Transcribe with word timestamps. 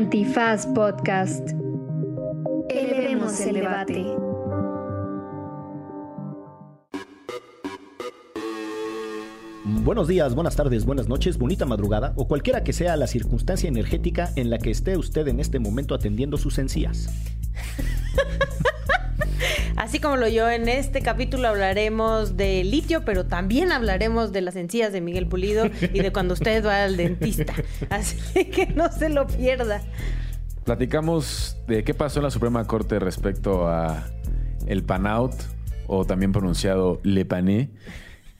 Antifaz 0.00 0.66
Podcast. 0.68 1.50
Elevemos 2.70 3.38
el 3.42 3.52
debate. 3.52 4.06
Buenos 9.84 10.08
días, 10.08 10.34
buenas 10.34 10.56
tardes, 10.56 10.86
buenas 10.86 11.06
noches, 11.06 11.36
bonita 11.36 11.66
madrugada 11.66 12.14
o 12.16 12.26
cualquiera 12.26 12.64
que 12.64 12.72
sea 12.72 12.96
la 12.96 13.06
circunstancia 13.06 13.68
energética 13.68 14.30
en 14.36 14.48
la 14.48 14.56
que 14.56 14.70
esté 14.70 14.96
usted 14.96 15.28
en 15.28 15.38
este 15.38 15.58
momento 15.58 15.94
atendiendo 15.94 16.38
sus 16.38 16.56
encías. 16.56 17.10
Así 19.90 19.98
como 19.98 20.14
lo 20.14 20.28
yo 20.28 20.48
en 20.48 20.68
este 20.68 21.00
capítulo 21.00 21.48
hablaremos 21.48 22.36
de 22.36 22.62
litio, 22.62 23.04
pero 23.04 23.26
también 23.26 23.72
hablaremos 23.72 24.30
de 24.30 24.40
las 24.40 24.54
encías 24.54 24.92
de 24.92 25.00
Miguel 25.00 25.26
Pulido 25.26 25.66
y 25.66 25.98
de 25.98 26.12
cuando 26.12 26.34
usted 26.34 26.64
va 26.64 26.84
al 26.84 26.96
dentista. 26.96 27.54
Así 27.90 28.44
que 28.44 28.68
no 28.68 28.92
se 28.92 29.08
lo 29.08 29.26
pierda. 29.26 29.82
Platicamos 30.62 31.58
de 31.66 31.82
qué 31.82 31.92
pasó 31.92 32.20
en 32.20 32.22
la 32.22 32.30
Suprema 32.30 32.64
Corte 32.68 33.00
respecto 33.00 33.66
a 33.66 34.06
el 34.68 34.84
Panout, 34.84 35.34
o 35.88 36.04
también 36.04 36.30
pronunciado 36.30 37.00
Le 37.02 37.24
Pané. 37.24 37.70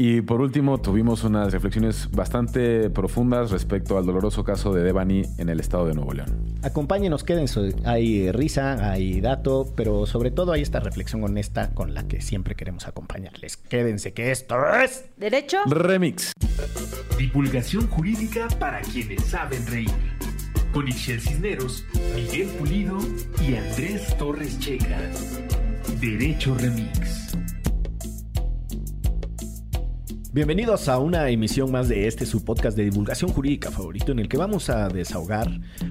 Y 0.03 0.23
por 0.23 0.41
último, 0.41 0.81
tuvimos 0.81 1.25
unas 1.25 1.53
reflexiones 1.53 2.11
bastante 2.11 2.89
profundas 2.89 3.51
respecto 3.51 3.99
al 3.99 4.07
doloroso 4.07 4.43
caso 4.45 4.73
de 4.73 4.83
Devani 4.83 5.25
en 5.37 5.51
el 5.51 5.61
estado 5.61 5.87
de 5.87 5.93
Nuevo 5.93 6.15
León. 6.15 6.55
Acompáñenos, 6.63 7.23
quédense. 7.23 7.75
Hay 7.85 8.33
risa, 8.33 8.93
hay 8.93 9.21
dato, 9.21 9.71
pero 9.77 10.07
sobre 10.07 10.31
todo 10.31 10.53
hay 10.53 10.63
esta 10.63 10.81
reflexión 10.81 11.23
honesta 11.23 11.75
con 11.75 11.93
la 11.93 12.09
que 12.09 12.23
siempre 12.23 12.55
queremos 12.55 12.89
acompañarles. 12.89 13.59
Quédense, 13.59 14.15
que 14.15 14.31
esto 14.31 14.57
es. 14.83 15.05
¿Derecho? 15.19 15.59
Remix. 15.67 16.33
Divulgación 17.19 17.87
jurídica 17.89 18.49
para 18.59 18.81
quienes 18.81 19.23
saben 19.23 19.67
reír. 19.67 19.91
Con 20.73 20.89
Ixel 20.89 21.21
Cisneros, 21.21 21.85
Miguel 22.17 22.49
Pulido 22.59 22.97
y 23.47 23.55
Andrés 23.55 24.17
Torres 24.17 24.59
Checa. 24.61 24.99
Derecho 26.01 26.55
Remix. 26.55 27.21
Bienvenidos 30.33 30.89
a 30.89 30.99
una 30.99 31.29
emisión 31.29 31.73
más 31.73 31.89
de 31.89 32.07
este 32.07 32.25
su 32.25 32.45
podcast 32.45 32.77
de 32.77 32.85
divulgación 32.85 33.33
jurídica 33.33 33.73
favorito 33.73 34.13
en 34.13 34.21
el 34.21 34.29
que 34.29 34.37
vamos 34.37 34.71
a 34.71 34.89
desahogar 34.89 35.49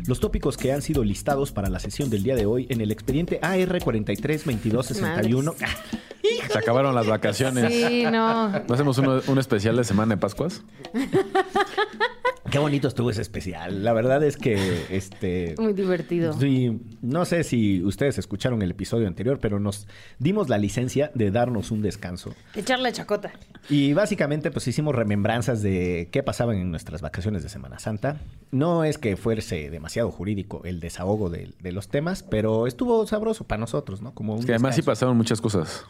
los 0.08 0.22
tópicos 0.22 0.56
que 0.56 0.72
han 0.72 0.82
sido 0.82 1.04
listados 1.04 1.52
para 1.52 1.70
la 1.70 1.80
sesión 1.80 2.10
del 2.10 2.24
día 2.24 2.36
de 2.36 2.46
hoy 2.46 2.66
en 2.70 2.80
el 2.80 2.92
expediente 2.92 3.40
AR 3.42 3.80
432261. 3.84 5.56
Se 6.52 6.58
acabaron 6.58 6.96
las 6.96 7.06
vacaciones. 7.08 7.74
Sí, 7.74 8.04
no. 8.06 8.50
¿No 8.50 8.74
hacemos 8.74 8.98
uno- 8.98 9.22
un 9.28 9.40
especial 9.40 9.76
de 9.76 9.84
Semana 9.84 10.16
de 10.16 10.22
Pascuas? 10.22 10.64
Qué 12.52 12.58
bonito 12.58 12.88
estuvo 12.88 13.12
ese 13.12 13.22
especial. 13.22 13.84
La 13.84 13.94
verdad 13.94 14.24
es 14.24 14.36
que 14.36 14.86
este 14.90 15.54
Muy 15.60 15.74
divertido. 15.74 16.34
Sí, 16.34 16.82
no 17.02 17.26
sé 17.26 17.44
si 17.44 17.84
ustedes 17.84 18.18
escucharon 18.18 18.64
el 18.64 18.72
episodio 18.72 19.08
anterior, 19.08 19.40
pero 19.40 19.60
nos 19.60 19.88
dimos 20.18 20.50
la 20.50 20.58
licencia 20.58 21.12
de 21.14 21.30
darnos 21.30 21.70
un 21.70 21.84
descanso. 21.84 22.34
Echarle 22.56 22.92
chacota. 22.92 23.32
Y 23.70 23.94
básicamente 23.94 24.50
pues 24.50 24.68
hicimos 24.68 24.96
remembranzas 24.96 25.62
de 25.62 26.10
qué 26.12 26.24
pasaba 26.24 26.56
en 26.56 26.72
nuestras 26.72 27.02
vacaciones 27.02 27.44
de 27.44 27.50
Semana 27.50 27.78
Santa. 27.78 28.20
No 28.52 28.84
es 28.84 28.98
que 28.98 29.16
fuese 29.16 29.70
demasiado 29.70 30.10
jurídico 30.10 30.62
el 30.66 30.80
desahogo 30.80 31.30
de, 31.30 31.54
de 31.60 31.72
los 31.72 31.90
temas, 31.90 32.24
pero 32.24 32.66
estuvo 32.66 33.06
sabroso 33.06 33.44
para 33.44 33.60
nosotros, 33.60 34.02
¿no? 34.02 34.16
Como 34.16 34.34
un 34.34 34.40
Es 34.40 34.46
que 34.48 34.54
además 34.54 34.76
sí 34.76 34.82
pasaron 34.82 35.16
muchas 35.16 35.40
cosas. 35.40 35.86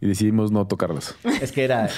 Y 0.00 0.06
decidimos 0.06 0.52
no 0.52 0.66
tocarlas. 0.66 1.14
Es 1.40 1.52
que 1.52 1.64
era, 1.64 1.88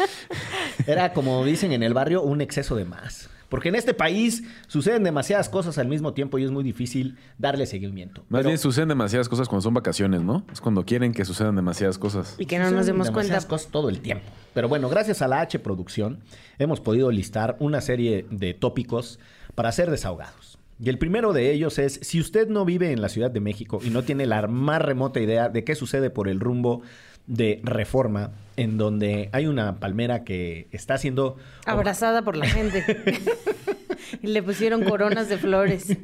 era 0.86 1.12
como 1.12 1.44
dicen 1.44 1.72
en 1.72 1.82
el 1.82 1.94
barrio, 1.94 2.22
un 2.22 2.40
exceso 2.40 2.76
de 2.76 2.84
más. 2.84 3.28
Porque 3.48 3.68
en 3.68 3.74
este 3.74 3.92
país 3.92 4.44
suceden 4.66 5.04
demasiadas 5.04 5.50
cosas 5.50 5.76
al 5.76 5.86
mismo 5.86 6.14
tiempo 6.14 6.38
y 6.38 6.44
es 6.44 6.50
muy 6.50 6.64
difícil 6.64 7.18
darle 7.36 7.66
seguimiento. 7.66 8.22
Más 8.30 8.38
Pero 8.38 8.48
bien 8.48 8.58
suceden 8.58 8.88
demasiadas 8.88 9.28
cosas 9.28 9.46
cuando 9.46 9.60
son 9.60 9.74
vacaciones, 9.74 10.22
¿no? 10.22 10.46
Es 10.50 10.62
cuando 10.62 10.86
quieren 10.86 11.12
que 11.12 11.26
sucedan 11.26 11.54
demasiadas 11.54 11.98
cosas. 11.98 12.34
Y 12.38 12.46
que 12.46 12.56
no 12.56 12.64
nos 12.64 12.70
suceden 12.70 12.86
demos 12.86 13.06
cuenta. 13.08 13.20
demasiadas 13.20 13.44
cosas 13.44 13.70
todo 13.70 13.90
el 13.90 14.00
tiempo. 14.00 14.24
Pero 14.54 14.70
bueno, 14.70 14.88
gracias 14.88 15.20
a 15.20 15.28
la 15.28 15.42
H 15.42 15.58
Producción 15.58 16.20
hemos 16.58 16.80
podido 16.80 17.10
listar 17.10 17.56
una 17.58 17.82
serie 17.82 18.24
de 18.30 18.54
tópicos 18.54 19.18
para 19.54 19.70
ser 19.70 19.90
desahogados. 19.90 20.58
Y 20.82 20.88
el 20.88 20.98
primero 20.98 21.32
de 21.32 21.52
ellos 21.52 21.78
es, 21.78 22.00
si 22.02 22.20
usted 22.20 22.48
no 22.48 22.64
vive 22.64 22.90
en 22.90 23.02
la 23.02 23.08
Ciudad 23.08 23.30
de 23.30 23.40
México 23.40 23.80
y 23.84 23.90
no 23.90 24.02
tiene 24.02 24.26
la 24.26 24.46
más 24.48 24.82
remota 24.82 25.20
idea 25.20 25.48
de 25.48 25.62
qué 25.62 25.74
sucede 25.74 26.10
por 26.10 26.26
el 26.26 26.40
rumbo 26.40 26.82
de 27.26 27.60
Reforma, 27.62 28.32
en 28.56 28.78
donde 28.78 29.28
hay 29.32 29.46
una 29.46 29.76
palmera 29.80 30.24
que 30.24 30.68
está 30.72 30.98
siendo... 30.98 31.36
Abrazada 31.66 32.22
por 32.22 32.36
la 32.36 32.46
gente. 32.46 32.84
y 34.22 34.26
le 34.26 34.42
pusieron 34.42 34.84
coronas 34.84 35.28
de 35.28 35.38
flores. 35.38 35.96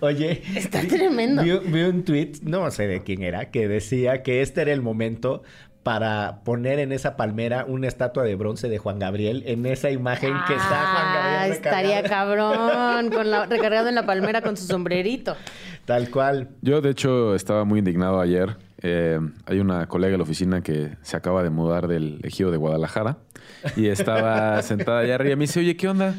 Oye, 0.00 0.42
Está 0.54 0.80
tremendo. 0.82 1.42
Vi, 1.42 1.58
vi 1.70 1.82
un 1.82 2.04
tweet, 2.04 2.32
no 2.42 2.70
sé 2.70 2.86
de 2.86 3.02
quién 3.02 3.22
era, 3.22 3.50
que 3.50 3.68
decía 3.68 4.22
que 4.22 4.42
este 4.42 4.62
era 4.62 4.72
el 4.72 4.82
momento 4.82 5.42
para 5.82 6.40
poner 6.44 6.78
en 6.78 6.92
esa 6.92 7.14
palmera 7.14 7.66
una 7.68 7.86
estatua 7.86 8.22
de 8.24 8.34
bronce 8.36 8.70
de 8.70 8.78
Juan 8.78 8.98
Gabriel 8.98 9.42
en 9.46 9.66
esa 9.66 9.90
imagen 9.90 10.32
que 10.46 10.54
está 10.54 10.66
Juan 10.66 11.06
Ah, 11.06 11.14
Gabriel 11.14 11.52
estaría 11.52 12.02
recargado. 12.02 12.54
cabrón. 12.54 13.10
Con 13.10 13.30
la, 13.30 13.46
recargado 13.46 13.88
en 13.90 13.94
la 13.94 14.06
palmera 14.06 14.40
con 14.40 14.56
su 14.56 14.66
sombrerito. 14.66 15.36
Tal 15.84 16.10
cual. 16.10 16.48
Yo, 16.62 16.80
de 16.80 16.88
hecho, 16.90 17.34
estaba 17.34 17.64
muy 17.64 17.80
indignado 17.80 18.18
ayer. 18.18 18.56
Eh, 18.86 19.18
hay 19.46 19.60
una 19.60 19.86
colega 19.88 20.12
de 20.12 20.18
la 20.18 20.24
oficina 20.24 20.60
que 20.60 20.96
se 21.00 21.16
acaba 21.16 21.42
de 21.42 21.48
mudar 21.48 21.88
del 21.88 22.20
ejido 22.22 22.50
de 22.50 22.58
Guadalajara 22.58 23.16
y 23.76 23.86
estaba 23.86 24.60
sentada 24.62 25.00
allá 25.00 25.14
arriba 25.14 25.32
y 25.32 25.36
me 25.36 25.44
dice, 25.44 25.60
oye, 25.60 25.74
¿qué 25.74 25.88
onda? 25.88 26.14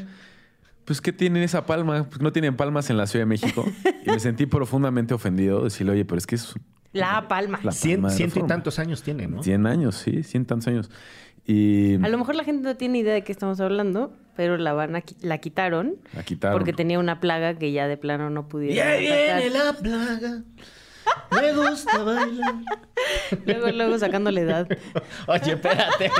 Pues, 0.84 1.00
¿qué 1.00 1.12
tienen 1.12 1.44
esa 1.44 1.64
palma? 1.64 2.06
Pues 2.08 2.20
no 2.20 2.32
tienen 2.32 2.56
palmas 2.56 2.90
en 2.90 2.96
la 2.96 3.06
Ciudad 3.06 3.22
de 3.22 3.26
México. 3.28 3.64
Y 4.04 4.10
me 4.10 4.18
sentí 4.20 4.46
profundamente 4.46 5.14
ofendido. 5.14 5.62
Decirle, 5.62 5.92
oye, 5.92 6.04
pero 6.04 6.18
es 6.18 6.26
que 6.26 6.34
es 6.34 6.54
La 6.92 7.28
palma. 7.28 7.60
la 7.62 7.70
Cien- 7.72 7.94
palma 8.02 8.10
ciento 8.10 8.40
y 8.40 8.42
tantos 8.48 8.78
años 8.80 9.02
tiene, 9.04 9.26
¿no? 9.28 9.42
100 9.44 9.66
años, 9.66 9.94
sí, 9.96 10.22
100 10.24 10.44
tantos 10.46 10.66
años. 10.68 10.90
Y 11.44 11.94
A 12.04 12.08
lo 12.08 12.18
mejor 12.18 12.34
la 12.34 12.42
gente 12.42 12.62
no 12.68 12.76
tiene 12.76 12.98
idea 12.98 13.14
de 13.14 13.22
qué 13.22 13.30
estamos 13.30 13.60
hablando, 13.60 14.12
pero 14.36 14.56
la 14.58 14.72
van 14.72 14.96
a 14.96 15.00
qui- 15.02 15.16
la 15.22 15.38
quitaron. 15.38 15.94
La 16.14 16.24
quitaron. 16.24 16.58
Porque 16.58 16.72
tenía 16.72 16.98
una 16.98 17.20
plaga 17.20 17.54
que 17.54 17.70
ya 17.70 17.86
de 17.86 17.96
plano 17.96 18.28
no 18.30 18.40
Y 18.40 18.44
pudiera. 18.50 18.88
ahí 18.90 19.00
viene 19.06 19.50
la 19.50 19.72
plaga. 19.72 20.42
Me 21.30 21.52
gusta 21.52 22.02
bailar. 22.02 22.54
Luego, 23.44 23.68
luego 23.68 23.98
sacándole 23.98 24.40
edad. 24.42 24.66
Oye, 25.26 25.52
espérate. 25.52 26.10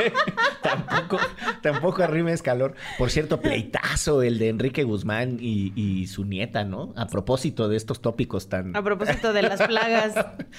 tampoco, 0.63 1.19
tampoco 1.63 2.03
arrimes 2.03 2.43
calor. 2.43 2.75
Por 2.99 3.11
cierto, 3.11 3.41
pleitazo 3.41 4.23
el 4.23 4.39
de 4.39 4.49
Enrique 4.49 4.85
Guzmán 4.85 5.39
y, 5.41 5.73
y 5.75 6.07
su 6.07 6.25
nieta, 6.25 6.65
¿no? 6.65 6.93
A 6.97 7.07
propósito 7.07 7.69
de 7.69 7.77
estos 7.77 8.01
tópicos 8.03 8.49
tan. 8.49 8.77
A 8.77 8.83
propósito 8.83 9.33
de 9.33 9.43
las 9.43 9.63
plagas. 9.63 10.15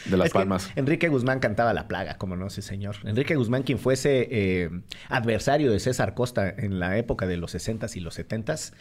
de 0.06 0.18
las 0.18 0.28
Es 0.28 0.34
palmas. 0.34 0.72
Enrique 0.76 1.08
Guzmán 1.08 1.40
cantaba 1.40 1.74
la 1.74 1.88
plaga, 1.88 2.18
como 2.18 2.36
no 2.36 2.50
sé, 2.50 2.62
señor. 2.62 2.98
Enrique 3.04 3.36
Guzmán, 3.36 3.64
quien 3.64 3.80
fuese 3.80 4.28
eh, 4.32 4.70
adversario 5.09 5.72
de 5.72 5.80
César 5.80 6.14
Costa 6.14 6.50
en 6.50 6.80
la 6.80 6.98
época 6.98 7.28
de 7.28 7.38
los 7.38 7.54
60s 7.56 7.96
y 7.96 8.00
los 8.00 8.18
70s, 8.20 8.74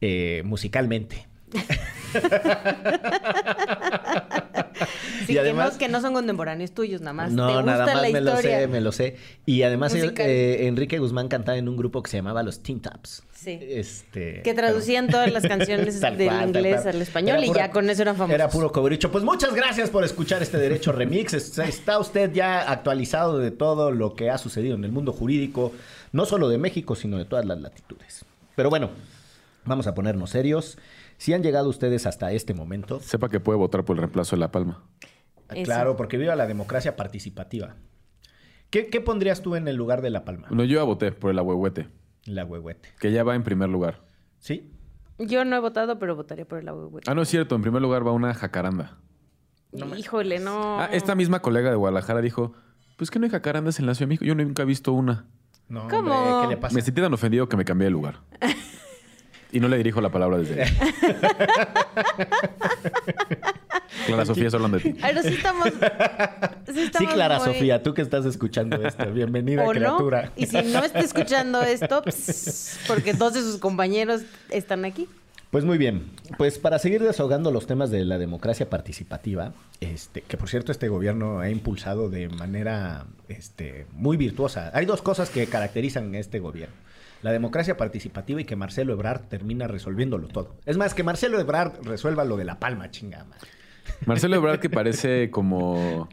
eh, 0.00 0.42
musicalmente. 0.44 1.28
Sí, 5.26 5.32
Y 5.32 5.34
que, 5.34 5.40
además- 5.40 5.74
no, 5.74 5.78
que 5.78 5.88
no 5.88 6.00
son 6.00 6.14
contemporáneos 6.14 6.72
tuyos, 6.72 7.00
nada 7.02 7.12
más. 7.12 7.30
No, 7.32 7.46
¿Te 7.46 7.52
gusta 7.54 7.66
nada 7.70 7.84
más 7.86 8.02
la 8.02 8.08
me 8.10 8.20
lo 8.22 8.36
sé, 8.38 8.66
me 8.66 8.80
lo 8.80 8.92
sé. 8.92 9.16
Y 9.44 9.62
además 9.62 9.94
eh, 9.94 10.12
eh, 10.16 10.66
Enrique 10.66 10.98
Guzmán 10.98 11.28
cantaba 11.28 11.58
en 11.58 11.68
un 11.68 11.76
grupo 11.76 12.02
que 12.02 12.10
se 12.10 12.16
llamaba 12.16 12.42
Los 12.42 12.62
Teen 12.62 12.80
Tops. 12.80 13.22
Sí. 13.32 13.58
Este, 13.60 14.40
Que 14.42 14.54
traducían 14.54 15.08
todas 15.08 15.30
las 15.30 15.46
canciones 15.46 16.00
del 16.00 16.16
cual, 16.16 16.46
inglés 16.48 16.86
al 16.86 17.00
español 17.02 17.44
y 17.44 17.52
ya 17.52 17.70
con 17.70 17.90
eso 17.90 18.02
eran 18.02 18.16
famosos. 18.16 18.34
Era 18.34 18.48
puro 18.48 18.72
cobricho. 18.72 19.12
Pues 19.12 19.22
muchas 19.22 19.54
gracias 19.54 19.90
por 19.90 20.02
escuchar 20.04 20.42
este 20.42 20.56
Derecho 20.58 20.92
Remix. 20.92 21.34
Es- 21.34 21.58
Está 21.58 21.98
usted 21.98 22.32
ya 22.32 22.70
actualizado 22.70 23.38
de 23.38 23.50
todo 23.50 23.90
lo 23.90 24.14
que 24.14 24.30
ha 24.30 24.38
sucedido 24.38 24.74
en 24.76 24.84
el 24.84 24.92
mundo 24.92 25.12
jurídico, 25.12 25.72
no 26.12 26.24
solo 26.24 26.48
de 26.48 26.56
México, 26.58 26.96
sino 26.96 27.18
de 27.18 27.26
todas 27.26 27.44
las 27.44 27.60
latitudes. 27.60 28.24
Pero 28.56 28.70
bueno, 28.70 28.90
vamos 29.66 29.86
a 29.86 29.94
ponernos 29.94 30.30
serios. 30.30 30.78
Si 31.20 31.34
han 31.34 31.42
llegado 31.42 31.68
ustedes 31.68 32.06
hasta 32.06 32.32
este 32.32 32.54
momento, 32.54 32.98
Sepa 33.00 33.28
que 33.28 33.40
puede 33.40 33.58
votar 33.58 33.84
por 33.84 33.94
el 33.96 34.00
reemplazo 34.00 34.36
de 34.36 34.40
la 34.40 34.50
palma. 34.50 34.82
Eso. 35.50 35.64
claro, 35.64 35.94
porque 35.94 36.16
viva 36.16 36.34
la 36.34 36.46
democracia 36.46 36.96
participativa. 36.96 37.76
¿Qué, 38.70 38.86
qué 38.86 39.02
pondrías 39.02 39.42
tú 39.42 39.54
en 39.54 39.68
el 39.68 39.76
lugar 39.76 40.00
de 40.00 40.08
La 40.08 40.24
Palma? 40.24 40.46
Bueno, 40.48 40.64
yo 40.64 40.76
ya 40.78 40.82
voté 40.84 41.12
por 41.12 41.30
el 41.30 41.38
ahuehuete, 41.38 41.88
La 42.24 42.46
huehuete. 42.46 42.88
que 42.98 43.12
ya 43.12 43.22
va 43.22 43.34
en 43.34 43.42
primer 43.42 43.68
lugar. 43.68 44.00
¿Sí? 44.38 44.72
Yo 45.18 45.44
no 45.44 45.56
he 45.56 45.58
votado, 45.58 45.98
pero 45.98 46.16
votaría 46.16 46.46
por 46.48 46.58
el 46.60 46.68
agua. 46.68 47.00
Ah, 47.06 47.14
no 47.14 47.20
es 47.20 47.28
cierto. 47.28 47.54
En 47.54 47.60
primer 47.60 47.82
lugar 47.82 48.06
va 48.06 48.12
una 48.12 48.32
jacaranda. 48.32 48.96
Híjole, 49.98 50.38
no. 50.38 50.80
Ah, 50.80 50.88
esta 50.90 51.14
misma 51.14 51.42
colega 51.42 51.68
de 51.68 51.76
Guadalajara 51.76 52.22
dijo, 52.22 52.54
pues 52.96 53.10
que 53.10 53.18
no 53.18 53.26
hay 53.26 53.30
jacarandas 53.30 53.78
en 53.78 53.84
la 53.84 53.94
Ciudad 53.94 54.06
de 54.06 54.14
México. 54.14 54.24
Yo 54.24 54.34
nunca 54.34 54.62
he 54.62 54.66
visto 54.66 54.94
una. 54.94 55.26
No, 55.68 55.86
¿Cómo? 55.88 56.12
hombre, 56.14 56.48
¿qué 56.48 56.54
le 56.54 56.56
pasa? 56.56 56.74
Me 56.74 56.80
sentí 56.80 57.02
tan 57.02 57.12
ofendido 57.12 57.46
que 57.46 57.58
me 57.58 57.66
cambié 57.66 57.84
de 57.84 57.90
lugar. 57.90 58.20
y 59.52 59.60
no 59.60 59.68
le 59.68 59.76
dirijo 59.76 60.00
la 60.00 60.08
palabra 60.10 60.38
desde 60.38 60.62
ahí. 60.62 60.70
Clara 64.06 64.24
Sofía, 64.26 64.50
se 64.50 64.56
hablan 64.56 64.72
de 64.72 64.80
ti. 64.80 64.94
Pero 65.00 65.22
sí 65.22 65.28
estamos. 65.28 65.68
Sí, 65.68 66.72
Sí, 66.74 66.80
estamos 66.82 67.12
Clara 67.14 67.38
muy- 67.38 67.46
Sofía, 67.54 67.82
tú 67.82 67.94
que 67.94 68.02
estás 68.02 68.24
escuchando 68.24 68.76
esto, 68.86 69.10
bienvenida 69.12 69.62
¿O 69.62 69.66
no? 69.66 69.70
criatura. 69.72 70.32
Y 70.36 70.46
si 70.46 70.56
no 70.62 70.84
está 70.84 71.00
escuchando 71.00 71.62
esto, 71.62 72.02
pss, 72.04 72.78
porque 72.86 73.12
dos 73.12 73.34
de 73.34 73.40
sus 73.42 73.58
compañeros 73.58 74.22
están 74.50 74.84
aquí. 74.84 75.08
Pues 75.50 75.64
muy 75.64 75.78
bien. 75.78 76.10
Pues 76.38 76.58
para 76.60 76.78
seguir 76.78 77.02
desahogando 77.02 77.50
los 77.50 77.66
temas 77.66 77.90
de 77.90 78.04
la 78.04 78.18
democracia 78.18 78.70
participativa, 78.70 79.52
este, 79.80 80.20
que 80.22 80.36
por 80.36 80.48
cierto 80.48 80.70
este 80.70 80.86
gobierno 80.88 81.40
ha 81.40 81.50
impulsado 81.50 82.08
de 82.08 82.28
manera 82.28 83.06
este, 83.28 83.86
muy 83.92 84.16
virtuosa. 84.16 84.70
Hay 84.74 84.86
dos 84.86 85.02
cosas 85.02 85.28
que 85.28 85.46
caracterizan 85.48 86.14
a 86.14 86.18
este 86.18 86.38
gobierno. 86.38 86.74
La 87.22 87.32
democracia 87.32 87.76
participativa 87.76 88.40
y 88.40 88.44
que 88.44 88.56
Marcelo 88.56 88.92
Ebrard 88.92 89.28
termina 89.28 89.66
resolviéndolo 89.66 90.28
todo. 90.28 90.56
Es 90.66 90.76
más, 90.76 90.94
que 90.94 91.02
Marcelo 91.02 91.38
Ebrard 91.38 91.82
resuelva 91.82 92.24
lo 92.24 92.36
de 92.36 92.44
la 92.44 92.58
palma, 92.58 92.90
chingada. 92.90 93.26
Marcelo 94.06 94.36
Ebrard 94.36 94.60
que 94.60 94.70
parece 94.70 95.30
como... 95.30 96.08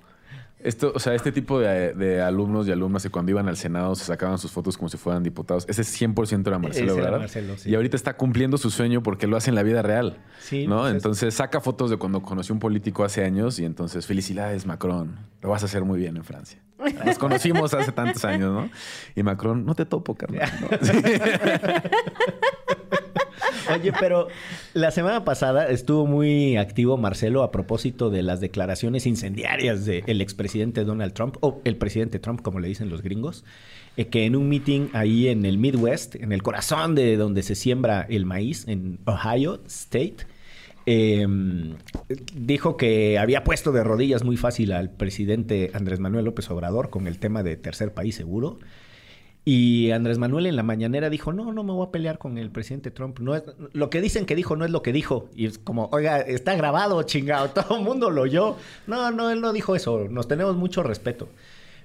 Esto, 0.60 0.92
o 0.96 1.00
sea, 1.00 1.14
este 1.14 1.32
tipo 1.32 1.60
de, 1.60 1.94
de 1.94 2.20
alumnos 2.22 2.68
y 2.68 2.72
alumnas 2.72 3.04
que 3.04 3.10
cuando 3.12 3.30
iban 3.32 3.48
al 3.48 3.58
Senado 3.58 3.94
se 3.96 4.06
sacaban 4.06 4.40
sus 4.40 4.52
fotos 4.52 4.76
como 4.76 4.90
si 4.90 4.98
fueran 4.98 5.22
diputados. 5.22 5.66
Ese 5.70 5.84
100% 5.84 6.48
era 6.48 6.58
Marcelo 6.58 6.94
Ese 6.94 7.02
era. 7.02 7.20
Marcelo, 7.20 7.58
sí. 7.58 7.70
Y 7.70 7.76
ahorita 7.76 7.96
está 7.96 8.18
cumpliendo 8.18 8.58
su 8.58 8.72
sueño 8.72 9.04
porque 9.04 9.28
lo 9.28 9.38
hace 9.38 9.52
en 9.52 9.56
la 9.56 9.62
vida 9.64 9.84
real. 9.84 10.18
Sí, 10.40 10.66
¿no? 10.66 10.80
pues 10.80 10.90
es- 10.90 10.96
entonces 10.96 11.34
saca 11.36 11.62
fotos 11.62 11.92
de 11.92 11.98
cuando 11.98 12.24
conoció 12.24 12.54
un 12.54 12.60
político 12.60 13.04
hace 13.04 13.24
años 13.24 13.60
y 13.60 13.66
entonces, 13.66 14.08
felicidades, 14.08 14.66
Macron. 14.66 15.16
Lo 15.42 15.50
vas 15.50 15.62
a 15.62 15.68
hacer 15.68 15.84
muy 15.84 16.00
bien 16.00 16.18
en 16.18 16.24
Francia. 16.24 16.60
Nos 17.06 17.18
conocimos 17.20 17.74
hace 17.76 17.92
tantos 17.92 18.24
años, 18.26 18.52
¿no? 18.54 18.70
Y 19.16 19.22
Macron, 19.24 19.64
no 19.66 19.76
te 19.76 19.86
topo, 19.86 20.16
carnal. 20.16 20.50
¿no? 20.62 20.68
Oye, 23.74 23.92
pero 24.00 24.28
la 24.74 24.92
semana 24.92 25.24
pasada 25.24 25.70
estuvo 25.70 26.06
muy 26.06 26.58
activo 26.58 26.98
Marcelo 26.98 27.44
a 27.44 27.52
propósito 27.52 28.10
de 28.10 28.24
las 28.24 28.40
declaraciones 28.40 29.06
incendiarias 29.06 29.86
del 29.86 30.22
expresidente 30.22 30.84
Donald 30.84 31.14
Trump, 31.14 31.38
o 31.42 31.62
el 31.64 31.78
presidente 31.78 32.20
Trump, 32.20 32.42
como 32.42 32.60
le 32.60 32.68
dicen 32.68 32.90
los 32.90 33.02
gringos, 33.02 33.46
eh, 33.96 34.08
que 34.08 34.26
en 34.26 34.36
un 34.36 34.50
meeting 34.50 34.90
ahí 34.94 35.28
en 35.28 35.46
el 35.46 35.58
Midwest, 35.58 36.16
en 36.16 36.32
el 36.32 36.44
corazón 36.44 36.96
de 36.96 37.18
donde 37.18 37.44
se 37.44 37.56
siembra 37.56 38.06
el 38.10 38.26
maíz, 38.26 38.68
en 38.68 39.00
Ohio 39.06 39.62
State, 39.68 40.18
eh, 40.90 41.28
dijo 42.34 42.78
que 42.78 43.20
había 43.20 43.44
puesto 43.44 43.74
de 43.74 43.84
rodillas 43.84 44.24
muy 44.24 44.38
fácil 44.38 44.72
al 44.72 44.90
presidente 44.90 45.70
Andrés 45.74 46.00
Manuel 46.00 46.24
López 46.24 46.50
Obrador 46.50 46.90
con 46.90 47.08
el 47.08 47.20
tema 47.20 47.44
de 47.44 47.58
tercer 47.58 47.94
país 47.94 48.16
seguro. 48.16 48.60
Y 49.50 49.92
Andrés 49.92 50.18
Manuel 50.18 50.46
en 50.48 50.58
la 50.58 50.64
mañanera 50.64 51.10
dijo, 51.10 51.32
no, 51.32 51.54
no 51.54 51.64
me 51.64 51.72
voy 51.72 51.88
a 51.88 51.90
pelear 51.90 52.18
con 52.18 52.38
el 52.38 52.52
presidente 52.52 52.92
Trump. 52.92 53.20
No 53.20 53.34
es, 53.34 53.44
lo 53.72 53.90
que 53.90 54.02
dicen 54.02 54.26
que 54.26 54.36
dijo 54.36 54.58
no 54.58 54.66
es 54.66 54.72
lo 54.72 54.82
que 54.82 54.92
dijo. 54.92 55.30
Y 55.34 55.46
es 55.46 55.58
como, 55.58 55.88
oiga, 55.94 56.20
está 56.20 56.54
grabado, 56.56 57.02
chingado, 57.04 57.50
todo 57.52 57.78
el 57.78 57.86
mundo 57.86 58.10
lo 58.10 58.24
oyó. 58.24 58.58
No, 58.88 59.10
no, 59.12 59.32
él 59.32 59.40
no 59.40 59.54
dijo 59.54 59.74
eso. 59.74 60.10
Nos 60.10 60.28
tenemos 60.28 60.58
mucho 60.58 60.84
respeto. 60.84 61.30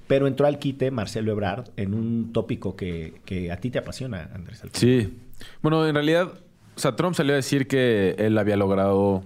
Pero 0.09 0.27
entró 0.27 0.49
al 0.49 0.59
quite 0.59 0.91
Marcelo 0.91 1.31
Ebrard 1.31 1.67
en 1.77 1.95
un 1.95 2.33
tópico 2.33 2.75
que, 2.75 3.21
que 3.25 3.53
a 3.53 3.59
ti 3.59 3.71
te 3.71 3.79
apasiona, 3.79 4.29
Andrés. 4.35 4.65
Alfredo. 4.65 4.81
Sí. 4.81 5.17
Bueno, 5.63 5.87
en 5.87 5.95
realidad, 5.95 6.33
o 6.75 6.81
sea, 6.81 6.97
Trump 6.97 7.15
salió 7.15 7.33
a 7.33 7.37
decir 7.37 7.69
que 7.69 8.17
él 8.19 8.39
había 8.39 8.57
logrado 8.57 9.23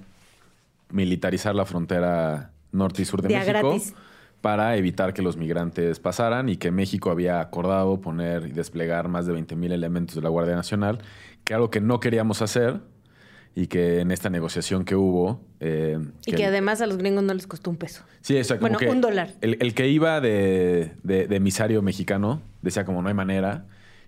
militarizar 0.91 1.55
la 1.55 1.65
frontera 1.65 2.51
norte 2.71 3.01
y 3.01 3.07
sur 3.07 3.23
de, 3.23 3.29
México 3.29 3.47
gratis. 3.47 3.95
Para 4.47 4.77
evitar 4.77 5.13
que 5.13 5.23
los 5.23 5.37
migrantes 5.37 5.99
pasaran 5.99 6.49
y 6.49 6.57
que 6.57 6.71
México 6.71 7.11
había 7.11 7.41
acordado 7.41 8.01
poner 8.01 8.47
y 8.47 8.53
desplegar 8.53 9.09
más 9.09 9.27
de 9.27 9.33
20 9.33 9.57
mil 9.57 9.73
elementos 9.73 10.15
de 10.15 10.23
la 10.23 10.29
Guardia 10.29 10.55
Nacional, 10.55 10.99
que 11.45 11.53
algo 11.55 11.69
que 11.69 11.81
no 11.81 11.99
queríamos 11.99 12.43
hacer 12.43 12.81
y 13.57 13.67
que 13.67 13.99
en 14.01 14.13
esta 14.13 14.31
negociación 14.31 14.85
que 14.85 14.95
hubo... 14.95 15.41
eh, 15.59 15.99
Y 16.27 16.33
que 16.33 16.47
además 16.47 16.81
a 16.81 16.87
los 16.87 16.97
gringos 16.99 17.25
no 17.25 17.35
les 17.35 17.47
costó 17.49 17.71
un 17.71 17.77
peso. 17.77 18.05
Sí, 18.21 18.39
o 18.39 18.45
sea, 18.45 18.59
como 18.59 18.69
Bueno, 18.69 18.79
que 18.79 18.89
un 18.89 19.01
dólar. 19.01 19.31
El, 19.41 19.57
el 19.61 19.75
que 19.75 19.89
iba 19.89 20.21
de, 20.21 20.93
de- 21.03 21.27
de 21.27 21.37
emisario 21.37 21.83
mexicano 21.83 22.41
decía 22.63 22.85
como 22.85 23.03
no 23.03 23.09
hay 23.09 23.15
manera. 23.15 23.65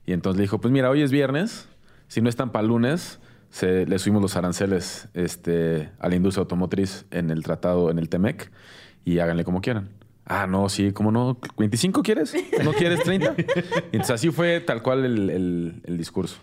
Y 0.07 0.13
entonces 0.13 0.37
le 0.39 0.43
dijo, 0.43 0.61
pues 0.61 0.71
mira, 0.73 0.89
hoy 0.89 1.03
es 1.03 1.11
viernes, 1.11 1.67
si 2.07 2.21
no 2.21 2.29
están 2.29 2.53
para 2.53 2.65
lunes, 2.67 3.19
se, 3.51 3.87
le 3.87 3.99
subimos 3.99 4.23
los 4.23 4.37
aranceles 4.37 5.09
este, 5.15 5.89
a 5.99 6.09
la 6.09 6.15
industria 6.15 6.43
automotriz 6.43 7.07
en 7.11 7.31
el 7.31 7.43
tratado, 7.43 7.91
en 7.91 7.99
el 7.99 8.09
TEMEC, 8.09 8.51
y 9.05 9.19
háganle 9.19 9.43
como 9.45 9.61
quieran. 9.63 9.89
Ah, 10.31 10.47
no, 10.47 10.69
sí, 10.69 10.93
¿cómo 10.93 11.11
no? 11.11 11.37
¿25 11.57 12.03
quieres? 12.03 12.35
¿No 12.63 12.73
quieres 12.75 13.03
30? 13.03 13.35
Y 13.39 13.41
entonces 13.93 14.11
así 14.11 14.31
fue 14.31 14.61
tal 14.61 14.83
cual 14.83 15.05
el, 15.07 15.31
el- 15.31 15.83
el 15.85 15.97
discurso. 15.97 16.37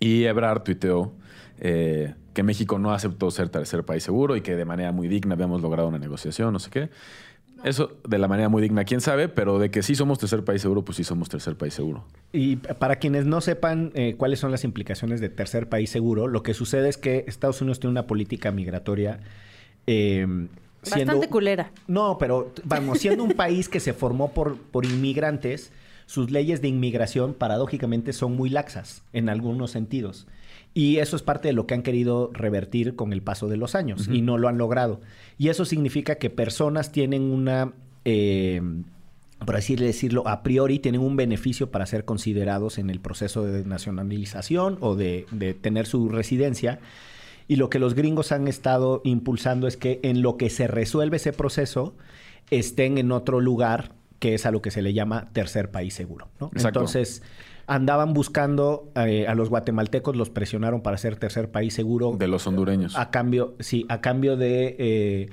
Y 0.00 0.24
Ebrard 0.24 0.62
tuiteó 0.64 1.12
eh, 1.60 2.14
que 2.32 2.42
México 2.42 2.78
no 2.80 2.92
aceptó 2.92 3.30
ser 3.30 3.48
tercer 3.50 3.84
país 3.84 4.02
seguro 4.02 4.34
y 4.36 4.40
que 4.40 4.56
de 4.56 4.64
manera 4.64 4.90
muy 4.90 5.06
digna 5.06 5.34
habíamos 5.34 5.62
logrado 5.62 5.86
una 5.88 5.98
negociación, 5.98 6.52
no 6.52 6.58
sé 6.58 6.70
qué. 6.70 6.90
Eso 7.62 7.96
de 8.06 8.18
la 8.18 8.26
manera 8.28 8.48
muy 8.48 8.60
digna, 8.60 8.84
quién 8.84 9.00
sabe, 9.00 9.28
pero 9.28 9.58
de 9.60 9.70
que 9.70 9.82
sí 9.82 9.94
somos 9.94 10.18
tercer 10.18 10.44
país 10.44 10.60
seguro, 10.60 10.84
pues 10.84 10.96
sí 10.96 11.04
somos 11.04 11.28
tercer 11.28 11.56
país 11.56 11.72
seguro. 11.72 12.04
Y 12.32 12.56
para 12.56 12.96
quienes 12.96 13.24
no 13.26 13.40
sepan 13.40 13.92
eh, 13.94 14.16
cuáles 14.18 14.40
son 14.40 14.50
las 14.50 14.64
implicaciones 14.64 15.20
de 15.20 15.28
tercer 15.30 15.68
país 15.68 15.88
seguro, 15.88 16.26
lo 16.26 16.42
que 16.42 16.52
sucede 16.52 16.88
es 16.88 16.98
que 16.98 17.24
Estados 17.28 17.60
Unidos 17.62 17.78
tiene 17.80 17.92
una 17.92 18.06
política 18.08 18.50
migratoria 18.50 19.20
eh, 19.86 20.26
siendo- 20.84 21.12
Bastante 21.14 21.28
culera. 21.30 21.70
No, 21.88 22.16
pero 22.18 22.52
vamos, 22.64 22.98
siendo 22.98 23.24
un 23.24 23.32
país 23.32 23.68
que 23.68 23.80
se 23.80 23.92
formó 23.92 24.32
por, 24.32 24.56
por 24.58 24.84
inmigrantes, 24.84 25.72
sus 26.06 26.30
leyes 26.30 26.60
de 26.62 26.68
inmigración 26.68 27.34
paradójicamente 27.34 28.12
son 28.12 28.36
muy 28.36 28.50
laxas 28.50 29.02
en 29.12 29.28
algunos 29.28 29.70
sentidos. 29.70 30.26
Y 30.74 30.96
eso 30.98 31.14
es 31.16 31.22
parte 31.22 31.48
de 31.48 31.54
lo 31.54 31.66
que 31.66 31.74
han 31.74 31.82
querido 31.82 32.30
revertir 32.32 32.96
con 32.96 33.12
el 33.12 33.22
paso 33.22 33.48
de 33.48 33.56
los 33.56 33.74
años 33.74 34.08
y 34.10 34.22
no 34.22 34.38
lo 34.38 34.48
han 34.48 34.58
logrado. 34.58 35.00
Y 35.38 35.48
eso 35.48 35.64
significa 35.64 36.16
que 36.16 36.30
personas 36.30 36.90
tienen 36.90 37.22
una, 37.22 37.72
eh, 38.04 38.60
por 39.46 39.54
así 39.56 39.76
decirlo, 39.76 40.26
a 40.26 40.42
priori 40.42 40.80
tienen 40.80 41.00
un 41.00 41.14
beneficio 41.16 41.70
para 41.70 41.86
ser 41.86 42.04
considerados 42.04 42.78
en 42.78 42.90
el 42.90 42.98
proceso 43.00 43.44
de 43.44 43.64
nacionalización 43.64 44.78
o 44.80 44.96
de, 44.96 45.26
de 45.30 45.54
tener 45.54 45.86
su 45.86 46.08
residencia. 46.08 46.80
Y 47.46 47.56
lo 47.56 47.68
que 47.68 47.78
los 47.78 47.94
gringos 47.94 48.32
han 48.32 48.48
estado 48.48 49.02
impulsando 49.04 49.66
es 49.66 49.76
que 49.76 50.00
en 50.02 50.22
lo 50.22 50.36
que 50.36 50.50
se 50.50 50.66
resuelve 50.66 51.16
ese 51.16 51.32
proceso 51.32 51.94
estén 52.50 52.98
en 52.98 53.12
otro 53.12 53.40
lugar 53.40 53.92
que 54.18 54.34
es 54.34 54.46
a 54.46 54.50
lo 54.50 54.62
que 54.62 54.70
se 54.70 54.80
le 54.80 54.94
llama 54.94 55.28
tercer 55.32 55.70
país 55.70 55.94
seguro. 55.94 56.30
Entonces 56.54 57.22
andaban 57.66 58.12
buscando 58.12 58.90
eh, 58.94 59.26
a 59.26 59.34
los 59.34 59.48
guatemaltecos, 59.48 60.16
los 60.16 60.30
presionaron 60.30 60.82
para 60.82 60.96
ser 60.98 61.16
tercer 61.16 61.50
país 61.50 61.74
seguro. 61.74 62.14
De 62.18 62.28
los 62.28 62.46
hondureños. 62.46 62.96
A 62.96 63.10
cambio, 63.10 63.54
sí, 63.60 63.86
a 63.88 64.00
cambio 64.00 64.36
de 64.36 64.76
eh, 64.78 65.30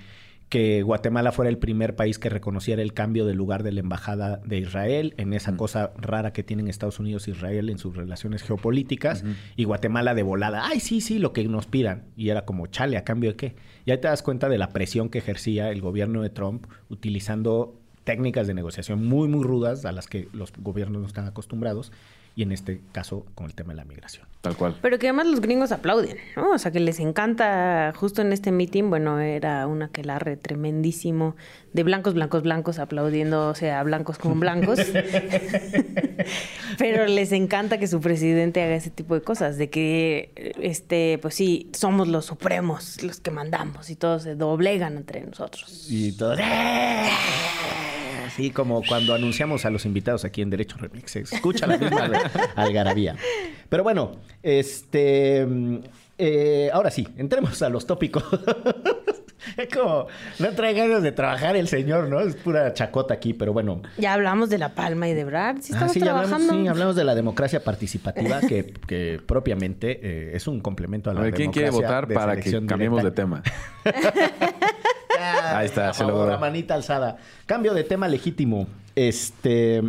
que 0.51 0.83
Guatemala 0.83 1.31
fuera 1.31 1.47
el 1.47 1.57
primer 1.57 1.95
país 1.95 2.19
que 2.19 2.27
reconociera 2.27 2.81
el 2.81 2.93
cambio 2.93 3.25
de 3.25 3.33
lugar 3.33 3.63
de 3.63 3.71
la 3.71 3.79
embajada 3.79 4.41
de 4.45 4.57
Israel 4.57 5.13
en 5.15 5.31
esa 5.31 5.55
cosa 5.55 5.93
rara 5.95 6.33
que 6.33 6.43
tienen 6.43 6.67
Estados 6.67 6.99
Unidos 6.99 7.25
e 7.25 7.31
Israel 7.31 7.69
en 7.69 7.77
sus 7.77 7.95
relaciones 7.95 8.43
geopolíticas. 8.43 9.23
Y 9.55 9.63
Guatemala 9.63 10.13
de 10.13 10.23
volada, 10.23 10.67
ay 10.67 10.81
sí, 10.81 10.99
sí, 10.99 11.19
lo 11.19 11.31
que 11.31 11.47
nos 11.47 11.67
pidan 11.67 12.03
y 12.17 12.31
era 12.31 12.43
como 12.43 12.67
chale, 12.67 12.97
a 12.97 13.05
cambio 13.05 13.29
de 13.29 13.37
qué. 13.37 13.55
Y 13.85 13.91
ahí 13.91 13.99
te 13.99 14.09
das 14.09 14.23
cuenta 14.23 14.49
de 14.49 14.57
la 14.57 14.71
presión 14.71 15.07
que 15.07 15.19
ejercía 15.19 15.71
el 15.71 15.79
gobierno 15.79 16.21
de 16.21 16.29
Trump 16.29 16.65
utilizando 16.89 17.79
técnicas 18.03 18.45
de 18.45 18.53
negociación 18.53 19.07
muy 19.07 19.29
muy 19.29 19.45
rudas 19.45 19.85
a 19.85 19.93
las 19.93 20.07
que 20.07 20.27
los 20.33 20.51
gobiernos 20.57 21.01
no 21.01 21.07
están 21.07 21.27
acostumbrados 21.27 21.93
y 22.35 22.43
en 22.43 22.51
este 22.51 22.81
caso 22.91 23.25
con 23.35 23.45
el 23.45 23.53
tema 23.53 23.73
de 23.73 23.77
la 23.77 23.85
migración. 23.85 24.25
Tal 24.41 24.57
cual. 24.57 24.75
Pero 24.81 24.97
que 24.97 25.07
además 25.07 25.27
los 25.27 25.39
gringos 25.39 25.71
aplauden, 25.71 26.17
¿no? 26.35 26.51
O 26.51 26.57
sea, 26.57 26.71
que 26.71 26.79
les 26.79 26.99
encanta, 26.99 27.93
justo 27.95 28.23
en 28.23 28.33
este 28.33 28.51
meeting, 28.51 28.89
bueno, 28.89 29.19
era 29.19 29.67
una 29.67 29.89
que 29.89 30.03
larre 30.03 30.35
tremendísimo 30.35 31.35
de 31.73 31.83
blancos, 31.83 32.15
blancos, 32.15 32.41
blancos, 32.41 32.79
aplaudiendo, 32.79 33.49
o 33.49 33.55
sea, 33.55 33.83
blancos 33.83 34.17
con 34.17 34.39
blancos. 34.39 34.79
Pero 36.79 37.05
les 37.05 37.31
encanta 37.33 37.77
que 37.77 37.85
su 37.85 38.01
presidente 38.01 38.63
haga 38.63 38.75
ese 38.75 38.89
tipo 38.89 39.13
de 39.13 39.21
cosas, 39.21 39.59
de 39.59 39.69
que, 39.69 40.53
este, 40.59 41.19
pues 41.21 41.35
sí, 41.35 41.69
somos 41.73 42.07
los 42.07 42.25
supremos, 42.25 43.03
los 43.03 43.19
que 43.19 43.29
mandamos 43.29 43.91
y 43.91 43.95
todos 43.95 44.23
se 44.23 44.35
doblegan 44.35 44.97
entre 44.97 45.21
nosotros. 45.21 45.85
Y 45.87 46.13
todo. 46.13 46.35
Así 48.33 48.49
como 48.51 48.81
cuando 48.87 49.13
anunciamos 49.13 49.65
a 49.65 49.69
los 49.69 49.85
invitados 49.85 50.23
aquí 50.25 50.41
en 50.41 50.49
Derecho 50.49 50.77
Remix. 50.77 51.11
Se 51.11 51.19
escucha 51.21 51.67
la 51.67 51.77
misma 51.77 52.09
algarabía. 52.55 53.15
Pero 53.69 53.83
bueno, 53.83 54.17
este. 54.41 55.45
mm, 55.45 55.77
eh, 56.17 56.69
ahora 56.73 56.91
sí, 56.91 57.07
entremos 57.17 57.61
a 57.61 57.69
los 57.69 57.85
tópicos. 57.85 58.23
es 59.57 59.67
como. 59.75 60.07
No 60.39 60.49
trae 60.51 60.73
ganas 60.73 61.03
de 61.03 61.11
trabajar 61.11 61.55
el 61.55 61.67
señor, 61.67 62.07
¿no? 62.09 62.19
Es 62.21 62.35
pura 62.35 62.73
chacota 62.73 63.13
aquí, 63.15 63.33
pero 63.33 63.51
bueno. 63.53 63.81
Ya 63.97 64.13
hablamos 64.13 64.49
de 64.49 64.57
La 64.59 64.69
Palma 64.75 65.09
y 65.09 65.13
de 65.13 65.23
Brad, 65.25 65.57
sí 65.61 65.71
Ah, 65.73 65.75
estamos 65.75 65.93
sí, 65.93 65.99
ya 65.99 66.11
hablamos, 66.11 66.29
trabajando. 66.29 66.61
sí, 66.63 66.67
hablamos 66.67 66.95
de 66.95 67.03
la 67.03 67.15
democracia 67.15 67.63
participativa, 67.63 68.39
que, 68.41 68.73
que 68.87 69.19
propiamente 69.25 69.99
eh, 70.01 70.35
es 70.35 70.47
un 70.47 70.61
complemento 70.61 71.09
a 71.09 71.13
A 71.13 71.15
la 71.15 71.21
ver, 71.21 71.33
¿quién 71.33 71.51
quiere 71.51 71.67
democracia 71.67 72.01
votar 72.01 72.13
para 72.13 72.39
que 72.39 72.65
cambiemos 72.65 73.03
de 73.03 73.11
tema? 73.11 73.41
Ah, 75.41 75.57
Ahí 75.59 75.65
está, 75.67 75.89
a 75.89 75.93
se 75.93 75.99
favor, 76.03 76.15
logró. 76.19 76.31
la 76.31 76.37
manita 76.37 76.73
alzada. 76.75 77.17
Cambio 77.45 77.73
de 77.73 77.83
tema 77.83 78.07
legítimo. 78.07 78.67
Este. 78.95 79.81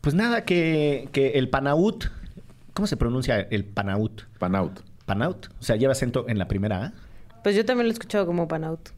Pues 0.00 0.14
nada, 0.14 0.44
que, 0.44 1.08
que 1.12 1.30
el 1.32 1.48
Panaut. 1.50 2.06
¿Cómo 2.72 2.86
se 2.86 2.96
pronuncia 2.96 3.40
el 3.50 3.64
Panaut? 3.64 4.22
Panaut. 4.38 4.80
Panaut. 5.06 5.46
O 5.60 5.62
sea, 5.62 5.76
lleva 5.76 5.92
acento 5.92 6.26
en 6.28 6.38
la 6.38 6.46
primera 6.48 6.84
A. 6.86 6.92
Pues 7.42 7.56
yo 7.56 7.64
también 7.64 7.86
lo 7.86 7.90
he 7.90 7.94
escuchado 7.94 8.26
como 8.26 8.46
Panaut. 8.48 8.90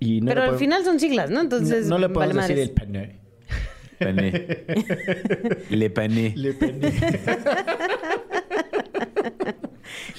Y 0.00 0.20
no 0.20 0.26
Pero 0.28 0.42
al 0.42 0.48
podemos- 0.48 0.60
final 0.60 0.84
son 0.84 1.00
siglas, 1.00 1.30
¿no? 1.30 1.40
Entonces, 1.40 1.86
no, 1.86 1.96
no 1.96 1.98
le 2.06 2.08
podemos 2.08 2.36
vale 2.36 2.54
decir 2.54 2.68
el 2.68 2.74
Pané. 2.74 3.18
Pené. 3.98 4.30
Le 5.70 5.90
pené. 5.90 6.32
Le 6.36 6.52
Pané. 6.52 6.92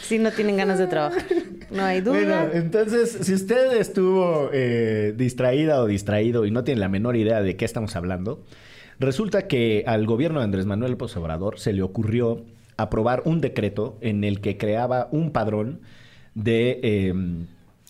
Sí, 0.09 0.17
no 0.17 0.31
tienen 0.31 0.57
ganas 0.57 0.79
de 0.79 0.87
trabajar. 0.87 1.23
No 1.69 1.83
hay 1.83 2.01
duda. 2.01 2.49
Entonces, 2.51 3.19
si 3.21 3.31
usted 3.31 3.73
estuvo 3.73 4.49
eh, 4.51 5.13
distraída 5.15 5.83
o 5.83 5.85
distraído 5.85 6.47
y 6.47 6.49
no 6.51 6.63
tiene 6.63 6.81
la 6.81 6.89
menor 6.89 7.15
idea 7.15 7.43
de 7.43 7.55
qué 7.55 7.63
estamos 7.63 7.95
hablando, 7.95 8.43
resulta 8.97 9.47
que 9.47 9.83
al 9.85 10.07
gobierno 10.07 10.39
de 10.39 10.45
Andrés 10.45 10.65
Manuel 10.65 10.93
López 10.93 11.15
se 11.57 11.73
le 11.73 11.83
ocurrió 11.83 12.43
aprobar 12.75 13.21
un 13.25 13.39
decreto 13.39 13.99
en 14.01 14.23
el 14.23 14.41
que 14.41 14.57
creaba 14.57 15.09
un 15.11 15.29
padrón 15.29 15.81
de 16.33 16.79
eh, 16.81 17.13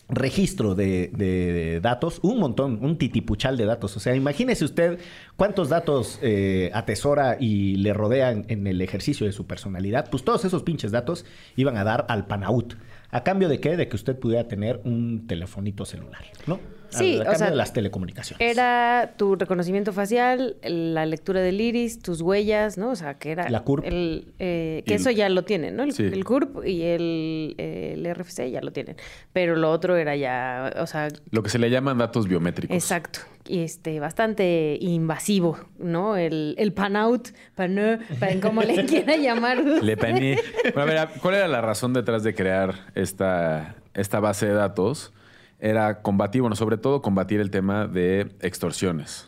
registro 0.09 0.75
de, 0.75 1.79
datos, 1.81 2.19
un 2.23 2.39
montón, 2.39 2.79
un 2.81 2.97
titipuchal 2.97 3.57
de 3.57 3.65
datos. 3.65 3.95
O 3.95 3.99
sea, 3.99 4.15
imagínese 4.15 4.65
usted 4.65 4.99
cuántos 5.35 5.69
datos 5.69 6.19
eh, 6.21 6.71
atesora 6.73 7.37
y 7.39 7.75
le 7.75 7.93
rodean 7.93 8.45
en 8.49 8.67
el 8.67 8.81
ejercicio 8.81 9.25
de 9.25 9.31
su 9.31 9.45
personalidad. 9.45 10.09
Pues 10.09 10.23
todos 10.23 10.43
esos 10.45 10.63
pinches 10.63 10.91
datos 10.91 11.25
iban 11.55 11.77
a 11.77 11.83
dar 11.83 12.05
al 12.09 12.27
Panaut. 12.27 12.75
¿A 13.11 13.23
cambio 13.23 13.49
de 13.49 13.59
qué? 13.59 13.77
De 13.77 13.87
que 13.87 13.95
usted 13.95 14.17
pudiera 14.17 14.47
tener 14.47 14.81
un 14.83 15.27
telefonito 15.27 15.85
celular, 15.85 16.23
¿no? 16.47 16.59
Sí, 16.89 17.19
a, 17.25 17.31
o 17.31 17.35
sea, 17.35 17.49
de 17.51 17.55
las 17.55 17.73
telecomunicaciones. 17.73 18.41
Era 18.47 19.13
tu 19.17 19.35
reconocimiento 19.35 19.93
facial, 19.93 20.57
la 20.63 21.05
lectura 21.05 21.39
del 21.41 21.59
iris, 21.61 22.01
tus 22.01 22.21
huellas, 22.21 22.77
¿no? 22.77 22.89
O 22.91 22.95
sea, 22.95 23.15
que 23.15 23.31
era... 23.31 23.49
La 23.49 23.61
CURP. 23.61 23.85
El, 23.85 24.33
eh, 24.39 24.83
que 24.85 24.95
eso 24.95 25.11
ya 25.11 25.29
lo 25.29 25.43
tienen, 25.43 25.75
¿no? 25.75 25.83
El, 25.83 25.93
Sí. 25.93 26.03
el 26.03 26.23
CURP 26.25 26.65
y 26.65 26.81
el, 26.83 27.55
eh, 27.57 27.93
el 27.95 28.15
RFC 28.15 28.49
ya 28.51 28.61
lo 28.61 28.71
tienen. 28.71 28.95
Pero 29.33 29.55
lo 29.55 29.71
otro 29.71 29.95
era 29.97 30.15
ya, 30.15 30.73
o 30.77 30.87
sea, 30.87 31.09
Lo 31.31 31.43
que 31.43 31.49
se 31.49 31.59
le 31.59 31.69
llaman 31.69 31.97
datos 31.97 32.27
biométricos. 32.27 32.75
exacto. 32.75 33.19
Y 33.47 33.63
este, 33.63 33.99
bastante 33.99 34.77
invasivo, 34.79 35.57
¿no? 35.79 36.17
El, 36.17 36.53
el 36.59 36.71
pan-out, 36.71 37.29
pan 37.55 37.99
pan, 38.19 38.41
como 38.41 38.61
le 38.61 38.85
quiera 38.85 39.15
llamar. 39.15 39.57
Le 39.63 39.97
pané. 39.97 40.37
Bueno, 40.75 40.81
a 40.81 41.05
ver, 41.05 41.09
¿cuál 41.21 41.35
era 41.35 41.47
la 41.47 41.61
razón 41.61 41.93
detrás 41.93 42.21
de 42.23 42.35
crear 42.35 42.75
esta, 42.95 43.75
esta 43.95 44.19
base 44.19 44.45
de 44.45 44.53
datos? 44.53 45.13
Era 45.59 46.01
combatir, 46.01 46.41
bueno, 46.41 46.55
sobre 46.55 46.77
todo 46.77 47.01
combatir 47.01 47.39
el 47.39 47.51
tema 47.51 47.87
de 47.87 48.31
extorsiones 48.39 49.27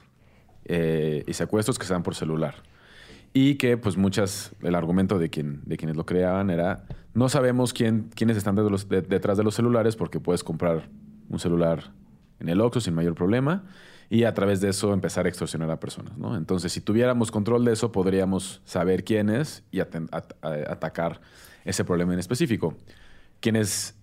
eh, 0.65 1.23
y 1.27 1.33
secuestros 1.33 1.77
que 1.77 1.85
se 1.85 1.93
dan 1.93 2.03
por 2.03 2.15
celular. 2.15 2.55
Y 3.33 3.55
que, 3.55 3.77
pues, 3.77 3.97
muchas, 3.97 4.51
el 4.61 4.75
argumento 4.75 5.17
de, 5.17 5.29
quien, 5.29 5.61
de 5.65 5.77
quienes 5.77 5.95
lo 5.95 6.05
creaban 6.05 6.50
era, 6.50 6.83
no 7.13 7.29
sabemos 7.29 7.73
quién, 7.73 8.09
quiénes 8.15 8.38
están 8.38 8.55
detrás 8.55 9.38
de 9.38 9.43
los 9.43 9.55
celulares 9.55 9.95
porque 9.95 10.19
puedes 10.19 10.43
comprar 10.43 10.89
un 11.29 11.39
celular 11.39 11.91
en 12.39 12.50
el 12.50 12.59
Oxxo 12.59 12.81
sin 12.81 12.93
mayor 12.93 13.15
problema 13.15 13.63
y 14.09 14.25
a 14.25 14.33
través 14.33 14.59
de 14.59 14.69
eso 14.69 14.93
empezar 14.93 15.25
a 15.25 15.29
extorsionar 15.29 15.71
a 15.71 15.79
personas, 15.79 16.17
¿no? 16.17 16.35
Entonces, 16.35 16.73
si 16.73 16.81
tuviéramos 16.81 17.31
control 17.31 17.63
de 17.63 17.71
eso, 17.71 17.93
podríamos 17.93 18.61
saber 18.65 19.05
quiénes 19.05 19.63
y 19.71 19.77
aten- 19.79 20.09
at- 20.11 20.33
a- 20.41 20.71
atacar 20.73 21.21
ese 21.63 21.85
problema 21.85 22.11
en 22.13 22.19
específico. 22.19 22.75
Quienes 23.39 23.95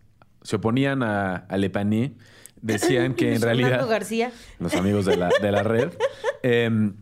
se 0.43 0.57
oponían 0.57 1.03
a, 1.03 1.37
al 1.37 1.65
EPANI 1.65 2.17
decían 2.63 3.15
que 3.15 3.35
en 3.35 3.43
realidad 3.49 3.87
García. 3.89 4.33
los 4.59 4.75
amigos 4.75 5.05
de 5.05 5.17
la, 5.17 5.31
de 5.41 5.53
la 5.53 5.63
red, 5.63 5.91
em, 6.43 6.95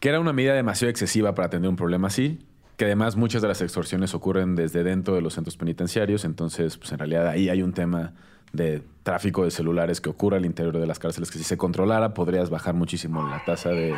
que 0.00 0.08
era 0.08 0.20
una 0.20 0.32
medida 0.32 0.54
demasiado 0.54 0.90
excesiva 0.90 1.34
para 1.34 1.46
atender 1.46 1.68
un 1.68 1.76
problema 1.76 2.08
así, 2.08 2.40
que 2.76 2.86
además 2.86 3.16
muchas 3.16 3.42
de 3.42 3.48
las 3.48 3.60
extorsiones 3.60 4.14
ocurren 4.14 4.56
desde 4.56 4.82
dentro 4.82 5.14
de 5.14 5.22
los 5.22 5.34
centros 5.34 5.56
penitenciarios, 5.56 6.24
entonces 6.24 6.76
pues 6.76 6.92
en 6.92 6.98
realidad 6.98 7.28
ahí 7.28 7.48
hay 7.48 7.62
un 7.62 7.72
tema 7.72 8.12
de 8.52 8.82
tráfico 9.02 9.44
de 9.44 9.50
celulares 9.50 10.00
que 10.00 10.10
ocurre 10.10 10.36
al 10.36 10.46
interior 10.46 10.78
de 10.78 10.86
las 10.86 10.98
cárceles, 10.98 11.30
que 11.30 11.38
si 11.38 11.44
se 11.44 11.56
controlara 11.56 12.14
podrías 12.14 12.50
bajar 12.50 12.74
muchísimo 12.74 13.28
la 13.28 13.42
tasa 13.44 13.70
de... 13.70 13.94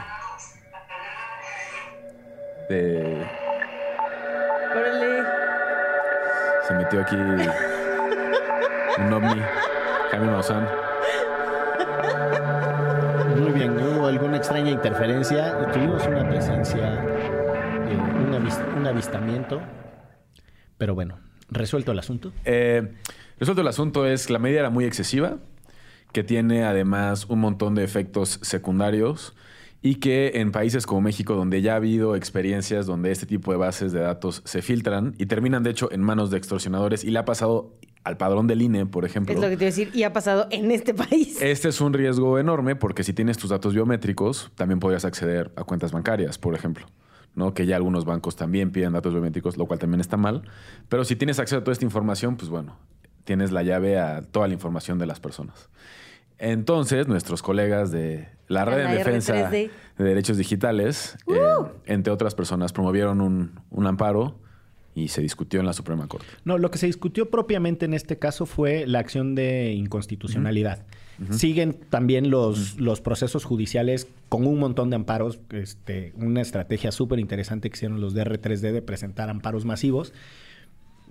de 2.68 3.26
Órale. 4.74 5.22
se 6.66 6.74
metió 6.74 7.00
aquí 7.00 7.16
un 8.98 9.12
ovni, 9.12 9.40
Jaime 10.10 10.26
Maussan. 10.26 10.66
Muy 13.38 13.52
bien, 13.52 13.76
¿no 13.76 13.90
hubo 13.98 14.06
alguna 14.06 14.36
extraña 14.36 14.70
interferencia. 14.70 15.70
Tuvimos 15.72 16.06
una 16.06 16.28
presencia, 16.28 16.94
eh, 17.88 17.96
un, 17.96 18.32
avis- 18.32 18.76
un 18.76 18.86
avistamiento. 18.86 19.60
Pero 20.78 20.94
bueno, 20.94 21.18
resuelto 21.50 21.92
el 21.92 21.98
asunto. 21.98 22.32
Eh, 22.44 22.94
resuelto 23.38 23.62
el 23.62 23.68
asunto 23.68 24.06
es 24.06 24.30
la 24.30 24.38
medida 24.38 24.60
era 24.60 24.70
muy 24.70 24.84
excesiva, 24.84 25.38
que 26.12 26.22
tiene 26.24 26.64
además 26.64 27.26
un 27.26 27.40
montón 27.40 27.74
de 27.74 27.84
efectos 27.84 28.38
secundarios 28.42 29.34
y 29.82 29.96
que 29.96 30.32
en 30.36 30.52
países 30.52 30.86
como 30.86 31.02
México, 31.02 31.34
donde 31.34 31.60
ya 31.62 31.74
ha 31.74 31.76
habido 31.76 32.16
experiencias 32.16 32.86
donde 32.86 33.12
este 33.12 33.26
tipo 33.26 33.52
de 33.52 33.58
bases 33.58 33.92
de 33.92 34.00
datos 34.00 34.42
se 34.44 34.62
filtran 34.62 35.14
y 35.18 35.26
terminan 35.26 35.62
de 35.62 35.70
hecho 35.70 35.92
en 35.92 36.00
manos 36.00 36.30
de 36.30 36.38
extorsionadores 36.38 37.04
y 37.04 37.10
le 37.10 37.18
ha 37.18 37.24
pasado 37.24 37.74
al 38.06 38.16
padrón 38.16 38.46
del 38.46 38.62
INE, 38.62 38.86
por 38.86 39.04
ejemplo. 39.04 39.34
Es 39.34 39.40
lo 39.40 39.48
que 39.48 39.56
te 39.56 39.64
iba 39.64 39.68
a 39.68 39.74
decir, 39.74 39.90
y 39.92 40.04
ha 40.04 40.12
pasado 40.12 40.46
en 40.52 40.70
este 40.70 40.94
país. 40.94 41.42
Este 41.42 41.68
es 41.68 41.80
un 41.80 41.92
riesgo 41.92 42.38
enorme 42.38 42.76
porque 42.76 43.02
si 43.02 43.12
tienes 43.12 43.36
tus 43.36 43.50
datos 43.50 43.74
biométricos, 43.74 44.52
también 44.54 44.78
podrías 44.78 45.04
acceder 45.04 45.50
a 45.56 45.64
cuentas 45.64 45.90
bancarias, 45.90 46.38
por 46.38 46.54
ejemplo. 46.54 46.86
¿no? 47.34 47.52
Que 47.52 47.66
ya 47.66 47.74
algunos 47.74 48.04
bancos 48.04 48.36
también 48.36 48.70
piden 48.70 48.92
datos 48.92 49.12
biométricos, 49.12 49.56
lo 49.56 49.66
cual 49.66 49.80
también 49.80 50.00
está 50.00 50.16
mal. 50.16 50.42
Pero 50.88 51.04
si 51.04 51.16
tienes 51.16 51.40
acceso 51.40 51.58
a 51.58 51.64
toda 51.64 51.72
esta 51.72 51.84
información, 51.84 52.36
pues 52.36 52.48
bueno, 52.48 52.76
tienes 53.24 53.50
la 53.50 53.64
llave 53.64 53.98
a 53.98 54.22
toda 54.22 54.46
la 54.46 54.54
información 54.54 55.00
de 55.00 55.06
las 55.06 55.18
personas. 55.18 55.68
Entonces, 56.38 57.08
nuestros 57.08 57.42
colegas 57.42 57.90
de 57.90 58.28
la 58.46 58.64
Red 58.64 58.84
La 58.84 58.92
en 58.92 58.98
Defensa 58.98 59.50
R3D. 59.50 59.70
de 59.98 60.04
Derechos 60.04 60.36
Digitales, 60.36 61.18
eh, 61.26 61.40
entre 61.86 62.12
otras 62.12 62.36
personas, 62.36 62.72
promovieron 62.72 63.20
un, 63.20 63.58
un 63.70 63.86
amparo 63.88 64.38
y 64.96 65.08
se 65.08 65.20
discutió 65.20 65.60
en 65.60 65.66
la 65.66 65.74
Suprema 65.74 66.08
Corte. 66.08 66.26
No, 66.44 66.56
lo 66.56 66.70
que 66.70 66.78
se 66.78 66.86
discutió 66.86 67.28
propiamente 67.30 67.84
en 67.84 67.92
este 67.92 68.18
caso 68.18 68.46
fue 68.46 68.86
la 68.86 68.98
acción 68.98 69.34
de 69.34 69.74
inconstitucionalidad. 69.74 70.84
Siguen 71.30 71.74
también 71.90 72.30
los, 72.30 72.78
los 72.78 73.00
procesos 73.00 73.44
judiciales 73.44 74.08
con 74.28 74.46
un 74.46 74.58
montón 74.58 74.90
de 74.90 74.96
amparos. 74.96 75.38
Este, 75.50 76.12
una 76.16 76.40
estrategia 76.40 76.92
súper 76.92 77.18
interesante 77.18 77.70
que 77.70 77.76
hicieron 77.76 78.00
los 78.00 78.14
de 78.14 78.24
R3D 78.24 78.72
de 78.72 78.82
presentar 78.82 79.28
amparos 79.28 79.66
masivos. 79.66 80.14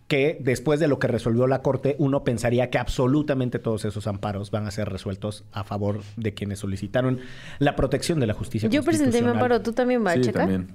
Que 0.07 0.37
después 0.39 0.79
de 0.79 0.87
lo 0.87 0.99
que 0.99 1.07
resolvió 1.07 1.47
la 1.47 1.61
Corte, 1.61 1.95
uno 1.97 2.23
pensaría 2.23 2.69
que 2.69 2.77
absolutamente 2.77 3.57
todos 3.57 3.85
esos 3.85 4.05
amparos 4.05 4.51
van 4.51 4.67
a 4.67 4.71
ser 4.71 4.89
resueltos 4.89 5.43
a 5.51 5.63
favor 5.63 6.01
de 6.17 6.33
quienes 6.35 6.59
solicitaron 6.59 7.19
la 7.57 7.75
protección 7.75 8.19
de 8.19 8.27
la 8.27 8.33
justicia. 8.33 8.69
Yo 8.69 8.83
presenté 8.83 9.21
mi 9.23 9.29
amparo, 9.29 9.61
¿tú 9.61 9.73
también 9.73 10.03
vas 10.03 10.17
a 10.17 10.21
checar? 10.21 10.47
también. 10.47 10.67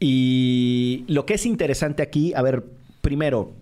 Y 0.00 1.04
lo 1.08 1.26
que 1.26 1.34
es 1.34 1.44
interesante 1.46 2.02
aquí, 2.02 2.32
a 2.34 2.42
ver, 2.42 2.64
primero, 3.02 3.52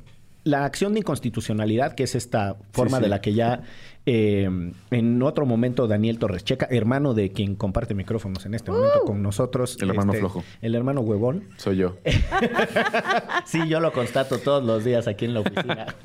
la 0.45 0.65
acción 0.65 0.95
de 0.95 1.01
inconstitucionalidad, 1.01 1.95
que 1.95 2.05
es 2.05 2.15
esta 2.15 2.57
forma 2.73 2.99
sí. 2.99 3.03
de 3.03 3.09
la 3.09 3.21
que 3.21 3.35
ya 3.35 3.63
eh, 4.07 4.49
en 4.91 5.23
otro 5.23 5.45
momento 5.45 5.87
Daniel 5.87 6.19
Torres 6.19 6.45
Checa, 6.45 6.67
hermano 6.71 7.13
de 7.13 7.33
quien 7.33 7.57
comparte 7.57 7.93
micrófonos 7.95 8.47
en 8.47 8.55
este 8.55 8.71
momento 8.71 9.01
con 9.05 9.21
nosotros. 9.23 9.77
El 9.81 9.91
hermano 9.91 10.13
este, 10.13 10.21
flojo. 10.21 10.45
El 10.63 10.75
hermano 10.75 11.01
huevón. 11.03 11.45
Soy 11.59 11.77
yo. 11.77 11.97
Sí, 13.45 13.67
yo 13.69 13.81
lo 13.81 13.93
constato 13.93 14.39
todos 14.39 14.63
los 14.65 14.85
días 14.85 15.09
aquí 15.09 15.25
en 15.25 15.35
la 15.35 15.41
oficina. 15.41 15.95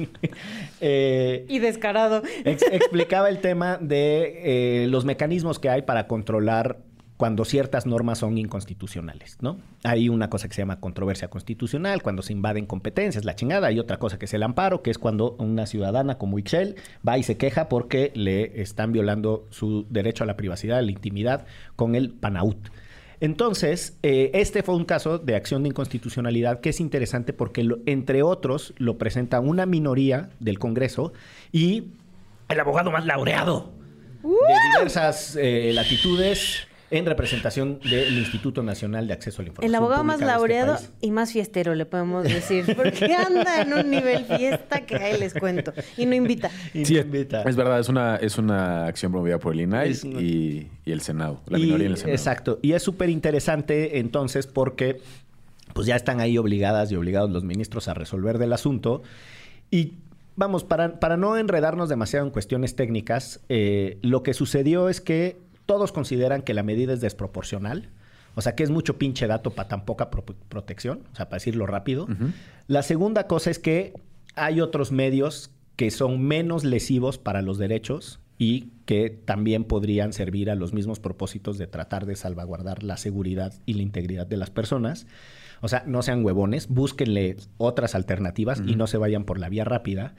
Eh, 0.82 1.46
Y 1.48 1.60
descarado. 1.60 2.24
Ex- 2.44 2.66
explicaba 2.72 3.30
el 3.30 3.40
tema 3.40 3.78
de 3.80 4.84
eh, 4.84 4.88
los 4.88 5.06
mecanismos 5.06 5.60
que 5.60 5.70
hay 5.70 5.84
para 5.84 6.08
controlar 6.08 6.80
cuando 7.18 7.46
ciertas 7.46 7.86
normas 7.86 8.18
son 8.20 8.38
inconstitucionales, 8.38 9.38
¿no? 9.40 9.58
Hay 9.84 10.10
una 10.10 10.30
cosa 10.30 10.48
que 10.48 10.56
se 10.56 10.62
llama 10.64 10.80
controversia 10.80 11.30
constitucional, 11.30 12.02
cuando 12.02 12.22
se 12.24 12.34
invaden 12.34 12.66
competencias, 12.66 13.24
la 13.24 13.36
chingada. 13.36 13.68
Hay 13.68 13.80
otra 13.80 13.98
cosa 13.98 14.18
que 14.18 14.26
es 14.26 14.34
el 14.34 14.44
amparo, 14.44 14.82
que 14.82 14.90
es 14.92 14.98
cuando 14.98 15.32
una 15.40 15.66
ciudadana 15.68 16.18
como 16.18 16.40
Ixchel 16.40 16.76
va 17.08 17.18
y 17.18 17.24
se 17.24 17.38
queja 17.38 17.70
porque 17.70 18.12
le 18.16 18.62
están 18.62 18.92
violando 18.92 19.46
su 19.52 19.86
derecho 19.90 20.24
a 20.24 20.28
la 20.28 20.36
privacidad, 20.36 20.80
a 20.80 20.82
la 20.82 20.92
intimidad 20.92 21.46
con 21.76 21.96
el 21.96 22.10
PANAUT. 22.10 22.58
Entonces, 23.20 23.98
eh, 24.04 24.32
este 24.34 24.64
fue 24.64 24.76
un 24.76 24.84
caso 24.84 25.18
de 25.18 25.36
acción 25.36 25.64
de 25.64 25.70
inconstitucionalidad 25.70 26.60
que 26.60 26.70
es 26.70 26.82
interesante 26.82 27.32
porque, 27.32 27.64
lo- 27.64 27.78
entre 27.86 28.22
otros, 28.24 28.74
lo 28.78 28.98
presenta 28.98 29.40
una 29.40 29.66
minoría 29.66 30.30
del 30.40 30.60
Congreso 30.60 31.14
y 31.52 31.86
el 32.50 32.60
abogado 32.60 32.92
más 32.92 33.06
laureado 33.06 33.72
de 34.24 34.30
diversas 34.78 35.38
eh, 35.40 35.72
latitudes 35.74 36.68
en 36.98 37.06
representación 37.06 37.80
del 37.80 38.18
Instituto 38.18 38.62
Nacional 38.64 39.08
de 39.08 39.14
Acceso 39.14 39.42
a 39.42 39.44
la 39.44 39.50
Información. 39.50 39.70
El 39.72 39.76
abogado 39.76 40.04
más 40.04 40.16
este 40.16 40.26
laureado 40.28 40.78
y 41.02 41.12
más 41.12 41.32
fiestero, 41.32 41.74
le 41.76 41.86
podemos 41.86 42.24
decir. 42.24 42.66
Porque 42.76 43.14
anda 43.14 43.62
en 43.62 43.74
un 43.74 43.90
nivel 43.90 44.26
fiesta 44.26 44.86
que 44.86 44.96
ahí 44.96 45.20
les 45.20 45.34
cuento. 45.34 45.74
Y 45.98 46.06
no 46.06 46.16
invita. 46.16 46.52
Y 46.74 46.86
Sí, 46.86 46.94
no 46.96 47.02
invita. 47.02 47.42
es 47.44 47.56
verdad, 47.56 47.80
es 47.80 47.90
una, 47.90 48.16
es 48.18 48.38
una 48.38 48.86
acción 48.86 49.12
promovida 49.12 49.40
por 49.40 49.54
el 49.54 49.62
INAI 49.62 49.92
y, 50.04 50.68
y 50.86 50.92
el 50.92 51.02
Senado, 51.02 51.42
la 51.48 51.58
Y- 51.58 51.64
minoría 51.64 51.86
en 51.88 51.92
el 51.94 51.98
Senado. 51.98 52.16
Exacto. 52.16 52.60
Y 52.62 52.74
es 52.74 52.84
súper 52.84 53.10
interesante 53.10 54.00
entonces 54.00 54.48
porque 54.48 55.02
pues 55.74 55.88
ya 55.88 55.96
están 55.96 56.20
ahí 56.20 56.38
obligadas 56.38 56.92
y 56.92 56.96
obligados 56.96 57.32
los 57.32 57.44
ministros 57.44 57.88
a 57.88 57.94
resolver 57.96 58.38
del 58.38 58.54
asunto. 58.54 59.02
Y 59.72 59.94
vamos, 60.36 60.64
para, 60.64 61.00
para 61.00 61.18
no 61.18 61.36
enredarnos 61.38 61.90
demasiado 61.90 62.26
en 62.28 62.32
cuestiones 62.32 62.76
técnicas, 62.76 63.40
eh, 63.50 63.98
lo 64.04 64.22
que 64.22 64.34
sucedió 64.36 64.90
es 64.90 65.02
que 65.02 65.38
todos 65.66 65.92
consideran 65.92 66.42
que 66.42 66.54
la 66.54 66.64
medida 66.64 66.94
es 66.94 67.02
desproporcional. 67.02 67.90
O 68.36 68.42
sea, 68.42 68.56
que 68.56 68.64
es 68.64 68.72
mucho 68.72 68.98
pinche 68.98 69.28
dato 69.28 69.52
para 69.52 69.68
tan 69.68 69.86
poca 69.86 70.10
pro- 70.10 70.26
protección, 70.26 71.04
o 71.12 71.16
sea, 71.16 71.30
para 71.30 71.38
decirlo 71.38 71.68
rápido. 71.68 72.08
La 72.68 72.82
segunda 72.82 73.28
cosa 73.28 73.52
es 73.52 73.60
que 73.60 73.94
hay 74.36 74.60
otros 74.60 74.92
medios 74.92 75.52
que 75.76 75.92
son 75.92 76.22
menos 76.22 76.64
lesivos 76.64 77.20
para 77.20 77.44
los 77.44 77.60
derechos 77.60 78.20
y 78.40 78.70
que 78.86 79.12
también 79.12 79.64
podrían 79.66 80.14
servir 80.14 80.50
a 80.50 80.56
los 80.56 80.74
mismos 80.74 81.00
propósitos 81.00 81.60
de 81.60 81.68
tratar 81.68 82.08
de 82.08 82.16
salvaguardar 82.16 82.82
la 82.82 82.98
seguridad 82.98 83.54
y 83.68 83.76
la 83.76 83.84
integridad 83.84 84.26
de 84.26 84.38
las 84.38 84.50
personas. 84.50 85.06
O 85.62 85.68
sea, 85.68 85.84
no 85.86 86.02
sean 86.02 86.26
huevones, 86.26 86.68
búsquenle 86.70 87.38
otras 87.58 87.94
alternativas 87.94 88.62
y 88.66 88.76
no 88.76 88.88
se 88.88 88.98
vayan 88.98 89.26
por 89.26 89.38
la 89.40 89.50
vía 89.50 89.64
rápida. 89.64 90.16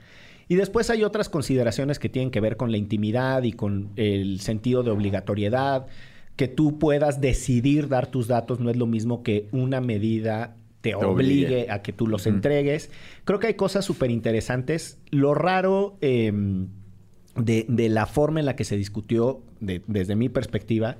Y 0.47 0.55
después 0.55 0.89
hay 0.89 1.03
otras 1.03 1.29
consideraciones 1.29 1.97
que 1.99 2.09
tienen 2.09 2.31
que 2.31 2.39
ver 2.41 2.55
con 2.57 2.71
la 2.71 2.77
intimidad 2.77 3.43
y 3.43 3.53
con 3.53 3.89
el 3.95 4.39
sentido 4.41 4.83
de 4.83 4.91
obligatoriedad. 4.91 5.87
Que 6.35 6.47
tú 6.47 6.77
puedas 6.79 7.21
decidir 7.21 7.87
dar 7.87 8.07
tus 8.07 8.27
datos 8.27 8.59
no 8.59 8.69
es 8.69 8.75
lo 8.77 8.85
mismo 8.85 9.23
que 9.23 9.47
una 9.51 9.79
medida 9.81 10.55
te, 10.81 10.93
obligue, 10.93 11.45
obligue. 11.45 11.71
a 11.71 11.81
que 11.81 11.93
tú 11.93 12.05
los 12.07 12.27
entregues. 12.27 12.91
Creo 13.23 13.39
que 13.39 13.47
hay 13.47 13.53
cosas 13.55 13.85
súper 13.85 14.11
interesantes. 14.11 14.99
Lo 15.09 15.33
raro 15.33 15.97
em, 16.01 16.67
de, 17.35 17.65
de 17.67 17.89
la 17.89 18.05
forma 18.05 18.39
en 18.39 18.45
la 18.45 18.55
que 18.55 18.65
se 18.65 18.77
discutió, 18.77 19.41
de- 19.61 19.81
desde 19.87 20.15
mi 20.15 20.29
perspectiva, 20.29 20.97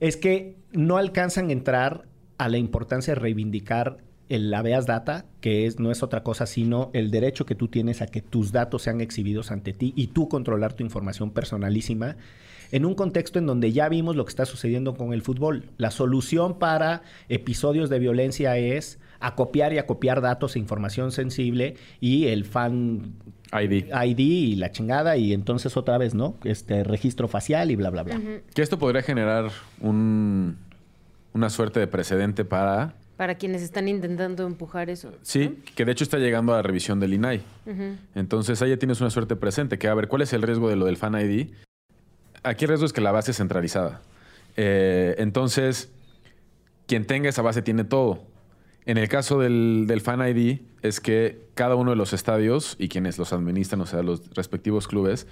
es 0.00 0.16
que 0.16 0.56
no 0.72 0.96
alcanzan 0.96 1.50
a 1.50 1.52
entrar 1.52 2.06
a 2.38 2.48
la 2.48 2.56
importancia 2.58 3.14
de 3.14 3.20
reivindicar 3.20 3.98
el 4.28 4.52
habeas 4.54 4.86
data, 4.86 5.26
que 5.40 5.66
es, 5.66 5.78
no 5.78 5.90
es 5.90 6.02
otra 6.02 6.22
cosa 6.22 6.46
sino 6.46 6.90
el 6.94 7.10
derecho 7.10 7.44
que 7.46 7.54
tú 7.54 7.68
tienes 7.68 8.00
a 8.02 8.06
que 8.06 8.22
tus 8.22 8.52
datos 8.52 8.82
sean 8.82 9.00
exhibidos 9.00 9.50
ante 9.50 9.72
ti 9.72 9.92
y 9.96 10.08
tú 10.08 10.28
controlar 10.28 10.72
tu 10.72 10.82
información 10.82 11.30
personalísima 11.30 12.16
en 12.72 12.86
un 12.86 12.94
contexto 12.94 13.38
en 13.38 13.46
donde 13.46 13.72
ya 13.72 13.88
vimos 13.88 14.16
lo 14.16 14.24
que 14.24 14.30
está 14.30 14.46
sucediendo 14.46 14.94
con 14.94 15.12
el 15.12 15.22
fútbol. 15.22 15.68
La 15.76 15.90
solución 15.90 16.58
para 16.58 17.02
episodios 17.28 17.90
de 17.90 17.98
violencia 17.98 18.56
es 18.56 18.98
acopiar 19.20 19.72
y 19.72 19.78
acopiar 19.78 20.20
datos 20.20 20.56
e 20.56 20.58
información 20.58 21.12
sensible 21.12 21.76
y 22.00 22.26
el 22.26 22.44
fan 22.44 23.12
ID. 23.52 23.86
ID 23.92 24.18
y 24.18 24.54
la 24.56 24.70
chingada 24.72 25.16
y 25.16 25.32
entonces 25.32 25.76
otra 25.76 25.98
vez, 25.98 26.14
¿no? 26.14 26.36
Este 26.44 26.82
registro 26.82 27.28
facial 27.28 27.70
y 27.70 27.76
bla, 27.76 27.90
bla, 27.90 28.02
bla. 28.02 28.20
Que 28.54 28.62
esto 28.62 28.78
podría 28.78 29.02
generar 29.02 29.50
un- 29.80 30.56
una 31.32 31.50
suerte 31.50 31.78
de 31.80 31.86
precedente 31.86 32.44
para... 32.44 32.94
Para 33.16 33.36
quienes 33.36 33.62
están 33.62 33.86
intentando 33.86 34.46
empujar 34.46 34.90
eso. 34.90 35.12
Sí, 35.22 35.62
que 35.76 35.84
de 35.84 35.92
hecho 35.92 36.02
está 36.02 36.18
llegando 36.18 36.52
a 36.52 36.56
la 36.56 36.62
revisión 36.62 36.98
del 36.98 37.14
INAI. 37.14 37.42
Entonces 38.14 38.60
ahí 38.60 38.70
ya 38.70 38.76
tienes 38.76 39.00
una 39.00 39.10
suerte 39.10 39.36
presente, 39.36 39.78
que 39.78 39.88
a 39.88 39.94
ver, 39.94 40.08
¿cuál 40.08 40.22
es 40.22 40.32
el 40.32 40.42
riesgo 40.42 40.68
de 40.68 40.76
lo 40.76 40.86
del 40.86 40.96
Fan 40.96 41.14
ID? 41.14 41.50
Aquí 42.42 42.64
el 42.64 42.68
riesgo 42.70 42.86
es 42.86 42.92
que 42.92 43.00
la 43.00 43.12
base 43.12 43.30
es 43.30 43.36
centralizada. 43.36 44.02
Eh, 44.56 45.14
entonces, 45.18 45.90
quien 46.86 47.06
tenga 47.06 47.28
esa 47.28 47.42
base 47.42 47.62
tiene 47.62 47.84
todo. 47.84 48.22
En 48.84 48.98
el 48.98 49.08
caso 49.08 49.38
del, 49.38 49.84
del 49.86 50.00
Fan 50.00 50.20
ID 50.28 50.60
es 50.82 51.00
que 51.00 51.48
cada 51.54 51.76
uno 51.76 51.92
de 51.92 51.96
los 51.96 52.12
estadios 52.12 52.76
y 52.78 52.88
quienes 52.88 53.16
los 53.16 53.32
administran, 53.32 53.80
o 53.80 53.86
sea, 53.86 54.02
los 54.02 54.34
respectivos 54.34 54.88
clubes, 54.88 55.26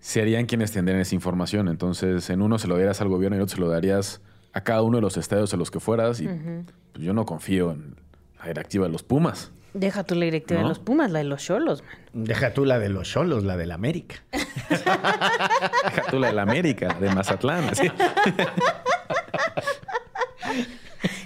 serían 0.00 0.46
quienes 0.46 0.72
tendrían 0.72 1.00
esa 1.00 1.14
información. 1.14 1.68
Entonces, 1.68 2.30
en 2.30 2.42
uno 2.42 2.58
se 2.58 2.66
lo 2.66 2.76
darías 2.76 3.00
al 3.00 3.08
gobierno 3.08 3.36
y 3.36 3.38
en 3.38 3.42
otro 3.42 3.56
se 3.56 3.60
lo 3.60 3.68
darías 3.68 4.20
a 4.52 4.60
cada 4.62 4.82
uno 4.82 4.98
de 4.98 5.02
los 5.02 5.16
estadios 5.16 5.52
a 5.54 5.56
los 5.56 5.70
que 5.70 5.80
fueras. 5.80 6.20
Y 6.20 6.26
pues, 6.26 7.04
yo 7.04 7.12
no 7.12 7.24
confío 7.26 7.72
en 7.72 7.96
la 8.38 8.46
directiva 8.48 8.86
de 8.86 8.92
los 8.92 9.02
Pumas. 9.02 9.50
Deja 9.72 10.02
tú 10.02 10.16
la 10.16 10.24
directiva 10.24 10.60
¿No? 10.60 10.66
de 10.66 10.70
los 10.70 10.78
Pumas, 10.80 11.10
la 11.12 11.20
de 11.20 11.26
los 11.26 11.44
Cholos, 11.44 11.82
man. 11.82 11.92
Deja 12.12 12.52
tú 12.52 12.64
la 12.64 12.80
de 12.80 12.88
los 12.88 13.08
cholos, 13.08 13.44
la 13.44 13.56
de 13.56 13.66
la 13.66 13.74
América. 13.74 14.16
Deja 14.32 16.02
tú 16.10 16.18
la 16.18 16.28
de 16.28 16.32
la 16.32 16.42
América, 16.42 16.96
de 17.00 17.14
Mazatlán. 17.14 17.70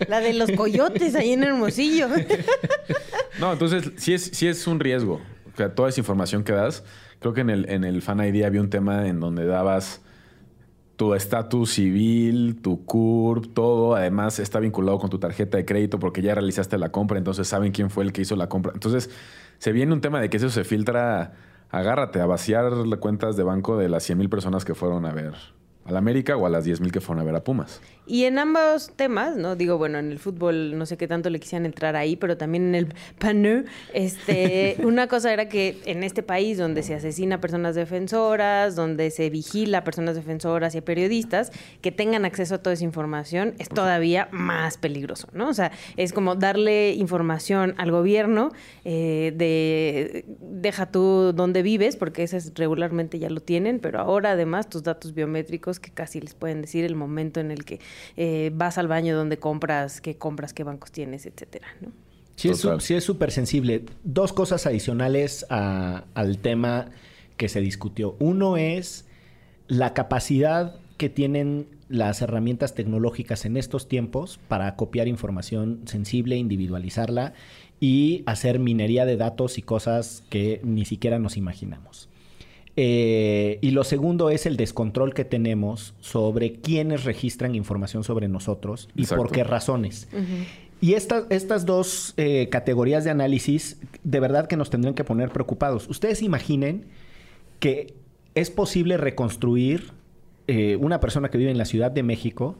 La 0.08 0.20
de 0.20 0.34
los 0.34 0.50
coyotes 0.52 1.14
ahí 1.14 1.32
en 1.32 1.42
Hermosillo. 1.42 2.08
No, 3.40 3.52
entonces 3.52 3.92
sí 3.96 4.12
es, 4.12 4.24
sí 4.24 4.46
es 4.46 4.66
un 4.66 4.78
riesgo. 4.78 5.22
O 5.52 5.56
sea, 5.56 5.74
toda 5.74 5.88
esa 5.88 6.00
información 6.00 6.44
que 6.44 6.52
das. 6.52 6.84
Creo 7.20 7.32
que 7.32 7.40
en 7.40 7.50
el, 7.50 7.70
en 7.70 7.84
el 7.84 8.02
Fan 8.02 8.20
ID 8.20 8.44
había 8.44 8.60
un 8.60 8.70
tema 8.70 9.08
en 9.08 9.20
donde 9.20 9.46
dabas 9.46 10.02
tu 10.96 11.14
estatus 11.14 11.72
civil, 11.72 12.60
tu 12.62 12.84
CURP, 12.84 13.52
todo. 13.52 13.94
Además, 13.96 14.38
está 14.38 14.60
vinculado 14.60 14.98
con 14.98 15.10
tu 15.10 15.18
tarjeta 15.18 15.56
de 15.56 15.64
crédito 15.64 15.98
porque 15.98 16.22
ya 16.22 16.34
realizaste 16.34 16.78
la 16.78 16.90
compra, 16.90 17.18
entonces 17.18 17.48
saben 17.48 17.72
quién 17.72 17.90
fue 17.90 18.04
el 18.04 18.12
que 18.12 18.22
hizo 18.22 18.36
la 18.36 18.48
compra. 18.48 18.72
Entonces, 18.74 19.10
se 19.58 19.72
viene 19.72 19.92
un 19.92 20.00
tema 20.00 20.20
de 20.20 20.30
que 20.30 20.36
eso 20.36 20.50
se 20.50 20.64
filtra. 20.64 21.32
Agárrate 21.70 22.20
a 22.20 22.26
vaciar 22.26 22.72
las 22.72 22.98
cuentas 23.00 23.36
de 23.36 23.42
banco 23.42 23.76
de 23.76 23.88
las 23.88 24.04
100 24.04 24.18
mil 24.18 24.28
personas 24.28 24.64
que 24.64 24.74
fueron 24.74 25.06
a 25.06 25.12
ver 25.12 25.34
a 25.84 25.92
la 25.92 25.98
América 25.98 26.36
o 26.36 26.46
a 26.46 26.50
las 26.50 26.64
10 26.64 26.80
mil 26.80 26.92
que 26.92 27.00
fueron 27.00 27.20
a 27.22 27.24
ver 27.24 27.34
a 27.34 27.44
Pumas. 27.44 27.80
Y 28.06 28.24
en 28.24 28.38
ambos 28.38 28.90
temas, 28.96 29.36
¿no? 29.36 29.56
Digo, 29.56 29.78
bueno, 29.78 29.98
en 29.98 30.10
el 30.12 30.18
fútbol 30.18 30.76
no 30.76 30.84
sé 30.84 30.96
qué 30.98 31.08
tanto 31.08 31.30
le 31.30 31.40
quisieran 31.40 31.64
entrar 31.64 31.96
ahí, 31.96 32.16
pero 32.16 32.36
también 32.36 32.64
en 32.68 32.74
el 32.74 32.88
panel, 33.18 33.64
este, 33.94 34.76
una 34.84 35.06
cosa 35.08 35.32
era 35.32 35.48
que 35.48 35.78
en 35.86 36.02
este 36.04 36.22
país 36.22 36.58
donde 36.58 36.82
se 36.82 36.94
asesina 36.94 37.36
a 37.36 37.40
personas 37.40 37.74
defensoras, 37.74 38.76
donde 38.76 39.10
se 39.10 39.30
vigila 39.30 39.78
a 39.78 39.84
personas 39.84 40.16
defensoras 40.16 40.74
y 40.74 40.78
a 40.78 40.84
periodistas, 40.84 41.50
que 41.80 41.92
tengan 41.92 42.24
acceso 42.26 42.56
a 42.56 42.58
toda 42.58 42.74
esa 42.74 42.84
información 42.84 43.54
es 43.58 43.68
todavía 43.70 44.28
más 44.32 44.76
peligroso, 44.76 45.28
¿no? 45.32 45.48
O 45.48 45.54
sea, 45.54 45.72
es 45.96 46.12
como 46.12 46.34
darle 46.34 46.92
información 46.92 47.74
al 47.78 47.90
gobierno 47.90 48.52
eh, 48.84 49.32
de 49.36 50.24
deja 50.40 50.86
tú 50.90 51.32
dónde 51.34 51.62
vives, 51.62 51.96
porque 51.96 52.22
ese 52.24 52.36
es- 52.36 52.52
regularmente 52.54 53.18
ya 53.18 53.30
lo 53.30 53.40
tienen, 53.40 53.78
pero 53.80 53.98
ahora 54.00 54.32
además 54.32 54.68
tus 54.68 54.82
datos 54.82 55.14
biométricos 55.14 55.73
que 55.80 55.90
casi 55.90 56.20
les 56.20 56.34
pueden 56.34 56.60
decir 56.62 56.84
el 56.84 56.94
momento 56.94 57.40
en 57.40 57.50
el 57.50 57.64
que 57.64 57.80
eh, 58.16 58.50
vas 58.54 58.78
al 58.78 58.88
baño, 58.88 59.16
donde 59.16 59.38
compras, 59.38 60.00
qué 60.00 60.16
compras, 60.16 60.52
qué 60.52 60.64
bancos 60.64 60.90
tienes, 60.92 61.26
etcétera, 61.26 61.66
¿no? 61.80 61.88
Sí 62.36 62.48
es, 62.48 62.60
Total. 62.60 62.80
súper 63.00 63.30
sensible. 63.30 63.84
Dos 64.02 64.32
cosas 64.32 64.66
adicionales 64.66 65.46
a- 65.50 66.04
al 66.14 66.38
tema 66.38 66.90
que 67.36 67.48
se 67.48 67.60
discutió. 67.60 68.16
Uno 68.18 68.56
es 68.56 69.04
la 69.68 69.94
capacidad 69.94 70.76
que 70.96 71.08
tienen 71.08 71.68
las 71.88 72.22
herramientas 72.22 72.74
tecnológicas 72.74 73.44
en 73.44 73.56
estos 73.56 73.88
tiempos 73.88 74.40
para 74.48 74.74
copiar 74.74 75.06
información 75.06 75.82
sensible, 75.86 76.36
individualizarla 76.36 77.34
y 77.78 78.22
hacer 78.26 78.58
minería 78.58 79.04
de 79.04 79.16
datos 79.16 79.58
y 79.58 79.62
cosas 79.62 80.24
que 80.30 80.60
ni 80.64 80.84
siquiera 80.84 81.18
nos 81.18 81.36
imaginamos. 81.36 82.08
Eh, 82.76 83.58
y 83.60 83.70
lo 83.70 83.84
segundo 83.84 84.30
es 84.30 84.46
el 84.46 84.56
descontrol 84.56 85.14
que 85.14 85.24
tenemos 85.24 85.94
sobre 86.00 86.54
quiénes 86.54 87.04
registran 87.04 87.54
información 87.54 88.02
sobre 88.02 88.28
nosotros 88.28 88.88
y 88.96 89.02
Exacto. 89.02 89.22
por 89.22 89.32
qué 89.32 89.44
razones. 89.44 90.08
Y 90.80 90.94
estas, 90.94 91.24
estas 91.30 91.66
dos 91.66 92.14
eh, 92.16 92.48
categorías 92.50 93.04
de 93.04 93.10
análisis 93.10 93.80
de 94.02 94.20
verdad 94.20 94.48
que 94.48 94.56
nos 94.56 94.70
tendrían 94.70 94.94
que 94.94 95.04
poner 95.04 95.30
preocupados. 95.30 95.88
Ustedes 95.88 96.20
imaginen 96.20 96.86
que 97.60 97.94
es 98.34 98.50
posible 98.50 98.96
reconstruir 98.96 99.92
eh, 100.46 100.76
una 100.76 101.00
persona 101.00 101.30
que 101.30 101.38
vive 101.38 101.50
en 101.50 101.58
la 101.58 101.64
Ciudad 101.64 101.90
de 101.90 102.02
México 102.02 102.58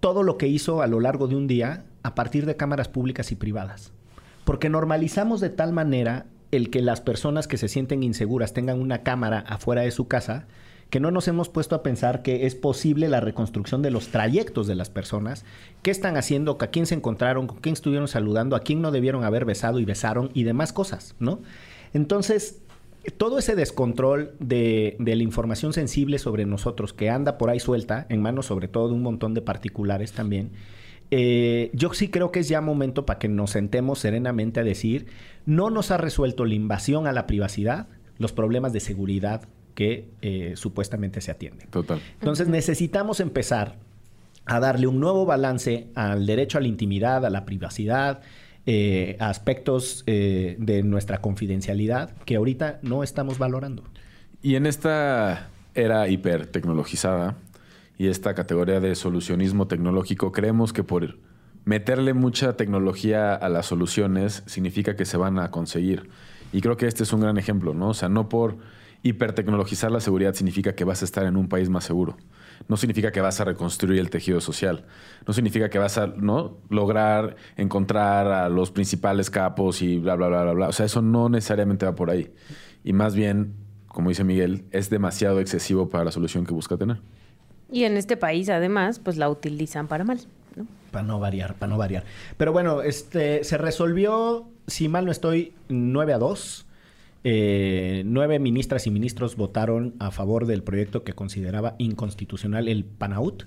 todo 0.00 0.22
lo 0.22 0.38
que 0.38 0.46
hizo 0.46 0.80
a 0.80 0.86
lo 0.86 1.00
largo 1.00 1.26
de 1.26 1.34
un 1.34 1.48
día 1.48 1.84
a 2.02 2.14
partir 2.14 2.46
de 2.46 2.56
cámaras 2.56 2.88
públicas 2.88 3.32
y 3.32 3.34
privadas. 3.34 3.92
Porque 4.44 4.70
normalizamos 4.70 5.40
de 5.40 5.50
tal 5.50 5.72
manera 5.72 6.26
el 6.50 6.70
que 6.70 6.82
las 6.82 7.00
personas 7.00 7.46
que 7.48 7.58
se 7.58 7.68
sienten 7.68 8.02
inseguras 8.02 8.52
tengan 8.52 8.80
una 8.80 9.02
cámara 9.02 9.40
afuera 9.40 9.82
de 9.82 9.90
su 9.90 10.08
casa, 10.08 10.46
que 10.90 11.00
no 11.00 11.10
nos 11.10 11.28
hemos 11.28 11.48
puesto 11.48 11.74
a 11.74 11.82
pensar 11.82 12.22
que 12.22 12.46
es 12.46 12.54
posible 12.54 13.08
la 13.08 13.20
reconstrucción 13.20 13.82
de 13.82 13.90
los 13.90 14.08
trayectos 14.08 14.66
de 14.66 14.74
las 14.74 14.88
personas, 14.88 15.44
qué 15.82 15.90
están 15.90 16.16
haciendo, 16.16 16.56
a 16.60 16.66
quién 16.68 16.86
se 16.86 16.94
encontraron, 16.94 17.46
con 17.46 17.58
quién 17.58 17.74
estuvieron 17.74 18.08
saludando, 18.08 18.56
a 18.56 18.60
quién 18.60 18.80
no 18.80 18.90
debieron 18.90 19.24
haber 19.24 19.44
besado 19.44 19.80
y 19.80 19.84
besaron 19.84 20.30
y 20.32 20.44
demás 20.44 20.72
cosas, 20.72 21.14
¿no? 21.18 21.40
Entonces, 21.92 22.60
todo 23.18 23.38
ese 23.38 23.54
descontrol 23.54 24.32
de, 24.38 24.96
de 24.98 25.16
la 25.16 25.22
información 25.22 25.72
sensible 25.72 26.18
sobre 26.18 26.46
nosotros 26.46 26.94
que 26.94 27.10
anda 27.10 27.36
por 27.36 27.50
ahí 27.50 27.60
suelta, 27.60 28.06
en 28.08 28.22
manos 28.22 28.46
sobre 28.46 28.68
todo 28.68 28.88
de 28.88 28.94
un 28.94 29.02
montón 29.02 29.34
de 29.34 29.42
particulares 29.42 30.12
también, 30.12 30.52
eh, 31.10 31.70
yo 31.72 31.92
sí 31.94 32.08
creo 32.08 32.32
que 32.32 32.40
es 32.40 32.48
ya 32.48 32.60
momento 32.60 33.06
para 33.06 33.18
que 33.18 33.28
nos 33.28 33.50
sentemos 33.50 33.98
serenamente 33.98 34.60
a 34.60 34.64
decir, 34.64 35.06
no 35.46 35.70
nos 35.70 35.90
ha 35.90 35.96
resuelto 35.96 36.44
la 36.44 36.54
invasión 36.54 37.06
a 37.06 37.12
la 37.12 37.26
privacidad, 37.26 37.88
los 38.18 38.32
problemas 38.32 38.72
de 38.72 38.80
seguridad 38.80 39.48
que 39.74 40.08
eh, 40.22 40.54
supuestamente 40.56 41.20
se 41.20 41.30
atienden. 41.30 41.68
Total. 41.70 42.00
Entonces 42.14 42.48
necesitamos 42.48 43.20
empezar 43.20 43.76
a 44.44 44.60
darle 44.60 44.86
un 44.86 44.98
nuevo 44.98 45.24
balance 45.26 45.86
al 45.94 46.26
derecho 46.26 46.58
a 46.58 46.60
la 46.60 46.68
intimidad, 46.68 47.24
a 47.24 47.30
la 47.30 47.44
privacidad, 47.44 48.22
eh, 48.66 49.16
a 49.20 49.28
aspectos 49.28 50.02
eh, 50.06 50.56
de 50.58 50.82
nuestra 50.82 51.20
confidencialidad 51.20 52.10
que 52.24 52.36
ahorita 52.36 52.80
no 52.82 53.02
estamos 53.02 53.38
valorando. 53.38 53.84
Y 54.42 54.56
en 54.56 54.66
esta 54.66 55.48
era 55.74 56.08
hipertecnologizada 56.08 57.36
y 57.98 58.06
esta 58.06 58.34
categoría 58.34 58.80
de 58.80 58.94
solucionismo 58.94 59.66
tecnológico, 59.66 60.30
creemos 60.30 60.72
que 60.72 60.84
por 60.84 61.18
meterle 61.64 62.14
mucha 62.14 62.56
tecnología 62.56 63.34
a 63.34 63.48
las 63.48 63.66
soluciones 63.66 64.44
significa 64.46 64.96
que 64.96 65.04
se 65.04 65.16
van 65.16 65.38
a 65.38 65.50
conseguir. 65.50 66.08
Y 66.52 66.60
creo 66.60 66.76
que 66.76 66.86
este 66.86 67.02
es 67.02 67.12
un 67.12 67.20
gran 67.20 67.36
ejemplo, 67.36 67.74
¿no? 67.74 67.88
O 67.90 67.94
sea, 67.94 68.08
no 68.08 68.28
por 68.28 68.56
hipertecnologizar 69.02 69.90
la 69.90 70.00
seguridad 70.00 70.34
significa 70.34 70.74
que 70.74 70.84
vas 70.84 71.02
a 71.02 71.04
estar 71.04 71.26
en 71.26 71.36
un 71.36 71.48
país 71.48 71.68
más 71.68 71.84
seguro. 71.84 72.16
no 72.68 72.76
significa 72.76 73.12
que 73.12 73.20
vas 73.20 73.40
a 73.40 73.44
reconstruir 73.44 74.00
el 74.00 74.10
tejido 74.10 74.40
social. 74.40 74.84
No 75.26 75.32
significa 75.32 75.70
que 75.70 75.78
vas 75.78 75.98
a 75.98 76.06
¿no? 76.06 76.58
lograr 76.68 77.36
encontrar 77.56 78.26
a 78.26 78.48
los 78.48 78.70
principales 78.70 79.30
capos 79.30 79.82
y 79.82 79.98
bla, 79.98 80.16
bla, 80.16 80.28
bla, 80.28 80.42
bla, 80.42 80.52
bla. 80.52 80.68
O 80.68 80.72
sea, 80.72 80.86
eso 80.86 81.02
no 81.02 81.28
necesariamente 81.28 81.86
va 81.86 81.94
por 81.94 82.10
ahí. 82.10 82.32
Y 82.84 82.92
más 82.92 83.14
bien, 83.14 83.54
como 83.86 84.08
dice 84.08 84.24
Miguel, 84.24 84.66
es 84.70 84.90
demasiado 84.90 85.40
excesivo 85.40 85.88
para 85.88 86.04
la 86.04 86.10
solución 86.10 86.44
que 86.46 86.52
busca 86.52 86.76
tener. 86.76 87.00
Y 87.70 87.84
en 87.84 87.96
este 87.96 88.16
país, 88.16 88.48
además, 88.48 88.98
pues 88.98 89.16
la 89.16 89.28
utilizan 89.28 89.88
para 89.88 90.04
mal. 90.04 90.18
¿no? 90.56 90.66
Para 90.90 91.06
no 91.06 91.20
variar, 91.20 91.54
para 91.54 91.70
no 91.70 91.78
variar. 91.78 92.04
Pero 92.36 92.52
bueno, 92.52 92.82
este 92.82 93.44
se 93.44 93.58
resolvió, 93.58 94.48
si 94.66 94.88
mal 94.88 95.04
no 95.04 95.12
estoy, 95.12 95.52
9 95.68 96.12
a 96.14 96.18
2. 96.18 96.64
Eh, 97.24 98.04
nueve 98.06 98.38
ministras 98.38 98.86
y 98.86 98.90
ministros 98.90 99.34
votaron 99.36 99.94
a 99.98 100.12
favor 100.12 100.46
del 100.46 100.62
proyecto 100.62 101.02
que 101.02 101.14
consideraba 101.14 101.74
inconstitucional 101.78 102.68
el 102.68 102.84
PANAUT. 102.84 103.42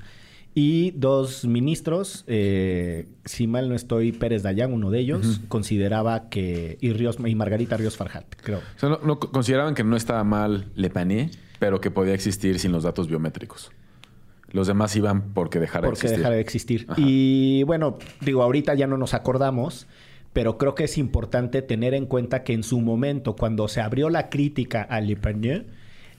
Y 0.53 0.91
dos 0.91 1.45
ministros, 1.45 2.25
eh, 2.27 3.07
si 3.23 3.47
mal 3.47 3.69
no 3.69 3.75
estoy, 3.75 4.11
Pérez 4.11 4.43
Dayán, 4.43 4.73
uno 4.73 4.91
de 4.91 4.99
ellos, 4.99 5.39
consideraba 5.47 6.27
que. 6.27 6.77
Y, 6.81 6.91
Ríos, 6.91 7.17
y 7.25 7.35
Margarita 7.35 7.77
Ríos 7.77 7.95
Farjat, 7.95 8.25
creo. 8.43 8.57
O 8.57 8.79
sea, 8.79 8.89
no, 8.89 8.99
no- 9.01 9.17
consideraban 9.19 9.73
que 9.75 9.85
no 9.85 9.95
estaba 9.95 10.25
mal 10.25 10.65
Le 10.75 10.89
Panier, 10.89 11.29
pero 11.57 11.79
que 11.79 11.89
podía 11.89 12.13
existir 12.13 12.59
sin 12.59 12.73
los 12.73 12.83
datos 12.83 13.07
biométricos. 13.07 13.71
Los 14.51 14.67
demás 14.67 14.95
iban 14.95 15.33
porque 15.33 15.59
dejara 15.59 15.83
de 15.83 15.87
porque 15.89 15.99
existir. 15.99 16.17
dejara 16.17 16.35
de 16.35 16.41
existir. 16.41 16.85
Ajá. 16.89 17.01
Y 17.01 17.63
bueno, 17.63 17.97
digo, 18.21 18.43
ahorita 18.43 18.73
ya 18.73 18.87
no 18.87 18.97
nos 18.97 19.13
acordamos, 19.13 19.87
pero 20.33 20.57
creo 20.57 20.75
que 20.75 20.85
es 20.85 20.97
importante 20.97 21.61
tener 21.61 21.93
en 21.93 22.05
cuenta 22.05 22.43
que 22.43 22.53
en 22.53 22.63
su 22.63 22.79
momento, 22.81 23.35
cuando 23.35 23.67
se 23.67 23.81
abrió 23.81 24.09
la 24.09 24.29
crítica 24.29 24.81
a 24.81 25.01
Le 25.01 25.17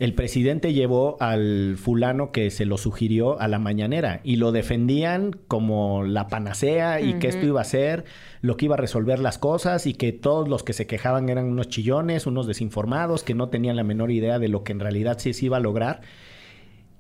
el 0.03 0.15
presidente 0.15 0.73
llevó 0.73 1.17
al 1.21 1.77
fulano 1.77 2.33
que 2.33 2.51
se 2.51 2.65
lo 2.65 2.77
sugirió 2.77 3.39
a 3.41 3.47
la 3.47 3.61
mañanera 3.61 4.21
y 4.25 4.35
lo 4.35 4.51
defendían 4.51 5.31
como 5.47 6.03
la 6.03 6.27
panacea 6.27 7.01
y 7.01 7.21
que 7.21 7.29
esto 7.29 7.47
iba 7.47 7.61
a 7.61 7.65
ser 7.65 8.05
lo 8.41 8.57
que 8.57 8.65
iba 8.65 8.75
a 8.75 8.79
resolver 8.79 9.21
las 9.21 9.39
cosas 9.39 9.87
y 9.87 9.95
que 9.95 10.11
todos 10.11 10.49
los 10.49 10.65
que 10.65 10.73
se 10.73 10.89
quejaban 10.89 11.29
eran 11.29 11.45
unos 11.45 11.69
chillones, 11.69 12.27
unos 12.27 12.49
desinformados, 12.49 13.23
que 13.23 13.35
no 13.35 13.49
tenían 13.49 13.77
la 13.77 13.85
menor 13.85 14.11
idea 14.11 14.41
de 14.41 14.49
lo 14.49 14.65
que 14.65 14.73
en 14.73 14.81
realidad 14.81 15.19
sí 15.21 15.33
se 15.35 15.47
iba 15.47 15.59
a 15.59 15.61
lograr. 15.61 16.01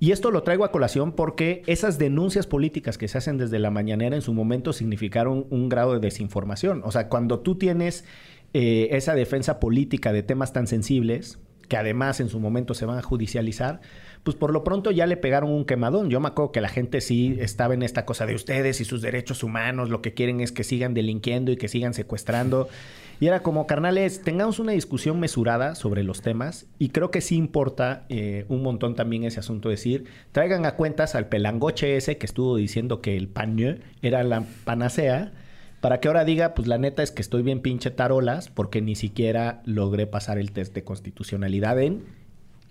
Y 0.03 0.11
esto 0.11 0.33
lo 0.33 0.43
traigo 0.43 0.65
a 0.65 0.73
colación 0.73 1.12
porque 1.12 1.62
esas 1.69 1.97
denuncias 1.97 2.49
políticas 2.49 2.99
que 2.99 3.07
se 3.07 3.19
hacen 3.19 3.38
desde 3.38 3.61
la 3.61 3.71
mañanera 3.71 4.17
en 4.17 4.23
su 4.23 4.35
momento 4.35 4.73
significaron 4.73 5.47
un 5.49 5.69
grado 5.69 5.93
de 5.93 6.01
desinformación. 6.01 6.83
O 6.85 6.91
sea, 6.91 7.09
cuando 7.09 7.38
tú 7.38 7.55
tienes 7.55 8.05
eh, 8.53 8.88
esa 8.91 9.15
defensa 9.15 9.61
política 9.61 10.12
de 10.12 10.25
temas 10.25 10.53
tan 10.53 10.67
sensibles, 10.67 11.38
que 11.69 11.77
además 11.77 12.19
en 12.19 12.31
su 12.31 12.41
momento 12.41 12.75
se 12.75 12.85
van 12.85 12.99
a 12.99 13.03
judicializar, 13.03 13.81
pues 14.25 14.37
por 14.37 14.53
lo 14.53 14.65
pronto 14.65 14.91
ya 14.91 15.07
le 15.07 15.17
pegaron 15.17 15.51
un 15.51 15.65
quemadón. 15.65 16.11
Yo 16.11 16.19
me 16.19 16.27
acuerdo 16.27 16.51
que 16.51 16.61
la 16.61 16.69
gente 16.69 17.01
sí 17.01 17.37
estaba 17.38 17.75
en 17.75 17.85
esta 17.85 18.05
cosa 18.05 18.27
de 18.27 18.35
ustedes 18.35 18.81
y 18.81 18.85
sus 18.85 19.03
derechos 19.03 19.45
humanos, 19.45 19.88
lo 19.88 20.03
que 20.03 20.15
quieren 20.15 20.41
es 20.41 20.51
que 20.51 20.65
sigan 20.65 20.95
delinquiendo 20.95 21.53
y 21.53 21.57
que 21.57 21.69
sigan 21.69 21.95
secuestrando. 21.95 22.69
Y 23.23 23.29
era 23.29 23.45
como, 23.45 23.69
carnales, 23.69 24.21
tengamos 24.23 24.59
una 24.59 24.73
discusión 24.73 25.21
mesurada 25.21 25.77
sobre 25.77 26.03
los 26.03 26.23
temas 26.23 26.67
y 26.81 26.89
creo 26.89 27.13
que 27.13 27.21
sí 27.21 27.37
importa 27.37 28.05
eh, 28.09 28.47
un 28.49 28.65
montón 28.65 28.97
también 28.97 29.23
ese 29.23 29.39
asunto 29.39 29.69
de 29.69 29.77
decir, 29.77 30.07
traigan 30.33 30.67
a 30.67 30.75
cuentas 30.75 31.15
al 31.15 31.29
pelangoche 31.29 31.97
ese 31.97 32.19
que 32.19 32.27
estuvo 32.27 32.57
diciendo 32.57 33.01
que 33.01 33.17
el 33.17 33.29
paño 33.29 33.77
era 34.03 34.25
la 34.25 34.43
panacea, 34.65 35.31
para 35.81 36.01
que 36.01 36.09
ahora 36.09 36.25
diga, 36.25 36.55
pues 36.55 36.67
la 36.67 36.79
neta 36.79 37.05
es 37.05 37.13
que 37.13 37.23
estoy 37.23 37.45
bien 37.45 37.61
pinche 37.61 37.93
tarolas 37.93 38.49
porque 38.49 38.83
ni 38.83 38.97
siquiera 38.97 39.63
logré 39.67 40.09
pasar 40.09 40.37
el 40.39 40.51
test 40.51 40.75
de 40.75 40.83
constitucionalidad 40.83 41.81
en 41.81 42.03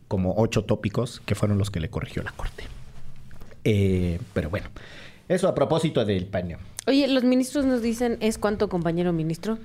como 0.10 0.34
ocho 0.36 0.66
tópicos 0.66 1.22
que 1.26 1.34
fueron 1.34 1.60
los 1.60 1.72
que 1.72 1.80
le 1.80 1.90
corrigió 1.90 2.24
la 2.24 2.34
corte. 2.34 2.66
Eh, 3.64 4.20
pero 4.34 4.50
bueno, 4.50 4.68
eso 5.30 5.48
a 5.48 5.56
propósito 5.56 6.04
del 6.04 6.26
paño. 6.26 6.58
Oye, 6.88 7.08
los 7.08 7.24
ministros 7.24 7.64
nos 7.64 7.82
dicen, 7.82 8.18
¿es 8.20 8.38
cuánto, 8.38 8.68
compañero 8.68 9.14
ministro? 9.14 9.60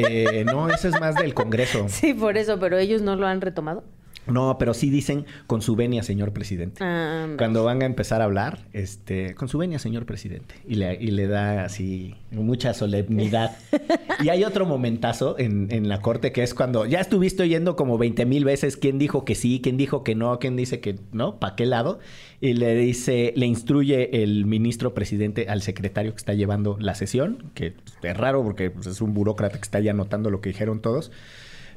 Eh, 0.00 0.44
no, 0.44 0.68
eso 0.68 0.88
es 0.88 1.00
más 1.00 1.14
del 1.14 1.34
Congreso. 1.34 1.86
Sí, 1.96 2.14
por 2.14 2.36
eso, 2.36 2.58
pero 2.58 2.78
ellos 2.78 3.02
no 3.02 3.16
lo 3.16 3.26
han 3.26 3.40
retomado. 3.40 3.82
No, 4.26 4.56
pero 4.58 4.74
sí 4.74 4.90
dicen 4.90 5.24
con 5.46 5.62
su 5.62 5.76
venia, 5.76 6.02
señor 6.02 6.32
presidente. 6.32 6.82
Ah, 6.82 7.28
Cuando 7.38 7.64
van 7.64 7.82
a 7.82 7.86
empezar 7.86 8.20
a 8.20 8.24
hablar, 8.24 8.58
este, 8.72 9.34
con 9.34 9.48
su 9.48 9.58
venia, 9.58 9.78
señor 9.78 10.04
presidente. 10.04 10.56
Y 10.66 10.74
le, 10.74 10.94
y 10.94 11.12
le 11.12 11.28
da 11.28 11.64
así 11.64 12.14
mucha 12.32 12.74
solemnidad. 12.74 13.56
y 14.24 14.28
hay 14.30 14.44
otro 14.44 14.66
momentazo 14.66 15.38
en, 15.38 15.68
en 15.70 15.88
la 15.88 16.00
corte 16.00 16.32
que 16.32 16.42
es 16.42 16.54
cuando 16.54 16.86
ya 16.86 17.00
estuviste 17.00 17.44
oyendo 17.44 17.76
como 17.76 17.98
20 17.98 18.26
mil 18.26 18.44
veces 18.44 18.76
quién 18.76 18.98
dijo 18.98 19.24
que 19.24 19.34
sí, 19.34 19.60
quién 19.62 19.76
dijo 19.76 20.02
que 20.02 20.14
no, 20.14 20.38
quién 20.40 20.56
dice 20.56 20.80
que 20.80 20.96
no, 21.12 21.38
para 21.38 21.54
qué 21.54 21.66
lado. 21.66 22.00
Y 22.40 22.54
le 22.54 22.74
dice, 22.74 23.32
le 23.36 23.46
instruye 23.46 24.22
el 24.22 24.44
ministro 24.44 24.92
presidente 24.92 25.46
al 25.48 25.62
secretario 25.62 26.12
que 26.12 26.18
está 26.18 26.34
llevando 26.34 26.76
la 26.80 26.94
sesión, 26.94 27.44
que 27.54 27.74
es 28.02 28.16
raro 28.16 28.42
porque 28.42 28.70
pues, 28.70 28.86
es 28.86 29.00
un 29.00 29.14
burócrata 29.14 29.56
que 29.58 29.62
está 29.64 29.80
ya 29.80 29.90
anotando 29.92 30.30
lo 30.30 30.40
que 30.40 30.50
dijeron 30.50 30.80
todos. 30.80 31.10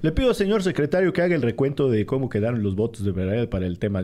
Le 0.02 0.12
pido, 0.12 0.34
señor 0.34 0.64
secretario, 0.64 1.12
que 1.12 1.22
haga 1.22 1.36
el 1.36 1.42
recuento 1.42 1.90
de 1.90 2.06
cómo 2.06 2.30
quedaron 2.30 2.64
los 2.64 2.76
votos 2.76 3.04
de 3.04 3.12
verdad 3.12 3.50
para 3.50 3.66
el 3.66 3.80
tema. 3.80 4.02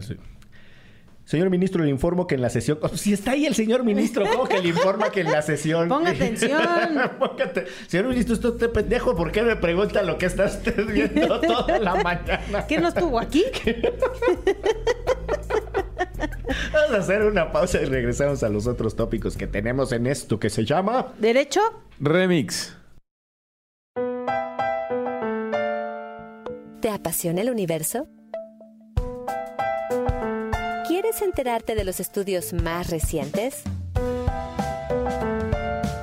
Señor 1.24 1.50
ministro, 1.50 1.84
le 1.84 1.90
informo 1.90 2.28
que 2.28 2.36
en 2.36 2.42
la 2.42 2.50
sesión... 2.50 2.78
Oh, 2.82 2.90
si 2.90 3.12
está 3.14 3.32
ahí 3.32 3.48
el 3.48 3.56
señor 3.56 3.84
ministro, 3.84 4.26
¿cómo 4.32 4.48
que 4.48 4.62
le 4.62 4.68
informa 4.70 5.10
que 5.10 5.22
en 5.22 5.32
la 5.32 5.42
sesión... 5.42 5.88
Ponga 5.90 6.10
atención. 6.12 6.62
Póngate- 7.20 7.66
Señor 7.88 8.10
ministro, 8.10 8.34
usted 8.36 8.50
usted 8.50 8.70
pendejo, 8.72 9.16
¿por 9.16 9.32
qué 9.32 9.42
me 9.42 9.56
pregunta 9.56 10.04
lo 10.04 10.18
que 10.20 10.28
está 10.28 10.46
usted 10.46 10.86
viendo 10.86 11.40
toda 11.42 11.80
la 11.80 11.96
mañana? 11.96 12.68
¿Qué 12.68 12.78
no 12.80 12.90
estuvo 12.90 13.18
aquí? 13.20 13.44
Vamos 16.18 16.92
a 16.92 16.98
hacer 16.98 17.24
una 17.24 17.52
pausa 17.52 17.82
y 17.82 17.86
regresamos 17.86 18.44
a 18.44 18.50
los 18.50 18.68
otros 18.68 18.96
tópicos 18.96 19.38
que 19.38 19.48
tenemos 19.48 19.92
en 19.92 20.08
esto 20.08 20.40
que 20.40 20.50
se 20.50 20.66
llama... 20.66 21.14
¿Derecho? 21.20 21.62
Remix. 22.00 22.76
¿Te 26.82 26.90
apasiona 26.90 27.42
el 27.42 27.50
universo? 27.50 28.08
¿Quieres 30.88 31.22
enterarte 31.22 31.74
de 31.76 31.84
los 31.84 32.00
estudios 32.00 32.54
más 32.54 32.90
recientes? 32.90 33.64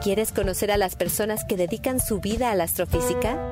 ¿Quieres 0.03 0.33
conocer 0.33 0.73
a 0.73 0.77
las 0.77 0.97
personas 0.97 1.45
que 1.45 1.57
dedican 1.57 2.01
su 2.01 2.19
vida 2.19 2.51
a 2.51 2.57
la 2.57 2.65
astrofísica? 2.65 3.52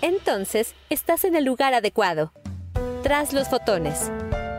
Entonces, 0.00 0.74
estás 0.90 1.24
en 1.24 1.34
el 1.34 1.44
lugar 1.44 1.74
adecuado. 1.74 2.32
Tras 3.02 3.32
los 3.32 3.48
fotones, 3.48 4.10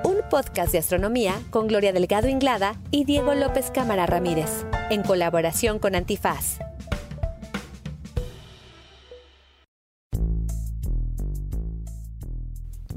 un 0.04 0.18
podcast 0.30 0.72
de 0.72 0.80
astronomía 0.80 1.36
con 1.50 1.68
Gloria 1.68 1.94
Delgado 1.94 2.28
Inglada 2.28 2.76
y 2.92 3.06
Diego 3.06 3.34
López 3.36 3.72
Cámara 3.72 4.06
Ramírez, 4.06 4.66
en 4.90 5.04
colaboración 5.04 5.80
con 5.80 5.96
Antifaz. 5.96 6.60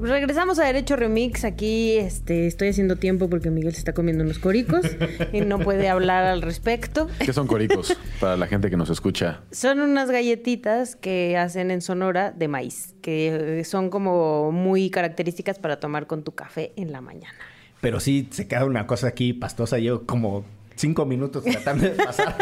Regresamos 0.03 0.59
a 0.59 0.65
Derecho 0.65 0.97
Remix. 0.97 1.45
Aquí 1.45 1.93
este, 1.93 2.45
estoy 2.45 2.67
haciendo 2.67 2.97
tiempo 2.97 3.29
porque 3.29 3.49
Miguel 3.49 3.71
se 3.71 3.79
está 3.79 3.93
comiendo 3.93 4.25
unos 4.25 4.37
coricos 4.37 4.85
y 5.31 5.39
no 5.39 5.59
puede 5.59 5.87
hablar 5.87 6.25
al 6.25 6.41
respecto. 6.41 7.07
¿Qué 7.19 7.31
son 7.31 7.47
coricos 7.47 7.95
para 8.19 8.35
la 8.35 8.47
gente 8.47 8.69
que 8.69 8.75
nos 8.75 8.89
escucha? 8.89 9.43
Son 9.51 9.79
unas 9.79 10.11
galletitas 10.11 10.97
que 10.97 11.37
hacen 11.37 11.71
en 11.71 11.81
Sonora 11.81 12.31
de 12.31 12.49
maíz, 12.49 12.95
que 13.01 13.59
eh, 13.59 13.63
son 13.63 13.89
como 13.89 14.51
muy 14.51 14.89
características 14.89 15.57
para 15.57 15.79
tomar 15.79 16.05
con 16.05 16.25
tu 16.25 16.33
café 16.33 16.73
en 16.75 16.91
la 16.91 16.99
mañana. 16.99 17.37
Pero 17.79 18.01
sí, 18.01 18.27
se 18.31 18.45
queda 18.45 18.65
una 18.65 18.85
cosa 18.87 19.07
aquí 19.07 19.31
pastosa. 19.31 19.77
Llevo 19.77 20.03
como 20.05 20.43
cinco 20.75 21.05
minutos 21.05 21.43
tratando 21.43 21.83
de 21.83 21.91
pasar. 21.91 22.35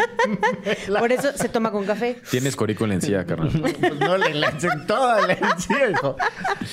La- 0.88 1.00
Por 1.00 1.12
eso 1.12 1.32
se 1.34 1.48
toma 1.48 1.70
con 1.70 1.84
café. 1.84 2.16
Tienes 2.30 2.56
corico 2.56 2.84
en 2.84 2.90
la 2.90 2.94
encía, 2.96 3.24
carnal. 3.26 3.50
Pues 3.80 4.00
no 4.00 4.16
le 4.18 4.34
lancen 4.34 4.86
toda 4.86 5.26
la 5.26 5.32
encía, 5.34 5.90
hijo. 5.90 6.16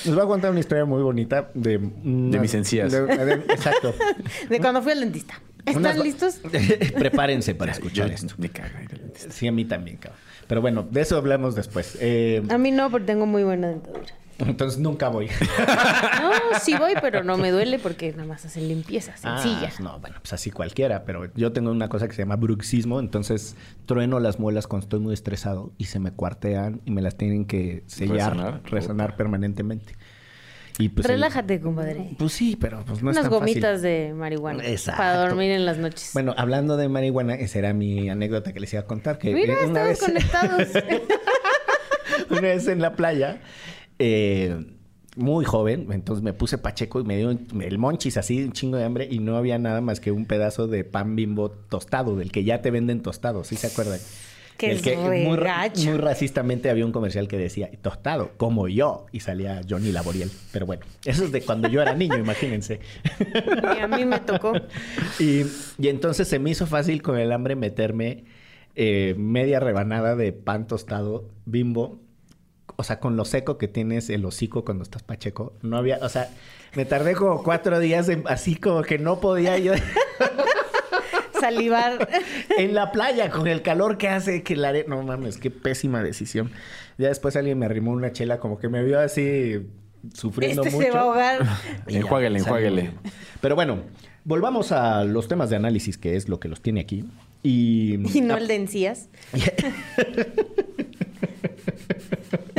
Les 0.04 0.14
voy 0.14 0.24
a 0.24 0.26
contar 0.26 0.50
una 0.50 0.60
historia 0.60 0.84
muy 0.84 1.02
bonita 1.02 1.50
de... 1.54 1.78
De 1.78 2.38
mis 2.40 2.54
encías. 2.54 2.90
de- 2.92 3.02
de- 3.06 3.34
exacto. 3.52 3.94
De 4.48 4.58
cuando 4.60 4.82
fui 4.82 4.92
al 4.92 5.00
dentista. 5.00 5.40
¿Están 5.66 5.76
Unas- 5.84 5.98
listos? 5.98 6.40
Prepárense 6.98 7.54
para 7.54 7.72
escuchar 7.72 8.08
Yo 8.08 8.14
esto. 8.14 8.34
me 8.38 8.48
cago 8.48 8.68
ir 8.82 8.90
al 8.92 8.98
dentista. 9.02 9.30
Sí, 9.32 9.46
a 9.46 9.52
mí 9.52 9.64
también, 9.66 9.98
cabrón. 9.98 10.18
Pero 10.46 10.60
bueno, 10.62 10.82
de 10.90 11.00
eso 11.02 11.16
hablamos 11.16 11.54
después. 11.54 11.96
Eh, 12.00 12.42
A 12.48 12.58
mí 12.58 12.70
no, 12.72 12.90
porque 12.90 13.06
tengo 13.06 13.26
muy 13.26 13.44
buena 13.44 13.68
dentadura. 13.68 14.06
Entonces 14.46 14.78
nunca 14.80 15.08
voy. 15.08 15.26
No, 15.28 16.58
sí 16.60 16.74
voy, 16.78 16.94
pero 17.00 17.22
no 17.24 17.36
me 17.36 17.50
duele 17.50 17.78
porque 17.78 18.10
nada 18.12 18.24
más 18.24 18.44
hacen 18.44 18.68
limpieza 18.68 19.16
sencilla. 19.16 19.70
Ah, 19.72 19.82
no, 19.82 19.98
bueno, 20.00 20.16
pues 20.20 20.32
así 20.32 20.50
cualquiera, 20.50 21.04
pero 21.04 21.30
yo 21.34 21.52
tengo 21.52 21.70
una 21.70 21.88
cosa 21.88 22.06
que 22.08 22.14
se 22.14 22.22
llama 22.22 22.36
bruxismo, 22.36 23.00
entonces 23.00 23.56
trueno 23.86 24.20
las 24.20 24.38
muelas 24.38 24.66
cuando 24.66 24.84
estoy 24.84 25.00
muy 25.00 25.14
estresado 25.14 25.72
y 25.78 25.84
se 25.86 25.98
me 25.98 26.12
cuartean 26.12 26.80
y 26.84 26.90
me 26.90 27.02
las 27.02 27.16
tienen 27.16 27.44
que 27.44 27.84
sellar, 27.86 28.32
Resonar. 28.32 28.60
resonar, 28.64 29.16
permanentemente. 29.16 29.94
Y 30.78 30.88
pues 30.88 31.04
el- 31.06 31.12
Relájate, 31.16 31.60
compadre. 31.60 32.10
pues 32.18 32.32
sí, 32.32 32.56
pero 32.58 32.82
pues 32.86 33.02
no 33.02 33.10
Unas 33.10 33.24
es 33.24 33.30
tan 33.30 33.38
fácil. 33.40 33.54
gomitas 33.54 33.82
de 33.82 34.14
marihuana 34.16 34.64
Exacto. 34.66 34.96
para 35.02 35.18
dormir 35.26 35.50
en 35.50 35.66
las 35.66 35.76
noches. 35.76 36.10
Bueno, 36.14 36.32
hablando 36.38 36.78
de 36.78 36.88
marihuana, 36.88 37.34
esa 37.34 37.58
era 37.58 37.74
mi 37.74 38.08
anécdota 38.08 38.54
que 38.54 38.60
les 38.60 38.72
iba 38.72 38.80
a 38.80 38.86
contar. 38.86 39.18
Que 39.18 39.34
Mira, 39.34 39.52
una 39.52 39.62
estamos 39.62 39.88
vez, 39.88 40.00
conectados. 40.00 40.68
una 42.30 42.40
vez 42.40 42.66
en 42.68 42.80
la 42.80 42.94
playa, 42.94 43.40
eh, 44.00 44.66
muy 45.14 45.44
joven, 45.44 45.88
entonces 45.92 46.22
me 46.22 46.32
puse 46.32 46.58
pacheco 46.58 47.00
y 47.00 47.04
me 47.04 47.18
dio 47.18 47.30
el 47.30 47.78
monchis 47.78 48.16
así, 48.16 48.42
un 48.42 48.52
chingo 48.52 48.76
de 48.76 48.84
hambre 48.84 49.06
y 49.10 49.18
no 49.18 49.36
había 49.36 49.58
nada 49.58 49.80
más 49.80 50.00
que 50.00 50.10
un 50.10 50.24
pedazo 50.24 50.66
de 50.66 50.84
pan 50.84 51.16
bimbo 51.16 51.50
tostado, 51.50 52.16
del 52.16 52.32
que 52.32 52.42
ya 52.42 52.62
te 52.62 52.70
venden 52.70 53.02
tostado, 53.02 53.44
¿sí 53.44 53.56
se 53.56 53.66
acuerdan? 53.66 54.00
Que 54.56 54.72
El 54.72 54.86
es 54.86 54.98
muy, 54.98 55.24
muy 55.24 55.98
racistamente 55.98 56.70
había 56.70 56.84
un 56.84 56.92
comercial 56.92 57.28
que 57.28 57.38
decía 57.38 57.70
tostado, 57.80 58.32
como 58.36 58.68
yo, 58.68 59.06
y 59.10 59.20
salía 59.20 59.62
Johnny 59.66 59.90
Laboriel. 59.90 60.30
Pero 60.52 60.66
bueno, 60.66 60.84
eso 61.06 61.24
es 61.24 61.32
de 61.32 61.40
cuando 61.40 61.68
yo 61.68 61.80
era 61.80 61.94
niño, 61.94 62.18
imagínense. 62.18 62.80
Y 63.74 63.80
a 63.80 63.88
mí 63.88 64.04
me 64.04 64.18
tocó. 64.20 64.52
Y, 65.18 65.44
y 65.78 65.88
entonces 65.88 66.28
se 66.28 66.38
me 66.38 66.50
hizo 66.50 66.66
fácil 66.66 67.00
con 67.00 67.18
el 67.18 67.32
hambre 67.32 67.56
meterme 67.56 68.24
eh, 68.74 69.14
media 69.16 69.60
rebanada 69.60 70.14
de 70.14 70.32
pan 70.32 70.66
tostado 70.66 71.28
bimbo. 71.46 71.98
O 72.80 72.82
sea, 72.82 72.98
con 72.98 73.14
lo 73.14 73.26
seco 73.26 73.58
que 73.58 73.68
tienes 73.68 74.08
el 74.08 74.24
hocico 74.24 74.64
cuando 74.64 74.84
estás 74.84 75.02
pacheco. 75.02 75.52
No 75.60 75.76
había, 75.76 75.98
o 76.00 76.08
sea, 76.08 76.30
me 76.74 76.86
tardé 76.86 77.14
como 77.14 77.42
cuatro 77.42 77.78
días 77.78 78.08
en- 78.08 78.24
así 78.26 78.56
como 78.56 78.80
que 78.82 78.98
no 78.98 79.20
podía 79.20 79.58
yo 79.58 79.74
Salivar. 81.40 82.08
en 82.56 82.74
la 82.74 82.90
playa 82.90 83.28
con 83.30 83.46
el 83.48 83.60
calor 83.60 83.98
que 83.98 84.08
hace 84.08 84.42
que 84.42 84.56
la 84.56 84.70
arena... 84.70 84.96
No 84.96 85.02
mames, 85.02 85.36
qué 85.36 85.50
pésima 85.50 86.02
decisión. 86.02 86.50
Ya 86.96 87.08
después 87.08 87.36
alguien 87.36 87.58
me 87.58 87.66
arrimó 87.66 87.90
una 87.92 88.12
chela 88.12 88.38
como 88.38 88.58
que 88.58 88.70
me 88.70 88.82
vio 88.82 88.98
así 88.98 89.66
sufriendo 90.14 90.62
Este 90.62 90.74
mucho. 90.74 90.86
se 90.86 90.90
va 90.92 91.00
a 91.00 91.02
ahogar. 91.02 91.46
Enjuáguele, 91.86 92.38
enjuáguele. 92.38 92.92
Pero 93.42 93.56
bueno, 93.56 93.80
volvamos 94.24 94.72
a 94.72 95.04
los 95.04 95.28
temas 95.28 95.50
de 95.50 95.56
análisis, 95.56 95.98
que 95.98 96.16
es 96.16 96.30
lo 96.30 96.40
que 96.40 96.48
los 96.48 96.62
tiene 96.62 96.80
aquí. 96.80 97.04
Y, 97.42 97.96
Y 98.16 98.20
no 98.22 98.38
el 98.38 98.48
de 98.48 98.54
encías. 98.54 99.10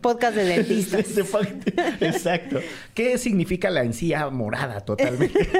Podcast 0.00 0.34
de 0.36 0.44
dentistas. 0.44 1.06
Exacto. 2.00 2.60
¿Qué 2.94 3.18
significa 3.18 3.70
la 3.70 3.82
encía 3.82 4.28
morada 4.30 4.80
totalmente? 4.80 5.48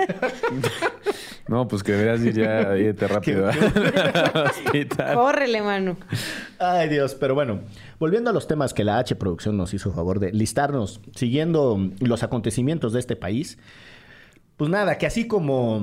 No, 1.49 1.67
pues 1.67 1.83
que 1.83 1.93
deberías 1.93 2.21
ir 2.27 2.35
ya, 2.35 2.77
irte 2.77 3.09
rápido 3.09 3.49
¿Qué- 3.51 3.59
al 3.59 4.47
hospital. 4.49 5.15
Córrele, 5.15 5.63
mano. 5.63 5.97
Ay, 6.59 6.91
Dios. 6.91 7.15
Pero 7.15 7.35
bueno, 7.35 7.61
volviendo 7.99 8.29
a 8.29 8.35
los 8.35 8.47
temas 8.47 8.75
que 8.75 8.85
la 8.85 8.99
H 8.99 9.17
Producción 9.17 9.57
nos 9.57 9.73
hizo 9.73 9.91
favor 9.93 10.21
de 10.21 10.31
listarnos, 10.33 11.01
siguiendo 11.15 11.79
los 12.01 12.23
acontecimientos 12.23 12.93
de 12.93 13.01
este 13.01 13.17
país, 13.17 13.57
pues 14.59 14.71
nada, 14.71 14.99
que 14.99 15.07
así 15.07 15.27
como 15.27 15.79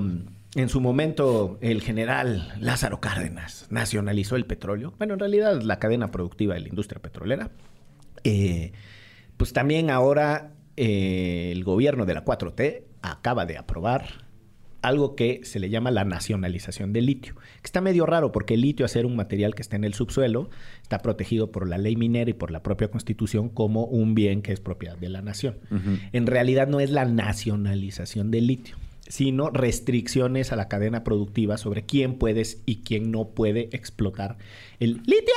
en 0.54 0.70
su 0.70 0.82
momento 0.82 1.58
el 1.62 1.82
general 1.82 2.54
Lázaro 2.60 3.00
Cárdenas 3.00 3.66
nacionalizó 3.72 4.36
el 4.36 4.46
petróleo, 4.46 4.94
bueno, 5.00 5.16
en 5.16 5.20
realidad 5.20 5.62
la 5.64 5.80
cadena 5.80 6.12
productiva 6.12 6.54
de 6.54 6.60
la 6.60 6.68
industria 6.70 7.02
petrolera, 7.02 7.50
eh, 8.26 8.74
pues 9.38 9.54
también 9.54 9.90
ahora 9.90 10.54
eh, 10.76 11.50
el 11.52 11.64
gobierno 11.64 12.06
de 12.06 12.14
la 12.14 12.26
4T 12.26 12.84
acaba 13.02 13.46
de 13.46 13.58
aprobar 13.58 14.26
algo 14.82 15.16
que 15.16 15.42
se 15.44 15.60
le 15.60 15.70
llama 15.70 15.90
la 15.90 16.06
nacionalización 16.06 16.94
del 16.94 17.08
litio, 17.08 17.36
que 17.36 17.66
está 17.66 17.82
medio 17.82 18.06
raro 18.06 18.32
porque 18.32 18.54
el 18.54 18.62
litio, 18.62 18.86
a 18.86 18.90
ser 18.90 19.06
un 19.06 19.16
material 19.16 19.56
que 19.56 19.64
está 19.64 19.76
en 19.76 19.84
el 19.84 19.96
subsuelo, 19.96 20.50
está 20.84 21.00
protegido 21.00 21.52
por 21.52 21.68
la 21.68 21.78
ley 21.78 21.96
minera 21.96 22.30
y 22.30 22.34
por 22.34 22.52
la 22.52 22.62
propia 22.62 22.90
constitución 22.90 23.50
como 23.50 23.86
un 23.86 24.14
bien 24.14 24.42
que 24.42 24.54
es 24.54 24.60
propiedad 24.60 24.98
de 24.98 25.10
la 25.10 25.22
nación. 25.22 25.58
En 26.14 26.28
realidad 26.28 26.68
no 26.68 26.80
es 26.80 26.92
la 26.92 27.06
nacionalización 27.06 28.30
del 28.30 28.46
litio, 28.48 28.76
sino 29.08 29.50
restricciones 29.50 30.52
a 30.52 30.56
la 30.56 30.68
cadena 30.68 31.04
productiva 31.04 31.58
sobre 31.58 31.84
quién 31.84 32.20
puedes 32.20 32.62
y 32.68 32.84
quién 32.84 33.12
no 33.12 33.30
puede 33.30 33.70
explotar 33.72 34.38
el 34.80 35.02
litio. 35.06 35.34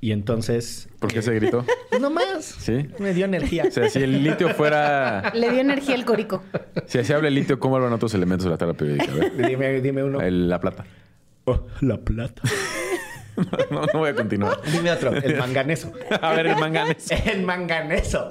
Y 0.00 0.12
entonces... 0.12 0.88
¿Por 0.98 1.12
qué 1.12 1.22
se 1.22 1.34
gritó? 1.34 1.64
Pues 1.90 2.00
nomás. 2.00 2.44
¿Sí? 2.44 2.88
Me 3.00 3.12
dio 3.12 3.24
energía. 3.24 3.64
O 3.66 3.70
sea, 3.72 3.88
si 3.90 3.98
el 4.00 4.22
litio 4.22 4.50
fuera... 4.54 5.32
Le 5.34 5.50
dio 5.50 5.60
energía 5.60 5.96
el 5.96 6.04
corico. 6.04 6.42
Si 6.86 7.02
se 7.02 7.12
habla 7.14 7.24
de 7.26 7.32
litio, 7.32 7.58
¿cómo 7.58 7.74
hablan 7.76 7.92
otros 7.92 8.14
elementos 8.14 8.44
de 8.44 8.50
la 8.52 8.56
tabla 8.58 8.74
periódica? 8.74 9.10
A 9.10 9.14
ver. 9.16 9.48
dime, 9.48 9.80
dime 9.80 10.04
uno. 10.04 10.20
El- 10.20 10.48
la 10.48 10.60
plata. 10.60 10.84
Oh, 11.46 11.66
la 11.80 11.98
plata. 11.98 12.42
No, 13.70 13.86
no 13.86 14.00
voy 14.00 14.10
a 14.10 14.14
continuar. 14.14 14.60
Dime 14.70 14.90
otro. 14.92 15.14
El 15.14 15.36
manganeso. 15.38 15.90
A 16.20 16.34
ver, 16.34 16.48
el 16.48 16.56
manganeso. 16.56 17.14
El 17.24 17.42
manganeso. 17.42 18.28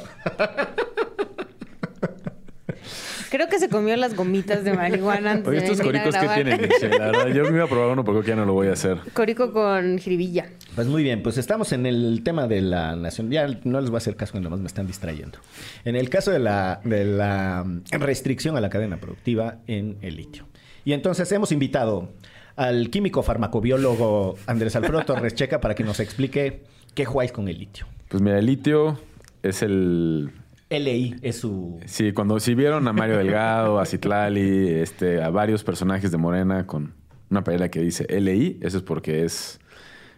Creo 3.30 3.48
que 3.48 3.60
se 3.60 3.70
comió 3.70 3.96
las 3.96 4.16
gomitas 4.16 4.64
de 4.64 4.74
marihuana 4.74 5.32
antes 5.32 5.48
Oye, 5.48 5.60
de 5.60 5.66
estos 5.66 5.80
a 5.80 5.84
coricos 5.84 6.16
que 6.16 6.28
tienen, 6.28 6.62
Michelle? 6.62 6.98
La 6.98 7.06
verdad, 7.08 7.28
yo 7.28 7.44
me 7.44 7.50
iba 7.52 7.66
a 7.66 7.68
probar 7.68 7.90
uno 7.90 8.04
porque 8.04 8.30
ya 8.30 8.36
no 8.36 8.46
lo 8.46 8.54
voy 8.54 8.68
a 8.68 8.74
hacer. 8.74 9.00
Corico 9.14 9.52
con 9.52 10.00
jiribilla. 10.00 10.50
Pues 10.76 10.88
muy 10.88 11.04
bien, 11.04 11.22
pues 11.22 11.38
estamos 11.38 11.72
en 11.72 11.86
el 11.86 12.22
tema 12.24 12.48
de 12.48 12.62
la 12.62 12.96
nación. 12.96 13.30
Ya 13.30 13.48
no 13.64 13.82
les 13.82 13.90
voy 13.90 13.98
a 13.98 14.00
hacer 14.00 14.16
caso, 14.16 14.40
nomás 14.40 14.60
me 14.60 14.68
están 14.68 14.88
distrayendo. 14.88 15.40
En 15.86 15.96
el 15.96 16.10
caso 16.10 16.32
de 16.32 16.40
la, 16.40 16.82
de 16.84 17.06
la 17.06 17.66
restricción 17.92 18.58
a 18.58 18.62
la 18.62 18.70
cadena 18.70 18.98
productiva 18.98 19.58
en 19.68 19.98
el 20.02 20.16
litio. 20.16 20.48
Y 20.86 20.94
entonces 20.94 21.32
hemos 21.32 21.52
invitado 21.52 22.10
al 22.56 22.90
químico 22.90 23.22
farmacobiólogo 23.24 24.38
Andrés 24.48 24.76
Alfredo 24.76 25.06
Torres 25.06 25.36
Checa 25.36 25.62
para 25.62 25.76
que 25.76 25.84
nos 25.84 26.00
explique 26.00 26.64
qué 26.96 27.06
jugáis 27.06 27.32
con 27.32 27.48
el 27.48 27.60
litio. 27.60 27.86
Pues 28.08 28.24
mira, 28.24 28.40
el 28.40 28.46
litio 28.46 29.00
es 29.44 29.62
el... 29.62 30.32
LI 30.70 31.16
es 31.22 31.38
su... 31.40 31.80
Sí, 31.86 32.12
cuando 32.14 32.40
si 32.40 32.54
vieron 32.56 32.88
a 32.88 32.94
Mario 32.94 33.18
Delgado, 33.18 33.80
a 33.80 33.86
Citlali, 33.86 34.70
este, 34.70 35.22
a 35.22 35.30
varios 35.30 35.64
personajes 35.64 36.12
de 36.12 36.18
Morena 36.18 36.68
con 36.68 36.94
una 37.30 37.44
playera 37.44 37.70
que 37.70 37.82
dice 37.82 38.06
LI, 38.20 38.60
eso 38.62 38.78
es 38.78 38.84
porque 38.84 39.24
es 39.26 39.60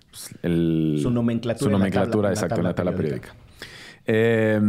pues, 0.10 0.36
el, 0.44 1.00
Su 1.02 1.10
nomenclatura 1.10 1.60
Su 1.60 1.66
en 1.68 1.72
la 1.74 1.78
nomenclatura, 1.80 2.30
tabla- 2.30 2.34
exacto, 2.34 2.56
en 2.60 2.64
la 2.64 2.76
tabla 2.76 2.96
periódica. 2.96 3.36
Eh, 4.06 4.60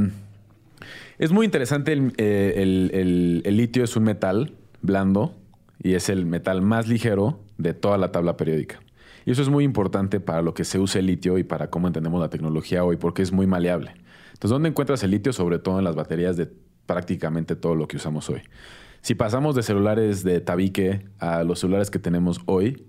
es 1.18 1.32
muy 1.32 1.44
interesante, 1.46 1.92
el, 1.92 2.12
eh, 2.16 2.54
el- 2.56 2.90
el- 2.94 3.42
el 3.44 3.56
litio 3.56 3.84
es 3.84 3.96
un 3.96 4.04
metal 4.04 4.52
blando 4.82 5.34
y 5.82 5.94
es 5.94 6.08
el 6.08 6.26
metal 6.26 6.62
más 6.62 6.88
ligero 6.88 7.40
de 7.58 7.74
toda 7.74 7.98
la 7.98 8.12
tabla 8.12 8.36
periódica. 8.36 8.80
Y 9.24 9.30
eso 9.30 9.42
es 9.42 9.48
muy 9.48 9.62
importante 9.64 10.18
para 10.20 10.42
lo 10.42 10.52
que 10.54 10.64
se 10.64 10.78
usa 10.80 10.98
el 10.98 11.06
litio 11.06 11.38
y 11.38 11.44
para 11.44 11.70
cómo 11.70 11.86
entendemos 11.86 12.20
la 12.20 12.28
tecnología 12.28 12.84
hoy, 12.84 12.96
porque 12.96 13.22
es 13.22 13.30
muy 13.32 13.46
maleable. 13.46 13.92
Entonces, 14.42 14.54
¿dónde 14.56 14.70
encuentras 14.70 15.04
el 15.04 15.12
litio? 15.12 15.32
Sobre 15.32 15.60
todo 15.60 15.78
en 15.78 15.84
las 15.84 15.94
baterías 15.94 16.36
de 16.36 16.50
prácticamente 16.86 17.54
todo 17.54 17.76
lo 17.76 17.86
que 17.86 17.98
usamos 17.98 18.28
hoy. 18.28 18.42
Si 19.00 19.14
pasamos 19.14 19.54
de 19.54 19.62
celulares 19.62 20.24
de 20.24 20.40
tabique 20.40 21.06
a 21.20 21.44
los 21.44 21.60
celulares 21.60 21.92
que 21.92 22.00
tenemos 22.00 22.40
hoy, 22.46 22.88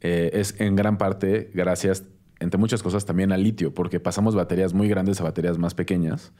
eh, 0.00 0.30
es 0.32 0.58
en 0.62 0.76
gran 0.76 0.96
parte 0.96 1.50
gracias, 1.52 2.04
entre 2.40 2.58
muchas 2.58 2.82
cosas, 2.82 3.04
también 3.04 3.32
al 3.32 3.42
litio, 3.42 3.74
porque 3.74 4.00
pasamos 4.00 4.34
baterías 4.34 4.72
muy 4.72 4.88
grandes 4.88 5.20
a 5.20 5.24
baterías 5.24 5.58
más 5.58 5.74
pequeñas. 5.74 6.32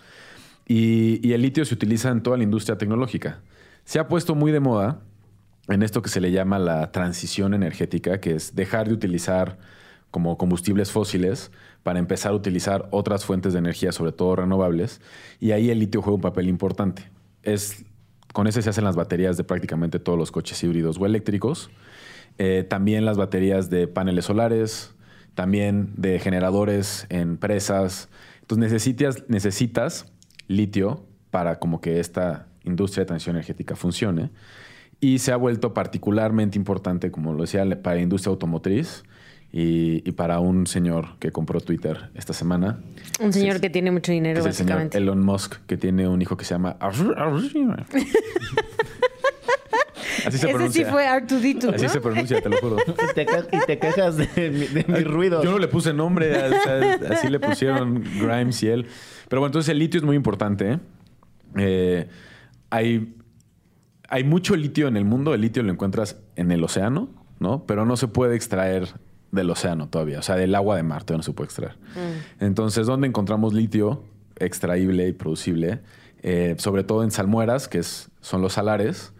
Y, 0.66 1.20
y 1.22 1.34
el 1.34 1.42
litio 1.42 1.66
se 1.66 1.74
utiliza 1.74 2.08
en 2.08 2.22
toda 2.22 2.38
la 2.38 2.44
industria 2.44 2.78
tecnológica. 2.78 3.42
Se 3.84 3.98
ha 3.98 4.08
puesto 4.08 4.34
muy 4.34 4.50
de 4.50 4.60
moda 4.60 5.02
en 5.68 5.82
esto 5.82 6.00
que 6.00 6.08
se 6.08 6.22
le 6.22 6.32
llama 6.32 6.58
la 6.58 6.90
transición 6.90 7.52
energética, 7.52 8.18
que 8.18 8.36
es 8.36 8.54
dejar 8.54 8.88
de 8.88 8.94
utilizar 8.94 9.58
como 10.10 10.38
combustibles 10.38 10.90
fósiles 10.90 11.50
para 11.84 12.00
empezar 12.00 12.32
a 12.32 12.34
utilizar 12.34 12.88
otras 12.90 13.24
fuentes 13.24 13.52
de 13.52 13.60
energía, 13.60 13.92
sobre 13.92 14.10
todo 14.10 14.34
renovables, 14.34 15.00
y 15.38 15.52
ahí 15.52 15.70
el 15.70 15.78
litio 15.78 16.02
juega 16.02 16.16
un 16.16 16.22
papel 16.22 16.48
importante. 16.48 17.08
Es, 17.44 17.84
con 18.32 18.48
ese 18.48 18.60
se 18.62 18.70
hacen 18.70 18.82
las 18.82 18.96
baterías 18.96 19.36
de 19.36 19.44
prácticamente 19.44 20.00
todos 20.00 20.18
los 20.18 20.32
coches 20.32 20.60
híbridos 20.64 20.98
o 20.98 21.06
eléctricos, 21.06 21.70
Eh, 22.36 22.64
también 22.68 23.04
las 23.04 23.16
baterías 23.16 23.70
de 23.70 23.86
paneles 23.86 24.24
solares, 24.24 24.92
también 25.36 25.92
de 25.96 26.18
generadores 26.18 27.06
en 27.08 27.36
presas. 27.36 28.08
Entonces 28.40 28.72
necesitas, 29.28 30.12
litio 30.48 31.06
para 31.30 31.60
como 31.60 31.80
que 31.80 32.00
esta 32.00 32.48
industria 32.64 33.02
de 33.02 33.06
transición 33.06 33.36
energética 33.36 33.76
funcione. 33.76 34.30
Y 35.00 35.18
se 35.20 35.30
ha 35.30 35.36
vuelto 35.36 35.74
particularmente 35.74 36.58
importante, 36.58 37.12
como 37.12 37.32
lo 37.34 37.42
decía, 37.42 37.64
para 37.82 37.96
la 37.96 38.02
industria 38.02 38.30
automotriz 38.30 39.04
y, 39.56 40.02
y 40.08 40.12
para 40.12 40.40
un 40.40 40.66
señor 40.66 41.16
que 41.20 41.30
compró 41.30 41.60
Twitter 41.60 42.10
esta 42.16 42.32
semana. 42.32 42.80
Un 43.20 43.32
señor 43.32 43.60
que 43.60 43.70
tiene 43.70 43.92
mucho 43.92 44.10
dinero, 44.10 44.40
es 44.40 44.46
el 44.46 44.52
señor 44.52 44.70
básicamente. 44.70 44.98
Elon 44.98 45.20
Musk, 45.24 45.54
que 45.68 45.76
tiene 45.76 46.08
un 46.08 46.20
hijo 46.20 46.36
que 46.36 46.44
se 46.44 46.54
llama... 46.54 46.76
Así 46.80 47.04
se 47.04 47.08
Ese 50.28 50.48
pronuncia. 50.48 50.84
sí 50.84 50.90
fue 50.90 51.06
Artudito, 51.06 51.70
Así 51.70 51.84
¿no? 51.84 51.88
se 51.90 52.00
pronuncia, 52.00 52.40
te 52.40 52.48
lo 52.48 52.56
juro. 52.58 52.76
Y 53.10 53.14
te, 53.14 53.26
que- 53.26 53.56
y 53.56 53.60
te 53.66 53.78
quejas 53.78 54.16
de, 54.16 54.50
mi- 54.50 54.66
de 54.66 54.84
mis 54.88 55.04
ruidos. 55.04 55.44
Yo 55.44 55.50
no 55.52 55.58
le 55.58 55.68
puse 55.68 55.92
nombre, 55.92 56.34
así 57.10 57.28
le 57.28 57.38
pusieron 57.40 58.02
Grimes 58.02 58.62
y 58.62 58.68
él. 58.68 58.86
Pero 59.28 59.40
bueno, 59.40 59.48
entonces 59.50 59.68
el 59.70 59.78
litio 59.78 59.98
es 59.98 60.04
muy 60.04 60.16
importante. 60.16 60.72
¿eh? 60.72 60.78
Eh, 61.58 62.08
hay, 62.70 63.14
hay 64.08 64.24
mucho 64.24 64.56
litio 64.56 64.88
en 64.88 64.96
el 64.96 65.04
mundo. 65.04 65.34
El 65.34 65.40
litio 65.42 65.62
lo 65.62 65.72
encuentras 65.72 66.16
en 66.36 66.50
el 66.52 66.62
océano, 66.64 67.08
¿no? 67.38 67.64
Pero 67.66 67.84
no 67.84 67.96
se 67.96 68.08
puede 68.08 68.34
extraer 68.36 68.88
del 69.34 69.50
océano 69.50 69.88
todavía. 69.88 70.18
O 70.18 70.22
sea, 70.22 70.36
del 70.36 70.54
agua 70.54 70.76
de 70.76 70.82
mar 70.82 71.04
todavía 71.04 71.18
no 71.18 71.22
se 71.24 71.32
puede 71.32 71.46
extraer. 71.46 71.76
Entonces, 72.40 72.86
¿dónde 72.86 73.06
encontramos 73.06 73.52
litio 73.54 74.02
extraíble 74.36 75.08
y 75.08 75.12
producible? 75.12 75.80
Eh, 76.22 76.54
sobre 76.58 76.84
todo 76.84 77.02
en 77.04 77.10
salmueras, 77.10 77.68
que 77.68 77.78
es, 77.78 78.10
son 78.20 78.40
los 78.40 78.54
salares, 78.54 79.12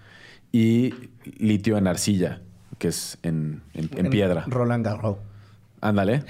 y 0.53 0.95
litio 1.39 1.77
en 1.77 1.87
arcilla, 1.87 2.41
que 2.79 2.89
es 2.89 3.19
en, 3.23 3.63
en- 3.75 3.91
en 3.97 4.11
piedra. 4.11 4.45
Roland 4.47 4.85
Garros. 4.85 5.19
Ándale. 5.81 6.25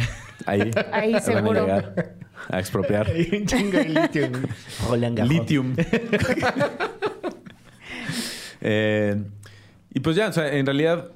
Ahí. 0.46 0.70
Ahí 0.92 1.12
van 1.12 1.22
a 1.22 1.24
seguro. 1.24 1.60
llegar. 1.60 2.14
a 2.48 2.58
expropiar. 2.58 3.06
Hay 3.08 3.28
un 3.40 3.46
chingo 3.46 3.78
de 3.78 3.88
litio. 3.88 4.28
Roland 4.88 5.16
Garros. 5.18 5.32
Litium. 5.32 5.74
Eh, 8.66 9.22
y 9.92 10.00
pues 10.00 10.16
ya, 10.16 10.28
o 10.28 10.32
sea, 10.32 10.52
en 10.54 10.64
realidad, 10.66 11.10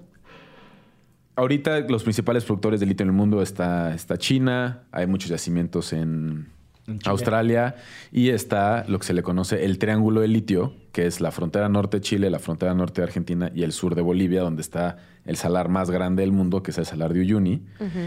ahorita 1.39 1.81
los 1.89 2.03
principales 2.03 2.45
productores 2.45 2.81
de 2.81 2.87
litio 2.87 3.05
en 3.05 3.11
el 3.11 3.15
mundo 3.15 3.41
está, 3.41 3.95
está 3.95 4.19
China, 4.19 4.83
hay 4.91 5.07
muchos 5.07 5.31
yacimientos 5.31 5.93
en. 5.93 6.59
Australia 7.05 7.75
y 8.11 8.31
está 8.31 8.87
lo 8.89 8.99
que 8.99 9.05
se 9.05 9.13
le 9.13 9.23
conoce 9.23 9.67
el 9.67 9.77
Triángulo 9.77 10.23
de 10.23 10.29
Litio, 10.29 10.73
que 10.91 11.05
es 11.05 11.21
la 11.21 11.31
frontera 11.33 11.69
norte 11.69 11.99
de 11.99 12.01
Chile, 12.01 12.31
la 12.31 12.39
frontera 12.39 12.73
norte 12.73 13.03
de 13.03 13.09
Argentina 13.09 13.53
y 13.55 13.63
el 13.63 13.73
sur 13.73 13.95
de 13.95 14.01
Bolivia, 14.01 14.41
donde 14.41 14.63
está 14.63 14.97
el 15.27 15.37
salar 15.37 15.69
más 15.69 15.91
grande 15.91 16.23
del 16.23 16.33
mundo, 16.33 16.63
que 16.63 16.71
es 16.71 16.79
el 16.79 16.87
salar 16.87 17.13
de 17.13 17.21
Uyuni. 17.21 17.63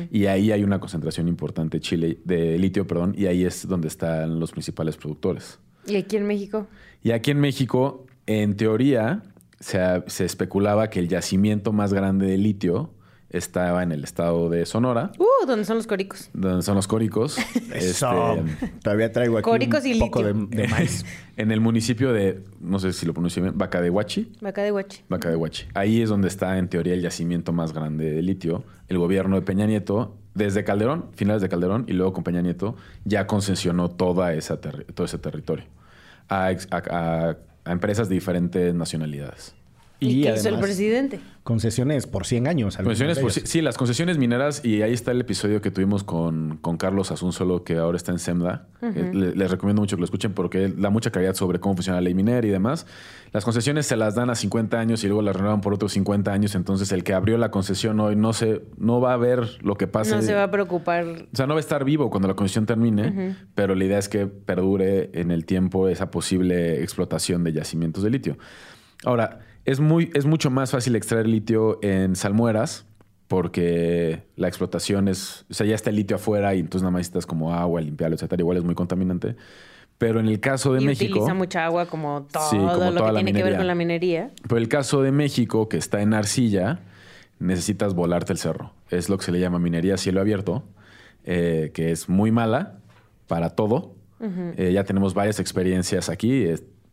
Y 0.10 0.26
ahí 0.26 0.52
hay 0.52 0.64
una 0.64 0.80
concentración 0.80 1.28
importante 1.28 1.78
de, 1.78 1.82
Chile, 1.82 2.18
de 2.26 2.58
litio, 2.58 2.88
perdón, 2.88 3.14
y 3.16 3.28
ahí 3.28 3.46
es 3.46 3.68
donde 3.68 3.88
están 3.88 4.40
los 4.40 4.52
principales 4.52 4.98
productores. 4.98 5.60
¿Y 5.86 5.96
aquí 5.98 6.18
en 6.18 6.26
México? 6.26 6.66
Y 7.04 7.12
aquí 7.12 7.30
en 7.30 7.40
México, 7.40 8.08
en 8.26 8.56
teoría, 8.56 9.22
se, 9.60 9.80
se 10.08 10.26
especulaba 10.26 10.90
que 10.90 10.98
el 10.98 11.08
yacimiento 11.08 11.72
más 11.72 11.94
grande 11.94 12.26
de 12.26 12.40
litio 12.40 12.96
estaba 13.32 13.82
en 13.84 13.92
el 13.92 14.04
estado 14.04 14.50
de 14.50 14.66
Sonora, 14.66 15.12
Uh, 15.18 15.46
¿dónde 15.48 15.66
son 15.66 15.78
los 15.78 15.88
coricos? 15.88 16.30
donde 16.34 16.62
son 16.64 16.76
los 16.76 16.88
córicos. 16.88 17.38
Eso. 17.74 18.36
Este, 18.36 18.68
Todavía 18.84 19.12
traigo 19.12 19.38
aquí 19.38 19.44
Córicos 19.50 19.84
un 19.86 19.92
y 19.94 20.00
poco 20.00 20.22
de, 20.24 20.34
maíz. 20.70 21.06
en 21.38 21.52
el 21.52 21.60
municipio 21.62 22.12
de, 22.14 22.44
no 22.60 22.78
sé 22.80 22.94
si 22.94 23.06
lo 23.06 23.14
pronuncio 23.14 23.42
bien, 23.42 23.58
Bacadehuachi. 23.58 24.34
Vaca 24.42 24.62
de 24.62 24.72
Huachi. 24.72 25.02
Bacadehuachi. 25.10 25.66
Ahí 25.74 26.02
es 26.02 26.10
donde 26.10 26.28
está, 26.28 26.58
en 26.58 26.68
teoría, 26.68 26.94
el 26.94 27.02
yacimiento 27.02 27.54
más 27.54 27.74
grande 27.74 28.12
de 28.12 28.22
litio. 28.22 28.64
El 28.88 28.98
gobierno 28.98 29.36
de 29.38 29.42
Peña 29.44 29.66
Nieto, 29.66 30.18
desde 30.34 30.64
Calderón, 30.66 31.06
finales 31.16 31.42
de 31.42 31.48
Calderón, 31.50 31.86
y 31.88 31.94
luego 31.94 32.12
con 32.14 32.24
Peña 32.26 32.42
Nieto, 32.42 32.76
ya 33.06 33.26
concesionó 33.28 33.90
toda 33.90 34.34
esa 34.34 34.60
todo 34.60 35.06
ese 35.06 35.18
territorio 35.18 35.66
a, 36.28 36.52
ex- 36.52 36.68
a- 36.72 36.78
a- 37.30 37.38
a 37.64 37.72
empresas 37.72 38.10
de 38.10 38.16
diferentes 38.16 38.74
nacionalidades. 38.74 39.56
¿Y, 40.04 40.24
qué 40.24 40.34
hizo 40.34 40.50
el 40.50 40.58
presidente? 40.60 41.20
Concesiones 41.44 42.08
por 42.08 42.26
100 42.26 42.48
años. 42.48 42.78
algunos 42.80 43.00
Concesiones 43.00 43.20
por- 43.40 43.48
sí, 43.48 43.62
las 43.62 43.78
concesiones 43.78 44.18
mineras, 44.18 44.66
y 44.66 44.82
ahí 44.82 44.94
está 44.94 45.12
el 45.12 45.22
episodio 45.22 45.62
que 45.62 45.70
tuvimos 45.70 46.04
con, 46.04 46.58
con 46.58 46.78
Carlos 46.78 47.12
Asunzolo, 47.12 47.64
que 47.64 47.78
ahora 47.78 47.98
está 47.98 48.12
en 48.12 48.18
SEMDA. 48.20 48.68
Eh, 48.82 49.12
le- 49.14 49.36
les 49.36 49.52
recomiendo 49.52 49.82
mucho 49.82 49.96
que 49.98 50.02
lo 50.02 50.06
escuchen 50.06 50.34
porque 50.34 50.70
da 50.76 50.90
mucha 50.90 51.12
claridad 51.12 51.36
sobre 51.36 51.60
cómo 51.60 51.76
funciona 51.76 51.98
la 51.98 52.02
ley 52.02 52.16
minera 52.16 52.46
y 52.46 52.50
demás. 52.50 52.88
Las 53.32 53.46
concesiones 53.46 53.86
se 53.86 53.96
las 53.96 54.16
dan 54.16 54.30
a 54.32 54.36
50 54.36 54.80
años 54.80 55.04
y 55.04 55.08
luego 55.08 55.22
las 55.22 55.36
renuevan 55.36 55.62
por 55.62 55.74
otros 55.74 55.92
50 55.94 56.34
años. 56.34 56.56
Entonces, 56.56 56.92
el 56.92 57.04
que 57.04 57.14
abrió 57.14 57.38
la 57.38 57.52
concesión 57.52 58.00
hoy 58.00 58.16
no, 58.16 58.34
se, 58.34 58.64
no 58.78 59.02
va 59.02 59.14
a 59.14 59.18
ver 59.18 59.48
lo 59.62 59.76
que 59.76 59.86
pase. 59.88 60.16
No 60.16 60.22
se 60.24 60.34
va 60.34 60.44
a 60.46 60.52
preocupar. 60.52 61.06
O 61.06 61.36
sea, 61.36 61.46
no 61.46 61.54
va 61.54 61.60
a 61.60 61.62
estar 61.62 61.86
vivo 61.86 62.10
cuando 62.10 62.28
la 62.28 62.34
concesión 62.36 62.66
termine, 62.66 63.36
pero 63.54 63.76
la 63.76 63.84
idea 63.86 64.00
es 64.00 64.10
que 64.10 64.26
perdure 64.26 65.12
en 65.14 65.30
el 65.30 65.46
tiempo 65.46 65.88
esa 65.88 66.10
posible 66.10 66.82
explotación 66.82 67.44
de 67.44 67.54
yacimientos 67.54 68.04
de 68.04 68.10
litio. 68.10 68.38
Ahora, 69.04 69.40
es, 69.66 69.80
muy, 69.80 70.12
es 70.14 70.26
mucho 70.26 70.50
más 70.50 70.72
fácil 70.72 70.96
extraer 70.96 71.28
litio 71.28 71.80
en 71.82 72.16
salmueras 72.16 72.86
porque 73.28 74.24
la 74.36 74.50
explotación 74.50 75.08
es, 75.08 75.46
o 75.50 75.54
sea, 75.54 75.66
ya 75.66 75.76
está 75.76 75.90
el 75.90 75.96
litio 75.96 76.18
afuera 76.18 76.54
y 76.54 76.60
entonces 76.60 76.82
nada 76.82 76.92
más 76.92 77.00
necesitas 77.00 77.26
como 77.26 77.54
agua, 77.54 77.80
limpiarlo, 77.80 78.16
etcétera. 78.16 78.42
Igual 78.42 78.58
es 78.58 78.64
muy 78.66 78.76
contaminante. 78.76 79.38
Pero 79.98 80.20
en 80.20 80.28
el 80.28 80.40
caso 80.40 80.74
de 80.74 80.82
y 80.82 80.86
México... 80.86 81.14
utiliza 81.14 81.34
mucha 81.34 81.64
agua 81.64 81.86
como 81.86 82.28
todo 82.30 82.50
Sí, 82.50 82.58
como 82.58 82.92
lo 82.92 83.06
que 83.06 83.14
tiene 83.14 83.34
que 83.34 83.44
ver 83.44 83.56
con 83.56 83.68
la 83.68 83.76
minería. 83.76 84.32
Pero 84.42 84.58
el 84.58 84.68
caso 84.68 85.02
de 85.02 85.12
México, 85.12 85.70
que 85.70 85.78
está 85.78 86.02
en 86.02 86.14
arcilla, 86.14 86.80
necesitas 87.40 87.94
volarte 87.94 88.34
el 88.34 88.40
cerro. 88.40 88.74
Es 88.90 89.10
lo 89.10 89.18
que 89.18 89.24
se 89.24 89.32
le 89.32 89.40
llama 89.40 89.60
minería 89.60 89.94
a 89.94 89.98
cielo 89.98 90.20
abierto, 90.20 90.64
eh, 91.24 91.72
que 91.74 91.92
es 91.92 92.10
muy 92.10 92.32
mala 92.32 92.80
para 93.28 93.52
todo. 93.52 93.96
Eh, 94.58 94.72
ya 94.74 94.84
tenemos 94.84 95.14
varias 95.14 95.40
experiencias 95.40 96.10
aquí. 96.10 96.46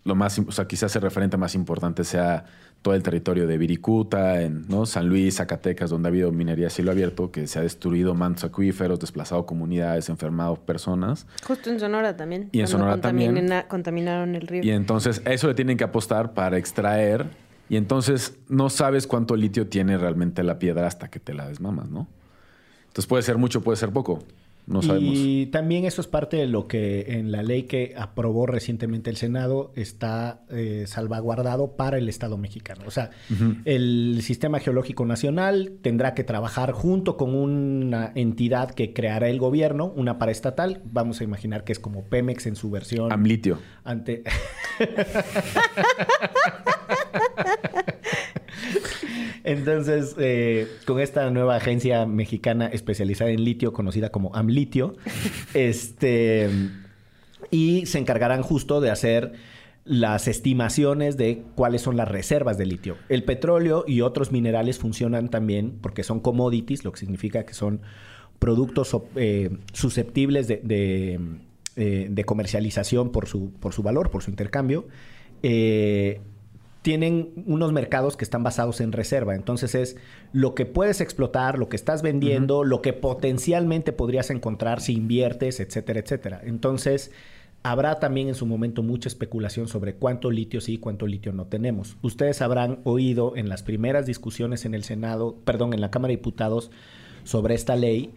Lo 0.05 0.15
más, 0.15 0.39
o 0.39 0.53
sea, 0.53 0.67
quizás 0.67 0.95
el 0.97 1.03
referente 1.03 1.37
más 1.37 1.55
importante 1.55 2.05
sea 2.05 2.45
todo 2.81 2.95
el 2.95 3.03
territorio 3.03 3.47
de 3.47 3.59
Viricuta, 3.59 4.41
en 4.41 4.67
¿no? 4.69 4.87
San 4.87 5.09
Luis, 5.09 5.37
Zacatecas, 5.37 5.91
donde 5.91 6.09
ha 6.09 6.11
habido 6.11 6.31
minería 6.33 6.69
a 6.69 6.71
cielo 6.71 6.93
abierto, 6.93 7.31
que 7.33 7.47
se 7.49 7.59
ha 7.59 7.63
destruido 7.63 8.15
mantos 8.15 8.45
acuíferos, 8.45 9.01
desplazado 9.01 9.45
comunidades, 9.47 10.09
enfermado 10.09 10.55
personas. 10.57 11.27
Justo 11.47 11.71
en 11.71 11.81
Sonora 11.81 12.17
también. 12.17 12.49
Y 12.53 12.61
en 12.61 12.69
Sonora 12.69 13.01
también. 13.01 13.35
contamina- 13.35 13.67
Contaminaron 13.67 14.35
el 14.37 14.47
río. 14.47 14.63
Y 14.63 14.71
entonces 14.71 15.21
a 15.27 15.33
eso 15.33 15.49
le 15.49 15.55
tienen 15.55 15.77
que 15.77 15.85
apostar 15.85 16.33
para 16.35 16.57
extraer. 16.57 17.27
Y 17.69 17.77
entonces 17.77 18.39
no 18.49 18.71
sabes 18.71 19.07
cuánto 19.07 19.37
litio 19.37 19.67
tiene 19.67 19.99
realmente 19.99 20.43
la 20.43 20.59
piedra 20.59 20.87
hasta 20.87 21.09
que 21.09 21.19
te 21.21 21.35
la 21.35 21.49
desmamas, 21.49 21.91
¿no? 21.91 22.07
Entonces 22.87 23.07
puede 23.07 23.23
ser 23.25 23.37
mucho, 23.37 23.61
puede 23.63 23.77
ser 23.77 23.91
poco. 23.91 24.21
No 24.69 24.83
sabemos. 24.83 25.15
Y 25.17 25.47
también 25.47 25.87
eso 25.87 26.03
es 26.03 26.07
parte 26.07 26.37
de 26.37 26.47
lo 26.47 26.69
que 26.69 27.19
en 27.19 27.33
la 27.33 27.43
ley 27.43 27.63
que 27.63 27.95
aprobó 27.97 28.47
recientemente 28.47 29.09
el 29.09 29.17
Senado 29.17 29.73
está 29.77 30.43
eh, 30.51 30.85
salvaguardado 30.87 31.77
para 31.77 31.97
el 31.97 32.09
Estado 32.09 32.37
mexicano. 32.37 32.83
O 32.87 32.91
sea, 32.91 33.11
el 33.65 34.21
Sistema 34.23 34.61
Geológico 34.61 35.07
Nacional 35.07 35.73
tendrá 35.81 36.15
que 36.15 36.23
trabajar 36.23 36.73
junto 36.73 37.17
con 37.17 37.35
una 37.35 38.13
entidad 38.15 38.71
que 38.73 38.93
creará 38.93 39.29
el 39.29 39.39
gobierno, 39.39 39.87
una 39.97 40.19
paraestatal. 40.19 40.83
Vamos 40.85 41.23
a 41.23 41.25
imaginar 41.25 41.65
que 41.65 41.73
es 41.73 41.81
como 41.81 42.05
Pemex 42.05 42.47
en 42.47 42.57
su 42.57 42.71
versión 42.71 43.11
Amlitio. 43.11 43.59
ante. 43.85 44.23
Entonces, 49.49 50.15
eh, 50.19 50.69
con 50.87 51.01
esta 51.01 51.31
nueva 51.31 51.57
agencia 51.57 52.05
mexicana 52.05 52.67
especializada 52.67 53.31
en 53.31 53.45
litio, 53.45 53.73
conocida 53.73 54.11
como 54.11 54.37
Amlitio, 54.37 54.95
este, 55.55 56.51
y 57.51 57.87
se 57.87 57.99
encargarán 57.99 58.43
justo 58.43 58.83
de 58.83 58.91
hacer 58.91 59.33
las 59.87 60.29
estimaciones 60.29 61.17
de 61.17 61.45
cuáles 61.55 61.81
son 61.81 61.97
las 61.97 62.09
reservas 62.09 62.59
de 62.59 62.67
litio. 62.67 62.99
El 63.09 63.25
petróleo 63.25 63.85
y 63.87 64.03
otros 64.03 64.33
minerales 64.33 64.79
funcionan 64.79 65.31
también 65.31 65.79
porque 65.81 66.03
son 66.03 66.21
commodities, 66.21 66.85
lo 66.85 66.93
que 66.93 67.01
significa 67.01 67.47
que 67.47 67.55
son 67.55 67.81
productos 68.39 68.95
eh, 69.17 69.49
susceptibles 69.73 70.47
de, 70.47 70.61
de, 70.63 71.19
eh, 71.77 72.09
de 72.11 72.25
comercialización 72.25 73.13
por 73.13 73.27
su, 73.27 73.51
por 73.53 73.73
su 73.73 73.83
valor, 73.83 74.11
por 74.11 74.23
su 74.23 74.29
intercambio. 74.29 74.89
Eh, 75.43 76.21
tienen 76.83 77.33
unos 77.47 77.73
mercados 77.73 78.17
que 78.17 78.25
están 78.25 78.43
basados 78.43 78.81
en 78.81 78.93
reserva. 78.93 79.35
Entonces 79.35 79.75
es 79.75 79.97
lo 80.33 80.55
que 80.55 80.67
puedes 80.67 81.01
explotar, 81.01 81.59
lo 81.59 81.69
que 81.69 81.77
estás 81.77 82.03
vendiendo, 82.03 82.65
lo 82.65 82.83
que 82.83 82.93
potencialmente 82.93 83.93
podrías 83.93 84.31
encontrar 84.31 84.81
si 84.81 84.95
inviertes, 84.95 85.61
etcétera, 85.61 86.01
etcétera. 86.01 86.41
Entonces 86.45 87.11
habrá 87.63 87.99
también 87.99 88.29
en 88.29 88.35
su 88.35 88.47
momento 88.47 88.83
mucha 88.83 89.09
especulación 89.09 89.69
sobre 89.69 89.95
cuánto 89.95 90.31
litio 90.31 90.61
sí 90.61 90.75
y 90.75 90.79
cuánto 90.79 91.07
litio 91.07 91.33
no 91.33 91.47
tenemos. 91.47 91.97
Ustedes 92.03 92.41
habrán 92.43 92.79
oído 92.85 93.37
en 93.37 93.49
las 93.49 93.63
primeras 93.63 94.07
discusiones 94.07 94.65
en 94.65 94.75
el 94.75 94.85
Senado, 94.85 95.37
perdón, 95.45 95.75
en 95.75 95.81
la 95.81 95.91
Cámara 95.91 96.11
de 96.11 96.17
Diputados 96.17 96.71
sobre 97.25 97.55
esta 97.55 97.77
ley 97.77 98.15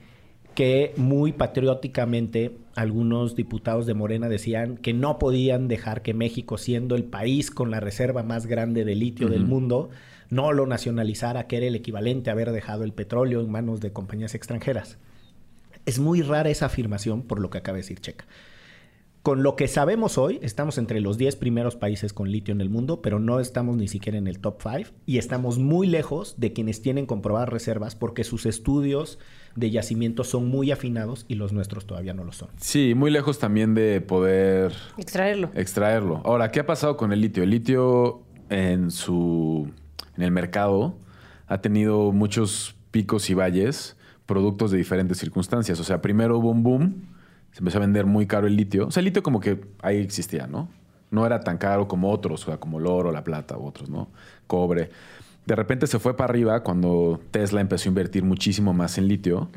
que 0.55 0.93
muy 0.97 1.31
patrióticamente 1.31 2.57
algunos 2.75 3.35
diputados 3.35 3.85
de 3.85 3.93
Morena 3.93 4.29
decían 4.29 4.77
que 4.77 4.93
no 4.93 5.19
podían 5.19 5.67
dejar 5.67 6.01
que 6.01 6.13
México, 6.13 6.57
siendo 6.57 6.95
el 6.95 7.03
país 7.03 7.51
con 7.51 7.71
la 7.71 7.79
reserva 7.79 8.23
más 8.23 8.45
grande 8.45 8.85
de 8.85 8.95
litio 8.95 9.29
del 9.29 9.45
mundo, 9.45 9.89
no 10.29 10.51
lo 10.53 10.65
nacionalizara, 10.65 11.47
que 11.47 11.57
era 11.57 11.67
el 11.67 11.75
equivalente 11.75 12.29
a 12.29 12.33
haber 12.33 12.51
dejado 12.51 12.83
el 12.83 12.93
petróleo 12.93 13.41
en 13.41 13.51
manos 13.51 13.81
de 13.81 13.91
compañías 13.91 14.35
extranjeras. 14.35 14.97
Es 15.85 15.99
muy 15.99 16.21
rara 16.21 16.49
esa 16.49 16.67
afirmación 16.67 17.23
por 17.23 17.39
lo 17.39 17.49
que 17.49 17.57
acaba 17.57 17.77
de 17.77 17.83
decir 17.83 17.99
Checa. 17.99 18.25
Con 19.23 19.43
lo 19.43 19.55
que 19.55 19.67
sabemos 19.67 20.17
hoy, 20.17 20.39
estamos 20.41 20.79
entre 20.79 20.99
los 20.99 21.17
10 21.19 21.35
primeros 21.35 21.75
países 21.75 22.11
con 22.11 22.31
litio 22.31 22.53
en 22.53 22.61
el 22.61 22.71
mundo, 22.71 23.03
pero 23.03 23.19
no 23.19 23.39
estamos 23.39 23.77
ni 23.77 23.87
siquiera 23.87 24.17
en 24.17 24.27
el 24.27 24.39
top 24.39 24.61
5 24.63 24.89
y 25.05 25.19
estamos 25.19 25.59
muy 25.59 25.85
lejos 25.85 26.39
de 26.39 26.53
quienes 26.53 26.81
tienen 26.81 27.05
comprobadas 27.05 27.49
reservas 27.49 27.95
porque 27.95 28.23
sus 28.23 28.47
estudios 28.47 29.19
de 29.55 29.69
yacimientos 29.71 30.27
son 30.29 30.47
muy 30.47 30.71
afinados 30.71 31.25
y 31.27 31.35
los 31.35 31.51
nuestros 31.53 31.85
todavía 31.85 32.13
no 32.13 32.23
lo 32.23 32.31
son. 32.31 32.49
Sí, 32.57 32.93
muy 32.95 33.11
lejos 33.11 33.39
también 33.39 33.73
de 33.73 34.01
poder 34.01 34.73
Extraerlo. 34.97 35.51
extraerlo. 35.55 36.21
Ahora, 36.23 36.51
¿qué 36.51 36.61
ha 36.61 36.65
pasado 36.65 36.95
con 36.97 37.11
el 37.11 37.21
litio? 37.21 37.43
El 37.43 37.49
litio 37.49 38.21
en 38.49 38.91
su 38.91 39.69
en 40.17 40.23
el 40.23 40.31
mercado 40.31 40.95
ha 41.47 41.61
tenido 41.61 42.11
muchos 42.11 42.75
picos 42.91 43.29
y 43.29 43.33
valles, 43.33 43.97
productos 44.25 44.71
de 44.71 44.77
diferentes 44.77 45.17
circunstancias. 45.17 45.79
O 45.79 45.83
sea, 45.83 46.01
primero 46.01 46.37
hubo 46.37 46.51
un 46.51 46.63
boom, 46.63 47.03
se 47.51 47.59
empezó 47.59 47.77
a 47.77 47.81
vender 47.81 48.05
muy 48.05 48.27
caro 48.27 48.47
el 48.47 48.55
litio. 48.55 48.87
O 48.87 48.91
sea, 48.91 49.01
el 49.01 49.05
litio 49.05 49.23
como 49.23 49.39
que 49.39 49.59
ahí 49.81 49.97
existía, 49.97 50.47
¿no? 50.47 50.69
No 51.09 51.25
era 51.25 51.41
tan 51.41 51.57
caro 51.57 51.89
como 51.89 52.09
otros, 52.09 52.43
o 52.43 52.45
sea, 52.45 52.57
como 52.57 52.79
el 52.79 52.85
oro, 52.87 53.11
la 53.11 53.23
plata 53.25 53.57
u 53.57 53.65
otros, 53.65 53.89
¿no? 53.89 54.09
Cobre. 54.47 54.89
De 55.51 55.55
repente 55.57 55.85
se 55.85 55.99
fue 55.99 56.15
para 56.15 56.29
arriba 56.29 56.63
cuando 56.63 57.19
Tesla 57.29 57.59
empezó 57.59 57.89
a 57.89 57.91
invertir 57.91 58.23
muchísimo 58.23 58.71
más 58.73 58.97
en 58.97 59.09
litio. 59.09 59.49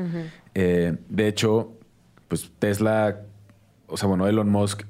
Eh, 0.52 0.96
de 1.08 1.28
hecho, 1.28 1.74
pues 2.26 2.50
Tesla, 2.58 3.20
o 3.86 3.96
sea, 3.96 4.08
bueno, 4.08 4.26
Elon 4.26 4.48
Musk 4.48 4.82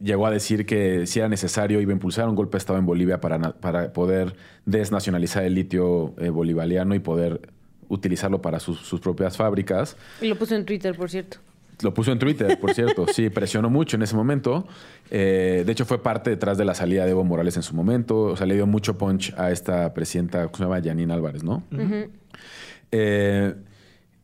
llegó 0.00 0.26
a 0.26 0.30
decir 0.30 0.64
que 0.64 1.06
si 1.06 1.18
era 1.18 1.28
necesario 1.28 1.82
iba 1.82 1.90
a 1.90 1.92
impulsar 1.92 2.30
un 2.30 2.34
golpe 2.34 2.52
de 2.52 2.60
Estado 2.60 2.78
en 2.78 2.86
Bolivia 2.86 3.20
para, 3.20 3.38
para 3.60 3.92
poder 3.92 4.36
desnacionalizar 4.64 5.44
el 5.44 5.52
litio 5.52 6.14
eh, 6.16 6.30
bolivariano 6.30 6.94
y 6.94 6.98
poder 7.00 7.52
utilizarlo 7.90 8.40
para 8.40 8.58
sus, 8.58 8.78
sus 8.78 9.00
propias 9.00 9.36
fábricas. 9.36 9.98
Y 10.22 10.28
lo 10.28 10.38
puso 10.38 10.56
en 10.56 10.64
Twitter, 10.64 10.96
por 10.96 11.10
cierto. 11.10 11.40
Lo 11.82 11.94
puso 11.94 12.10
en 12.12 12.18
Twitter, 12.18 12.58
por 12.60 12.74
cierto. 12.74 13.06
Sí, 13.12 13.30
presionó 13.30 13.70
mucho 13.70 13.96
en 13.96 14.02
ese 14.02 14.16
momento. 14.16 14.66
Eh, 15.10 15.62
de 15.64 15.72
hecho, 15.72 15.84
fue 15.84 16.02
parte 16.02 16.30
detrás 16.30 16.58
de 16.58 16.64
la 16.64 16.74
salida 16.74 17.04
de 17.04 17.12
Evo 17.12 17.24
Morales 17.24 17.56
en 17.56 17.62
su 17.62 17.74
momento. 17.74 18.20
O 18.22 18.36
sea, 18.36 18.46
le 18.46 18.54
dio 18.54 18.66
mucho 18.66 18.98
punch 18.98 19.32
a 19.36 19.50
esta 19.50 19.94
presidenta, 19.94 20.44
¿cómo 20.46 20.56
se 20.56 20.64
llama? 20.64 20.80
Janine 20.82 21.12
Álvarez, 21.12 21.44
¿no? 21.44 21.62
Eh, 22.90 23.54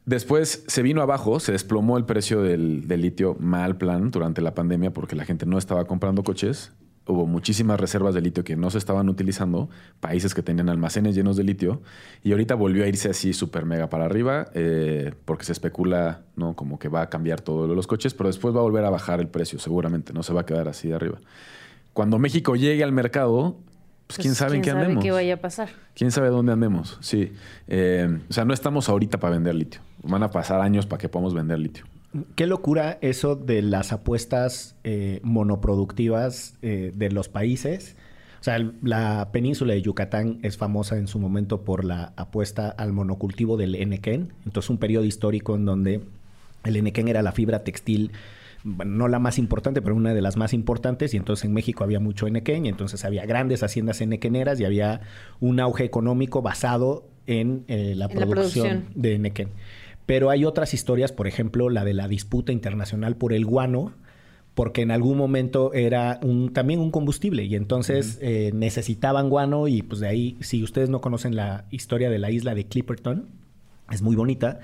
después 0.04 0.64
se 0.66 0.82
vino 0.82 1.00
abajo, 1.02 1.38
se 1.38 1.52
desplomó 1.52 1.96
el 1.96 2.04
precio 2.04 2.42
del, 2.42 2.88
del 2.88 3.02
litio 3.02 3.36
mal 3.38 3.76
plan 3.76 4.10
durante 4.10 4.40
la 4.40 4.54
pandemia 4.54 4.92
porque 4.92 5.14
la 5.14 5.24
gente 5.24 5.46
no 5.46 5.58
estaba 5.58 5.84
comprando 5.84 6.22
coches 6.22 6.72
hubo 7.06 7.26
muchísimas 7.26 7.78
reservas 7.78 8.14
de 8.14 8.20
litio 8.20 8.44
que 8.44 8.56
no 8.56 8.70
se 8.70 8.78
estaban 8.78 9.08
utilizando, 9.08 9.68
países 10.00 10.34
que 10.34 10.42
tenían 10.42 10.68
almacenes 10.68 11.14
llenos 11.14 11.36
de 11.36 11.44
litio, 11.44 11.82
y 12.22 12.32
ahorita 12.32 12.54
volvió 12.54 12.84
a 12.84 12.88
irse 12.88 13.10
así 13.10 13.32
súper 13.32 13.66
mega 13.66 13.90
para 13.90 14.06
arriba, 14.06 14.46
eh, 14.54 15.12
porque 15.24 15.44
se 15.44 15.52
especula, 15.52 16.22
¿no? 16.36 16.54
Como 16.54 16.78
que 16.78 16.88
va 16.88 17.02
a 17.02 17.10
cambiar 17.10 17.40
todo 17.40 17.62
lo 17.62 17.68
de 17.68 17.76
los 17.76 17.86
coches, 17.86 18.14
pero 18.14 18.28
después 18.28 18.54
va 18.54 18.60
a 18.60 18.62
volver 18.62 18.84
a 18.84 18.90
bajar 18.90 19.20
el 19.20 19.28
precio, 19.28 19.58
seguramente, 19.58 20.12
no 20.12 20.22
se 20.22 20.32
va 20.32 20.42
a 20.42 20.46
quedar 20.46 20.68
así 20.68 20.88
de 20.88 20.94
arriba. 20.94 21.18
Cuando 21.92 22.18
México 22.18 22.56
llegue 22.56 22.82
al 22.82 22.92
mercado, 22.92 23.56
pues, 24.06 24.18
quién 24.18 24.34
sabe 24.34 24.56
en 24.56 24.62
qué 24.62 24.70
sabe 24.70 24.82
andemos. 24.82 25.04
qué 25.04 25.10
vaya 25.10 25.34
a 25.34 25.36
pasar. 25.38 25.70
¿Quién 25.94 26.10
sabe 26.10 26.28
dónde 26.28 26.52
andemos? 26.52 26.98
Sí. 27.00 27.32
Eh, 27.68 28.18
o 28.28 28.32
sea, 28.32 28.44
no 28.44 28.52
estamos 28.52 28.88
ahorita 28.88 29.18
para 29.18 29.34
vender 29.34 29.54
litio. 29.54 29.80
Van 30.02 30.22
a 30.22 30.30
pasar 30.30 30.60
años 30.60 30.86
para 30.86 31.00
que 31.00 31.08
podamos 31.08 31.34
vender 31.34 31.58
litio. 31.58 31.84
Qué 32.36 32.46
locura 32.46 32.98
eso 33.00 33.34
de 33.36 33.60
las 33.62 33.92
apuestas 33.92 34.76
eh, 34.84 35.20
monoproductivas 35.22 36.54
eh, 36.62 36.92
de 36.94 37.10
los 37.10 37.28
países. 37.28 37.96
O 38.40 38.44
sea, 38.44 38.56
el- 38.56 38.74
la 38.82 39.30
península 39.32 39.72
de 39.74 39.82
Yucatán 39.82 40.38
es 40.42 40.56
famosa 40.56 40.96
en 40.96 41.08
su 41.08 41.18
momento 41.18 41.62
por 41.62 41.84
la 41.84 42.12
apuesta 42.16 42.68
al 42.68 42.92
monocultivo 42.92 43.56
del 43.56 43.74
enequén. 43.74 44.32
Entonces, 44.44 44.70
un 44.70 44.78
periodo 44.78 45.04
histórico 45.04 45.56
en 45.56 45.64
donde 45.64 46.02
el 46.64 46.76
enequén 46.76 47.08
era 47.08 47.22
la 47.22 47.32
fibra 47.32 47.64
textil, 47.64 48.12
bueno, 48.62 48.92
no 48.96 49.08
la 49.08 49.18
más 49.18 49.38
importante, 49.38 49.82
pero 49.82 49.94
una 49.96 50.14
de 50.14 50.22
las 50.22 50.36
más 50.36 50.52
importantes. 50.54 51.14
Y 51.14 51.16
entonces 51.16 51.44
en 51.46 51.52
México 51.52 51.84
había 51.84 52.00
mucho 52.00 52.26
enequén 52.26 52.66
y 52.66 52.68
entonces 52.68 53.04
había 53.04 53.26
grandes 53.26 53.62
haciendas 53.62 54.00
enequeneras 54.00 54.60
y 54.60 54.64
había 54.64 55.00
un 55.40 55.58
auge 55.60 55.84
económico 55.84 56.42
basado 56.42 57.06
en 57.26 57.64
eh, 57.68 57.94
la, 57.96 58.06
En 58.06 58.20
la 58.20 58.26
producción 58.26 58.66
producción. 58.66 59.02
de 59.02 59.18
Nequén. 59.18 59.48
Pero 60.06 60.30
hay 60.30 60.44
otras 60.44 60.74
historias, 60.74 61.12
por 61.12 61.26
ejemplo, 61.26 61.70
la 61.70 61.84
de 61.84 61.94
la 61.94 62.08
disputa 62.08 62.52
internacional 62.52 63.16
por 63.16 63.32
el 63.32 63.44
guano, 63.46 63.92
porque 64.54 64.82
en 64.82 64.90
algún 64.90 65.16
momento 65.16 65.72
era 65.72 66.20
un, 66.22 66.52
también 66.52 66.80
un 66.80 66.90
combustible 66.90 67.44
y 67.44 67.56
entonces 67.56 68.18
eh, 68.22 68.50
necesitaban 68.54 69.28
guano 69.28 69.66
y 69.66 69.82
pues 69.82 70.00
de 70.00 70.08
ahí, 70.08 70.36
si 70.40 70.62
ustedes 70.62 70.90
no 70.90 71.00
conocen 71.00 71.34
la 71.34 71.64
historia 71.70 72.10
de 72.10 72.18
la 72.18 72.30
isla 72.30 72.54
de 72.54 72.66
Clipperton, 72.66 73.28
es 73.90 74.02
muy 74.02 74.14
bonita. 74.14 74.60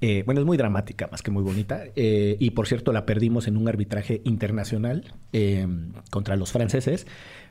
Eh, 0.00 0.22
bueno, 0.26 0.40
es 0.40 0.46
muy 0.46 0.56
dramática, 0.56 1.08
más 1.10 1.22
que 1.22 1.30
muy 1.30 1.42
bonita. 1.42 1.84
Eh, 1.96 2.36
y 2.38 2.50
por 2.50 2.66
cierto, 2.66 2.92
la 2.92 3.06
perdimos 3.06 3.48
en 3.48 3.56
un 3.56 3.68
arbitraje 3.68 4.20
internacional 4.24 5.12
contra 6.10 6.36
los 6.36 6.52
franceses. 6.52 7.06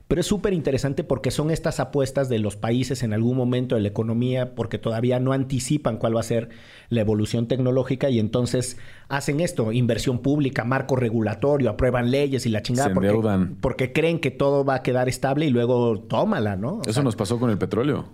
Pero 0.08 0.22
es 0.22 0.28
súper 0.28 0.54
interesante 0.54 1.04
porque 1.04 1.32
son 1.32 1.50
estas 1.50 1.80
apuestas 1.80 2.30
de 2.30 2.38
los 2.38 2.56
países 2.56 3.02
en 3.02 3.12
algún 3.12 3.36
momento 3.36 3.74
de 3.74 3.82
la 3.82 3.88
economía, 3.88 4.54
porque 4.54 4.78
todavía 4.78 5.20
no 5.20 5.34
anticipan 5.34 5.98
cuál 5.98 6.16
va 6.16 6.20
a 6.20 6.24
ser 6.24 6.50
la 6.90 7.02
evolución 7.02 7.48
tecnológica 7.48 8.12
y 8.12 8.20
entonces 8.20 8.78
hacen 9.10 9.40
esto, 9.40 9.72
inversión 9.72 10.20
pública, 10.20 10.64
marco 10.64 10.96
regulatorio, 10.96 11.72
aprueban 11.72 12.12
leyes 12.12 12.46
y 12.46 12.50
la 12.50 12.62
chingada. 12.62 12.90
Se 12.90 12.94
porque, 12.94 13.08
endeudan. 13.10 13.58
porque 13.60 13.94
creen 13.94 14.20
que 14.20 14.30
todo 14.30 14.64
va 14.64 14.76
a 14.76 14.84
quedar 14.84 15.10
estable 15.10 15.48
y 15.48 15.50
luego 15.50 16.00
tómala, 16.02 16.56
¿no? 16.56 16.74
O 16.76 16.82
Eso 16.84 16.94
sea, 16.94 17.04
nos 17.04 17.16
pasó 17.16 17.40
con 17.40 17.50
el 17.50 17.58
petróleo. 17.58 18.06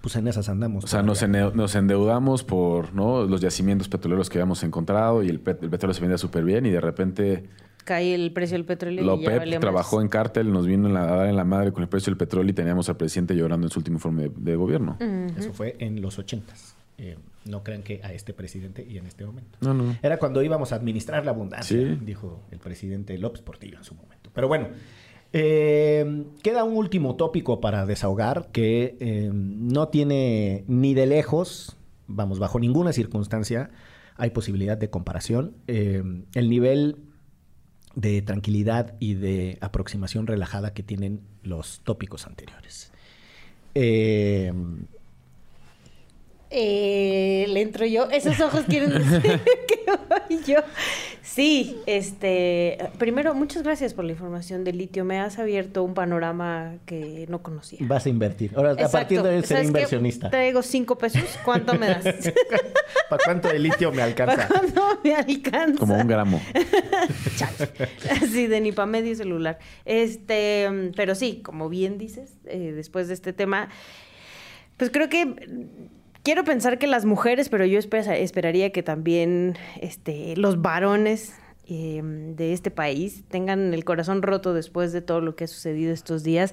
Pues 0.00 0.16
en 0.16 0.28
esas 0.28 0.48
andamos. 0.48 0.84
O 0.84 0.86
sea, 0.86 1.02
nos, 1.02 1.20
todavía. 1.20 1.46
ene- 1.48 1.54
nos 1.54 1.74
endeudamos 1.74 2.42
por 2.42 2.94
¿no? 2.94 3.24
los 3.24 3.42
yacimientos 3.42 3.88
petroleros 3.88 4.30
que 4.30 4.38
habíamos 4.38 4.62
encontrado 4.62 5.22
y 5.22 5.28
el, 5.28 5.42
pet- 5.42 5.62
el 5.62 5.68
petróleo 5.70 5.92
se 5.94 6.00
vendía 6.00 6.16
súper 6.18 6.44
bien 6.44 6.64
y 6.66 6.70
de 6.70 6.80
repente 6.80 7.48
Cae 7.84 8.14
el 8.14 8.32
precio 8.32 8.56
del 8.56 8.64
petróleo 8.64 9.16
y 9.20 9.26
valió 9.26 9.60
trabajó 9.60 9.96
más. 9.96 10.04
en 10.04 10.08
cártel, 10.08 10.50
nos 10.52 10.66
vino 10.66 10.86
en 10.88 10.94
la- 10.94 11.02
a 11.12 11.16
dar 11.16 11.26
en 11.28 11.36
la 11.36 11.44
madre 11.44 11.70
con 11.72 11.82
el 11.82 11.88
precio 11.88 12.10
del 12.10 12.16
petróleo 12.16 12.50
y 12.50 12.54
teníamos 12.54 12.88
al 12.88 12.96
presidente 12.96 13.34
llorando 13.36 13.66
en 13.66 13.70
su 13.70 13.78
último 13.80 13.96
informe 13.96 14.22
de, 14.24 14.32
de 14.36 14.56
gobierno. 14.56 14.96
Eso 15.36 15.52
fue 15.52 15.76
en 15.78 16.00
los 16.00 16.18
ochentas. 16.18 16.76
Eh, 16.96 17.16
no 17.44 17.62
crean 17.62 17.82
que 17.82 18.00
a 18.02 18.12
este 18.12 18.32
presidente 18.32 18.86
y 18.88 18.96
en 18.98 19.06
este 19.06 19.26
momento. 19.26 19.58
No, 19.60 19.74
no. 19.74 19.96
Era 20.02 20.16
cuando 20.18 20.42
íbamos 20.42 20.72
a 20.72 20.76
administrar 20.76 21.24
la 21.24 21.32
abundancia, 21.32 21.76
Sí. 21.76 21.98
dijo 22.04 22.40
el 22.50 22.58
presidente 22.58 23.18
López 23.18 23.42
Portillo 23.42 23.76
en 23.78 23.84
su 23.84 23.94
momento. 23.94 24.30
Pero 24.32 24.48
bueno, 24.48 24.68
eh, 25.32 26.24
queda 26.42 26.64
un 26.64 26.76
último 26.76 27.16
tópico 27.16 27.60
para 27.60 27.86
desahogar 27.86 28.48
que 28.52 28.96
eh, 29.00 29.30
no 29.32 29.88
tiene 29.88 30.64
ni 30.68 30.94
de 30.94 31.06
lejos, 31.06 31.76
vamos, 32.06 32.38
bajo 32.38 32.58
ninguna 32.60 32.92
circunstancia, 32.92 33.70
hay 34.16 34.30
posibilidad 34.30 34.78
de 34.78 34.90
comparación. 34.90 35.54
Eh, 35.66 36.02
el 36.34 36.48
nivel 36.48 36.96
de 37.94 38.22
tranquilidad 38.22 38.94
y 38.98 39.14
de 39.14 39.58
aproximación 39.60 40.26
relajada 40.26 40.72
que 40.72 40.82
tienen 40.82 41.20
los 41.42 41.80
tópicos 41.84 42.26
anteriores. 42.26 42.92
Eh, 43.74 44.52
Eh, 46.50 47.46
le 47.48 47.60
entro 47.62 47.84
yo. 47.86 48.08
Esos 48.10 48.40
ojos 48.40 48.64
quieren 48.68 48.90
decir 48.98 49.22
que 49.68 49.84
voy 50.08 50.42
yo. 50.44 50.58
Sí, 51.22 51.78
este. 51.86 52.78
Primero, 52.98 53.34
muchas 53.34 53.62
gracias 53.64 53.92
por 53.94 54.04
la 54.04 54.12
información 54.12 54.62
del 54.62 54.78
litio. 54.78 55.04
Me 55.04 55.18
has 55.18 55.38
abierto 55.38 55.82
un 55.82 55.94
panorama 55.94 56.74
que 56.86 57.26
no 57.28 57.42
conocía. 57.42 57.80
vas 57.82 58.06
a 58.06 58.08
invertir. 58.08 58.52
Ahora, 58.54 58.72
a 58.72 58.88
partir 58.88 59.20
de 59.22 59.30
hoy 59.30 59.34
seré 59.36 59.46
¿Sabes 59.46 59.60
qué? 59.62 59.66
inversionista. 59.68 60.30
Traigo 60.30 60.62
cinco 60.62 60.96
pesos. 60.96 61.24
¿Cuánto 61.44 61.74
me 61.74 61.88
das? 61.88 62.04
¿Para 63.10 63.22
cuánto 63.24 63.48
de 63.48 63.58
litio 63.58 63.90
me 63.90 63.96
¿Para 63.96 64.04
alcanza? 64.06 64.48
cuándo 64.48 64.82
me 65.02 65.14
alcanza? 65.14 65.78
Como 65.78 65.96
un 65.96 66.06
gramo. 66.06 66.40
Así 68.22 68.46
de 68.46 68.60
ni 68.60 68.72
para 68.72 68.86
medio 68.86 69.14
celular. 69.16 69.58
Este, 69.84 70.92
pero 70.96 71.14
sí, 71.14 71.40
como 71.42 71.68
bien 71.68 71.98
dices, 71.98 72.34
eh, 72.46 72.72
después 72.74 73.08
de 73.08 73.14
este 73.14 73.32
tema, 73.32 73.68
pues 74.76 74.90
creo 74.90 75.08
que 75.08 75.34
quiero 76.24 76.42
pensar 76.42 76.78
que 76.78 76.88
las 76.88 77.04
mujeres, 77.04 77.48
pero 77.48 77.64
yo 77.64 77.78
espera- 77.78 78.16
esperaría 78.16 78.70
que 78.72 78.82
también 78.82 79.56
este, 79.80 80.36
los 80.36 80.60
varones 80.60 81.34
eh, 81.68 82.02
de 82.02 82.52
este 82.52 82.72
país 82.72 83.22
tengan 83.28 83.72
el 83.72 83.84
corazón 83.84 84.22
roto 84.22 84.52
después 84.52 84.92
de 84.92 85.00
todo 85.02 85.20
lo 85.20 85.36
que 85.36 85.44
ha 85.44 85.46
sucedido 85.46 85.92
estos 85.92 86.24
días. 86.24 86.50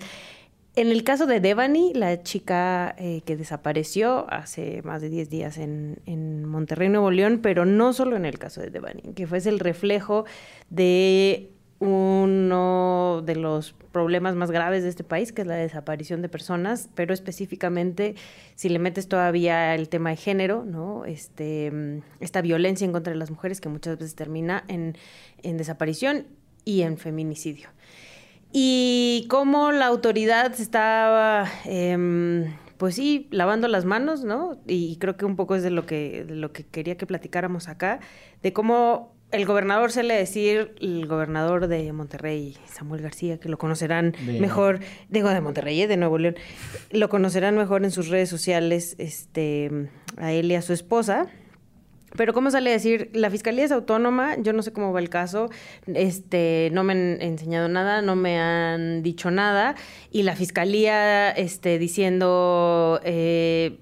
En 0.75 0.87
el 0.87 1.03
caso 1.03 1.25
de 1.25 1.41
Devani, 1.41 1.93
la 1.93 2.23
chica 2.23 2.95
eh, 2.97 3.21
que 3.25 3.35
desapareció 3.35 4.25
hace 4.31 4.81
más 4.83 5.01
de 5.01 5.09
10 5.09 5.29
días 5.29 5.57
en, 5.57 5.97
en 6.05 6.45
Monterrey, 6.45 6.87
Nuevo 6.87 7.11
León, 7.11 7.39
pero 7.43 7.65
no 7.65 7.91
solo 7.91 8.15
en 8.15 8.25
el 8.25 8.39
caso 8.39 8.61
de 8.61 8.69
Devani, 8.69 9.01
que 9.13 9.27
fue 9.27 9.39
el 9.39 9.59
reflejo 9.59 10.23
de 10.69 11.51
uno 11.81 13.23
de 13.25 13.35
los 13.35 13.73
problemas 13.91 14.35
más 14.35 14.51
graves 14.51 14.83
de 14.83 14.89
este 14.89 15.03
país, 15.03 15.33
que 15.33 15.41
es 15.41 15.47
la 15.47 15.55
desaparición 15.55 16.21
de 16.21 16.29
personas, 16.29 16.89
pero 16.95 17.13
específicamente 17.13 18.15
si 18.55 18.69
le 18.69 18.79
metes 18.79 19.07
todavía 19.07 19.75
el 19.75 19.89
tema 19.89 20.11
de 20.11 20.15
género, 20.15 20.63
¿no? 20.63 21.05
Este, 21.05 22.01
esta 22.19 22.41
violencia 22.41 22.85
en 22.85 22.91
contra 22.91 23.11
de 23.11 23.19
las 23.19 23.31
mujeres 23.31 23.59
que 23.59 23.67
muchas 23.67 23.97
veces 23.97 24.15
termina 24.15 24.63
en, 24.67 24.95
en 25.41 25.57
desaparición 25.57 26.27
y 26.63 26.83
en 26.83 26.97
feminicidio 26.97 27.69
y 28.53 29.27
cómo 29.29 29.71
la 29.71 29.87
autoridad 29.87 30.53
estaba, 30.59 31.47
em, 31.65 32.53
pues 32.77 32.95
sí, 32.95 33.27
lavando 33.31 33.67
las 33.67 33.85
manos, 33.85 34.23
¿no? 34.23 34.59
Y 34.67 34.97
creo 34.97 35.15
que 35.15 35.25
un 35.25 35.35
poco 35.35 35.55
es 35.55 35.63
de 35.63 35.69
lo 35.69 35.85
que, 35.85 36.25
de 36.25 36.35
lo 36.35 36.51
que 36.51 36.65
quería 36.65 36.97
que 36.97 37.05
platicáramos 37.05 37.69
acá, 37.69 37.99
de 38.43 38.51
cómo 38.53 39.13
el 39.31 39.45
gobernador 39.45 39.91
suele 39.91 40.13
decir, 40.15 40.73
el 40.81 41.07
gobernador 41.07 41.67
de 41.67 41.91
Monterrey, 41.93 42.57
Samuel 42.71 43.01
García, 43.01 43.39
que 43.39 43.49
lo 43.49 43.57
conocerán 43.57 44.13
De- 44.25 44.39
mejor, 44.39 44.79
digo 45.09 45.29
de 45.29 45.41
Monterrey, 45.41 45.81
¿eh? 45.81 45.87
de 45.87 45.97
Nuevo 45.97 46.17
León, 46.17 46.35
lo 46.91 47.09
conocerán 47.09 47.55
mejor 47.57 47.83
en 47.83 47.91
sus 47.91 48.09
redes 48.09 48.29
sociales, 48.29 48.95
este, 48.97 49.89
a 50.17 50.31
él 50.33 50.51
y 50.51 50.55
a 50.55 50.61
su 50.61 50.73
esposa. 50.73 51.27
Pero 52.17 52.33
¿cómo 52.33 52.51
sale 52.51 52.71
a 52.71 52.73
decir? 52.73 53.09
La 53.13 53.29
fiscalía 53.29 53.63
es 53.63 53.71
autónoma, 53.71 54.35
yo 54.37 54.51
no 54.51 54.63
sé 54.63 54.73
cómo 54.73 54.91
va 54.91 54.99
el 54.99 55.07
caso, 55.09 55.49
este, 55.87 56.69
no 56.73 56.83
me 56.83 56.91
han 56.91 57.21
enseñado 57.21 57.69
nada, 57.69 58.01
no 58.01 58.17
me 58.17 58.37
han 58.37 59.01
dicho 59.01 59.31
nada, 59.31 59.75
y 60.11 60.23
la 60.23 60.35
fiscalía 60.35 61.31
este, 61.31 61.79
diciendo 61.79 62.99
eh, 63.05 63.79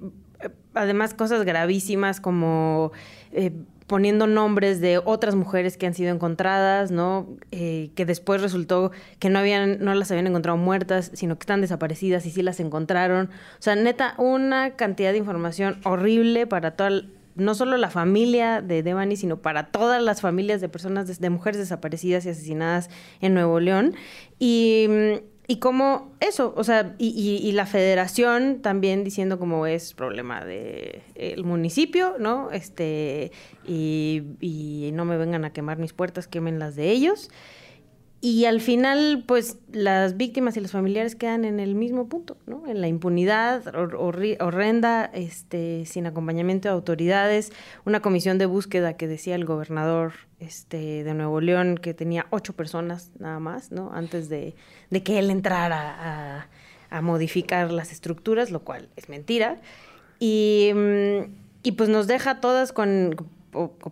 además 0.75 1.15
cosas 1.15 1.43
gravísimas 1.43 2.21
como 2.21 2.91
eh, 3.31 3.51
poniendo 3.89 4.27
nombres 4.27 4.79
de 4.79 4.99
otras 5.03 5.33
mujeres 5.35 5.75
que 5.75 5.87
han 5.87 5.95
sido 5.95 6.13
encontradas, 6.13 6.91
¿no? 6.91 7.27
Eh, 7.51 7.89
que 7.95 8.05
después 8.05 8.39
resultó 8.39 8.91
que 9.17 9.29
no 9.29 9.39
habían, 9.39 9.83
no 9.83 9.93
las 9.95 10.11
habían 10.11 10.27
encontrado 10.27 10.57
muertas, 10.57 11.09
sino 11.15 11.35
que 11.37 11.43
están 11.43 11.59
desaparecidas 11.59 12.25
y 12.27 12.29
sí 12.31 12.43
las 12.43 12.59
encontraron. 12.59 13.25
O 13.27 13.61
sea, 13.61 13.75
neta, 13.75 14.13
una 14.19 14.75
cantidad 14.75 15.11
de 15.11 15.17
información 15.17 15.79
horrible 15.83 16.45
para 16.47 16.71
toda 16.77 17.01
no 17.35 17.55
solo 17.55 17.77
la 17.77 17.89
familia 17.89 18.61
de 18.61 18.83
Devani, 18.83 19.15
sino 19.15 19.37
para 19.37 19.67
todas 19.71 20.01
las 20.03 20.21
familias 20.21 20.61
de 20.61 20.69
personas, 20.69 21.07
des- 21.07 21.19
de, 21.21 21.29
mujeres 21.29 21.57
desaparecidas 21.57 22.25
y 22.25 22.29
asesinadas 22.29 22.89
en 23.21 23.33
Nuevo 23.33 23.59
León. 23.59 23.95
Y, 24.39 24.87
mm, 24.89 25.38
y 25.49 25.57
como 25.57 26.13
eso, 26.21 26.53
o 26.55 26.63
sea, 26.63 26.95
y, 26.99 27.07
y- 27.09 27.45
y 27.45 27.51
la 27.53 27.65
federación 27.65 28.61
también 28.61 29.03
diciendo 29.03 29.39
como 29.39 29.65
es 29.65 29.93
problema 29.93 30.45
de 30.45 31.01
el 31.15 31.43
municipio, 31.43 32.15
¿no? 32.19 32.51
Este, 32.51 33.31
y, 33.67 34.21
y 34.39 34.91
no 34.93 35.03
me 35.05 35.17
vengan 35.17 35.43
a 35.45 35.51
quemar 35.51 35.77
mis 35.79 35.91
puertas, 35.91 36.27
quemen 36.27 36.59
las 36.59 36.75
de 36.75 36.91
ellos. 36.91 37.29
Y 38.21 38.43
al 38.45 38.59
final, 38.59 39.23
pues 39.25 39.59
las 39.71 40.17
víctimas 40.17 40.57
y 40.57 40.59
los 40.59 40.71
familiares 40.71 41.15
quedan 41.15 41.45
en 41.45 41.61
el 41.61 41.73
mismo 41.73 42.09
punto, 42.09 42.35
¿no? 42.47 42.67
En 42.67 42.81
la 42.81 42.89
impunidad 42.89 43.63
hor- 43.67 43.95
horrenda, 44.41 45.05
este, 45.13 45.85
sin 45.85 46.05
acompañamiento 46.05 46.67
de 46.67 46.73
autoridades, 46.73 47.53
una 47.85 48.01
comisión 48.01 48.37
de 48.37 48.45
búsqueda 48.45 48.97
que 48.97 49.07
decía 49.07 49.35
el 49.35 49.45
gobernador 49.45 50.11
este, 50.41 51.05
de 51.05 51.13
Nuevo 51.13 51.39
León 51.39 51.77
que 51.77 51.93
tenía 51.93 52.27
ocho 52.29 52.51
personas 52.53 53.11
nada 53.19 53.39
más, 53.39 53.71
¿no? 53.71 53.91
Antes 53.93 54.27
de, 54.27 54.53
de 54.89 55.01
que 55.01 55.17
él 55.19 55.29
entrara 55.29 56.47
a, 56.91 57.01
modificar 57.01 57.71
las 57.71 57.91
estructuras, 57.93 58.51
lo 58.51 58.61
cual 58.61 58.89
es 58.97 59.07
mentira. 59.09 59.61
Y, 60.19 60.71
mm, 60.73 61.19
y 61.63 61.71
pues 61.73 61.87
nos 61.87 62.07
deja 62.07 62.41
todas 62.41 62.73
con, 62.73 63.15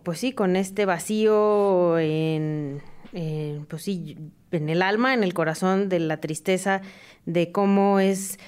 pues 0.02 0.18
sí, 0.18 0.32
con 0.32 0.56
este 0.56 0.84
vacío 0.84 1.98
en, 1.98 2.82
en, 3.12 3.66
pues 3.66 3.82
sí, 3.82 4.16
en 4.50 4.68
el 4.68 4.82
alma, 4.82 5.14
en 5.14 5.22
el 5.22 5.34
corazón 5.34 5.88
de 5.88 6.00
la 6.00 6.18
tristeza 6.18 6.82
de 7.26 7.52
cómo 7.52 8.00
es 8.00 8.38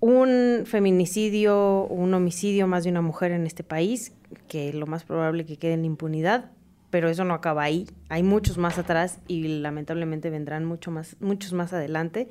un 0.00 0.64
feminicidio, 0.66 1.86
un 1.86 2.12
homicidio 2.12 2.66
más 2.66 2.84
de 2.84 2.90
una 2.90 3.00
mujer 3.00 3.32
en 3.32 3.46
este 3.46 3.64
país, 3.64 4.12
que 4.48 4.72
lo 4.72 4.86
más 4.86 5.04
probable 5.04 5.46
que 5.46 5.56
quede 5.56 5.74
en 5.74 5.84
impunidad, 5.84 6.50
pero 6.90 7.08
eso 7.08 7.24
no 7.24 7.34
acaba 7.34 7.62
ahí. 7.62 7.88
Hay 8.08 8.22
muchos 8.22 8.58
más 8.58 8.78
atrás 8.78 9.18
y 9.26 9.48
lamentablemente 9.48 10.30
vendrán 10.30 10.64
mucho 10.64 10.90
más, 10.90 11.16
muchos 11.20 11.52
más 11.52 11.72
adelante. 11.72 12.28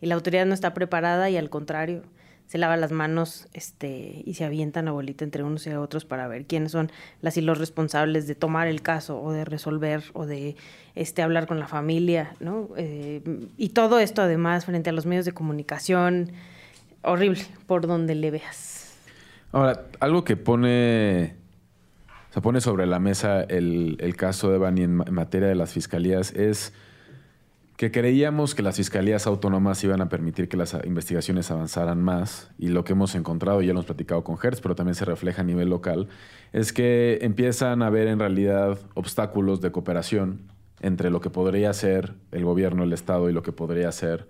Y 0.00 0.06
la 0.06 0.14
autoridad 0.14 0.44
no 0.46 0.54
está 0.54 0.74
preparada 0.74 1.30
y 1.30 1.36
al 1.36 1.50
contrario, 1.50 2.02
se 2.46 2.58
lava 2.58 2.76
las 2.76 2.92
manos 2.92 3.48
este, 3.52 4.22
y 4.24 4.34
se 4.34 4.44
avientan 4.44 4.86
a 4.88 4.92
bolita 4.92 5.24
entre 5.24 5.42
unos 5.42 5.66
y 5.66 5.70
otros 5.70 6.04
para 6.04 6.28
ver 6.28 6.44
quiénes 6.44 6.72
son 6.72 6.92
las 7.20 7.36
y 7.36 7.40
los 7.40 7.58
responsables 7.58 8.26
de 8.26 8.34
tomar 8.34 8.68
el 8.68 8.82
caso 8.82 9.20
o 9.20 9.32
de 9.32 9.44
resolver 9.44 10.04
o 10.12 10.26
de 10.26 10.56
este, 10.94 11.22
hablar 11.22 11.46
con 11.46 11.58
la 11.58 11.66
familia, 11.66 12.36
¿no? 12.40 12.68
Eh, 12.76 13.22
y 13.56 13.70
todo 13.70 13.98
esto 13.98 14.22
además 14.22 14.66
frente 14.66 14.90
a 14.90 14.92
los 14.92 15.06
medios 15.06 15.24
de 15.24 15.32
comunicación, 15.32 16.32
horrible 17.02 17.42
por 17.66 17.86
donde 17.86 18.14
le 18.14 18.30
veas. 18.30 18.94
Ahora, 19.52 19.84
algo 20.00 20.24
que 20.24 20.36
pone. 20.36 21.36
Se 22.30 22.40
pone 22.40 22.60
sobre 22.60 22.86
la 22.86 22.98
mesa 22.98 23.42
el, 23.42 23.96
el 24.00 24.16
caso 24.16 24.50
de 24.50 24.58
Bani 24.58 24.82
en, 24.82 24.96
ma- 24.96 25.04
en 25.06 25.14
materia 25.14 25.46
de 25.46 25.54
las 25.54 25.72
fiscalías 25.72 26.32
es 26.32 26.72
que 27.76 27.90
creíamos 27.90 28.54
que 28.54 28.62
las 28.62 28.76
fiscalías 28.76 29.26
autónomas 29.26 29.82
iban 29.82 30.00
a 30.00 30.08
permitir 30.08 30.48
que 30.48 30.56
las 30.56 30.76
investigaciones 30.84 31.50
avanzaran 31.50 32.00
más 32.00 32.50
y 32.56 32.68
lo 32.68 32.84
que 32.84 32.92
hemos 32.92 33.14
encontrado, 33.16 33.62
y 33.62 33.66
ya 33.66 33.72
lo 33.72 33.80
hemos 33.80 33.86
platicado 33.86 34.22
con 34.22 34.36
Hertz, 34.40 34.60
pero 34.60 34.76
también 34.76 34.94
se 34.94 35.04
refleja 35.04 35.42
a 35.42 35.44
nivel 35.44 35.70
local, 35.70 36.08
es 36.52 36.72
que 36.72 37.18
empiezan 37.22 37.82
a 37.82 37.88
haber 37.88 38.06
en 38.06 38.20
realidad 38.20 38.78
obstáculos 38.94 39.60
de 39.60 39.72
cooperación 39.72 40.52
entre 40.80 41.10
lo 41.10 41.20
que 41.20 41.30
podría 41.30 41.72
ser 41.72 42.14
el 42.30 42.44
gobierno, 42.44 42.84
el 42.84 42.92
Estado 42.92 43.28
y 43.28 43.32
lo 43.32 43.42
que 43.42 43.52
podría 43.52 43.90
ser 43.90 44.28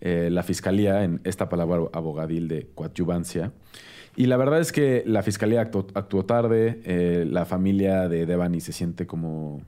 eh, 0.00 0.28
la 0.30 0.42
fiscalía, 0.42 1.04
en 1.04 1.20
esta 1.24 1.48
palabra 1.48 1.82
abogadil 1.92 2.48
de 2.48 2.70
coadyuvancia. 2.74 3.52
Y 4.14 4.26
la 4.26 4.38
verdad 4.38 4.60
es 4.60 4.72
que 4.72 5.02
la 5.06 5.22
fiscalía 5.22 5.60
actuó, 5.60 5.86
actuó 5.94 6.24
tarde, 6.24 6.80
eh, 6.84 7.26
la 7.28 7.44
familia 7.44 8.08
de 8.08 8.24
Devani 8.24 8.60
se 8.60 8.72
siente 8.72 9.06
como 9.06 9.60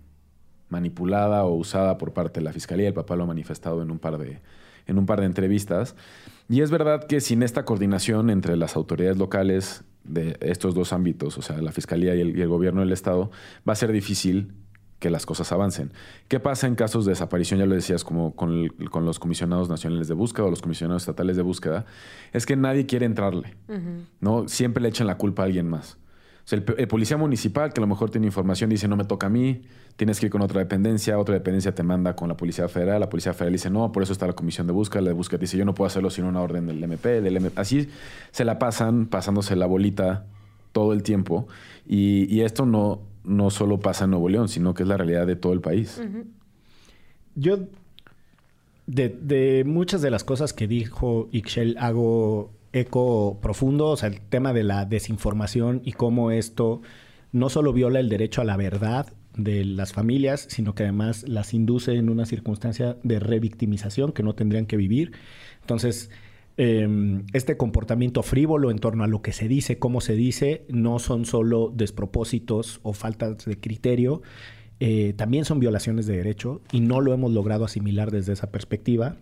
manipulada 0.68 1.44
o 1.44 1.54
usada 1.54 1.98
por 1.98 2.12
parte 2.12 2.40
de 2.40 2.44
la 2.44 2.52
fiscalía. 2.52 2.88
El 2.88 2.94
papá 2.94 3.16
lo 3.16 3.24
ha 3.24 3.26
manifestado 3.26 3.82
en 3.82 3.90
un 3.90 3.98
par 3.98 4.18
de, 4.18 4.40
en 4.86 4.98
un 4.98 5.06
par 5.06 5.20
de 5.20 5.26
entrevistas. 5.26 5.94
Y 6.48 6.60
es 6.62 6.70
verdad 6.70 7.04
que 7.04 7.20
sin 7.20 7.42
esta 7.42 7.64
coordinación 7.64 8.30
entre 8.30 8.56
las 8.56 8.76
autoridades 8.76 9.18
locales 9.18 9.84
de 10.04 10.36
estos 10.40 10.74
dos 10.74 10.92
ámbitos, 10.92 11.36
o 11.36 11.42
sea, 11.42 11.60
la 11.60 11.72
fiscalía 11.72 12.14
y 12.14 12.20
el, 12.20 12.38
y 12.38 12.40
el 12.40 12.48
gobierno 12.48 12.80
del 12.80 12.92
Estado, 12.92 13.30
va 13.68 13.74
a 13.74 13.76
ser 13.76 13.92
difícil 13.92 14.52
que 14.98 15.10
las 15.10 15.26
cosas 15.26 15.52
avancen. 15.52 15.92
¿Qué 16.26 16.40
pasa 16.40 16.66
en 16.66 16.74
casos 16.74 17.04
de 17.04 17.12
desaparición? 17.12 17.60
Ya 17.60 17.66
lo 17.66 17.74
decías, 17.74 18.02
como 18.02 18.34
con, 18.34 18.52
el- 18.78 18.90
con 18.90 19.04
los 19.04 19.18
comisionados 19.20 19.68
nacionales 19.68 20.08
de 20.08 20.14
búsqueda 20.14 20.46
o 20.46 20.50
los 20.50 20.60
comisionados 20.62 21.02
estatales 21.02 21.36
de 21.36 21.42
búsqueda, 21.42 21.84
es 22.32 22.46
que 22.46 22.56
nadie 22.56 22.86
quiere 22.86 23.06
entrarle, 23.06 23.54
¿no? 24.20 24.48
Siempre 24.48 24.82
le 24.82 24.88
echan 24.88 25.06
la 25.06 25.16
culpa 25.16 25.42
a 25.42 25.44
alguien 25.46 25.68
más. 25.68 25.98
O 26.48 26.50
sea, 26.50 26.58
el, 26.60 26.64
el 26.78 26.88
policía 26.88 27.18
municipal, 27.18 27.74
que 27.74 27.78
a 27.78 27.82
lo 27.82 27.86
mejor 27.86 28.08
tiene 28.08 28.26
información, 28.26 28.70
dice, 28.70 28.88
no 28.88 28.96
me 28.96 29.04
toca 29.04 29.26
a 29.26 29.30
mí, 29.30 29.60
tienes 29.96 30.18
que 30.18 30.24
ir 30.24 30.32
con 30.32 30.40
otra 30.40 30.60
dependencia, 30.60 31.18
otra 31.18 31.34
dependencia 31.34 31.74
te 31.74 31.82
manda 31.82 32.16
con 32.16 32.26
la 32.26 32.38
Policía 32.38 32.66
Federal, 32.68 33.00
la 33.00 33.10
Policía 33.10 33.34
Federal 33.34 33.52
dice, 33.52 33.68
no, 33.68 33.92
por 33.92 34.02
eso 34.02 34.14
está 34.14 34.26
la 34.26 34.32
comisión 34.32 34.66
de 34.66 34.72
búsqueda, 34.72 35.02
la 35.02 35.10
de 35.10 35.14
búsqueda 35.14 35.40
dice, 35.40 35.58
yo 35.58 35.66
no 35.66 35.74
puedo 35.74 35.88
hacerlo 35.88 36.08
sin 36.08 36.24
una 36.24 36.40
orden 36.40 36.66
del 36.66 36.82
MP, 36.82 37.20
del 37.20 37.36
MP. 37.36 37.60
Así 37.60 37.90
se 38.30 38.46
la 38.46 38.58
pasan 38.58 39.08
pasándose 39.08 39.56
la 39.56 39.66
bolita 39.66 40.24
todo 40.72 40.94
el 40.94 41.02
tiempo 41.02 41.48
y, 41.86 42.34
y 42.34 42.40
esto 42.40 42.64
no, 42.64 43.02
no 43.24 43.50
solo 43.50 43.78
pasa 43.78 44.04
en 44.04 44.12
Nuevo 44.12 44.30
León, 44.30 44.48
sino 44.48 44.72
que 44.72 44.84
es 44.84 44.88
la 44.88 44.96
realidad 44.96 45.26
de 45.26 45.36
todo 45.36 45.52
el 45.52 45.60
país. 45.60 46.00
Yo, 47.34 47.58
de, 48.86 49.10
de 49.10 49.64
muchas 49.66 50.00
de 50.00 50.10
las 50.10 50.24
cosas 50.24 50.54
que 50.54 50.66
dijo 50.66 51.28
Ixchel, 51.30 51.76
hago 51.78 52.52
eco 52.80 53.38
profundo, 53.40 53.88
o 53.88 53.96
sea, 53.96 54.08
el 54.08 54.20
tema 54.20 54.52
de 54.52 54.64
la 54.64 54.84
desinformación 54.84 55.82
y 55.84 55.92
cómo 55.92 56.30
esto 56.30 56.80
no 57.32 57.48
solo 57.48 57.72
viola 57.72 58.00
el 58.00 58.08
derecho 58.08 58.40
a 58.40 58.44
la 58.44 58.56
verdad 58.56 59.12
de 59.36 59.64
las 59.64 59.92
familias, 59.92 60.46
sino 60.48 60.74
que 60.74 60.82
además 60.82 61.26
las 61.28 61.54
induce 61.54 61.94
en 61.94 62.10
una 62.10 62.26
circunstancia 62.26 62.96
de 63.02 63.20
revictimización 63.20 64.12
que 64.12 64.22
no 64.22 64.34
tendrían 64.34 64.66
que 64.66 64.76
vivir. 64.76 65.12
Entonces, 65.60 66.10
eh, 66.56 66.88
este 67.32 67.56
comportamiento 67.56 68.22
frívolo 68.24 68.72
en 68.72 68.78
torno 68.78 69.04
a 69.04 69.06
lo 69.06 69.22
que 69.22 69.32
se 69.32 69.46
dice, 69.46 69.78
cómo 69.78 70.00
se 70.00 70.16
dice, 70.16 70.64
no 70.68 70.98
son 70.98 71.24
solo 71.24 71.72
despropósitos 71.72 72.80
o 72.82 72.92
faltas 72.92 73.44
de 73.44 73.60
criterio, 73.60 74.22
eh, 74.80 75.14
también 75.16 75.44
son 75.44 75.60
violaciones 75.60 76.06
de 76.06 76.16
derecho 76.16 76.60
y 76.72 76.80
no 76.80 77.00
lo 77.00 77.12
hemos 77.12 77.32
logrado 77.32 77.64
asimilar 77.64 78.10
desde 78.10 78.32
esa 78.32 78.50
perspectiva. 78.50 79.16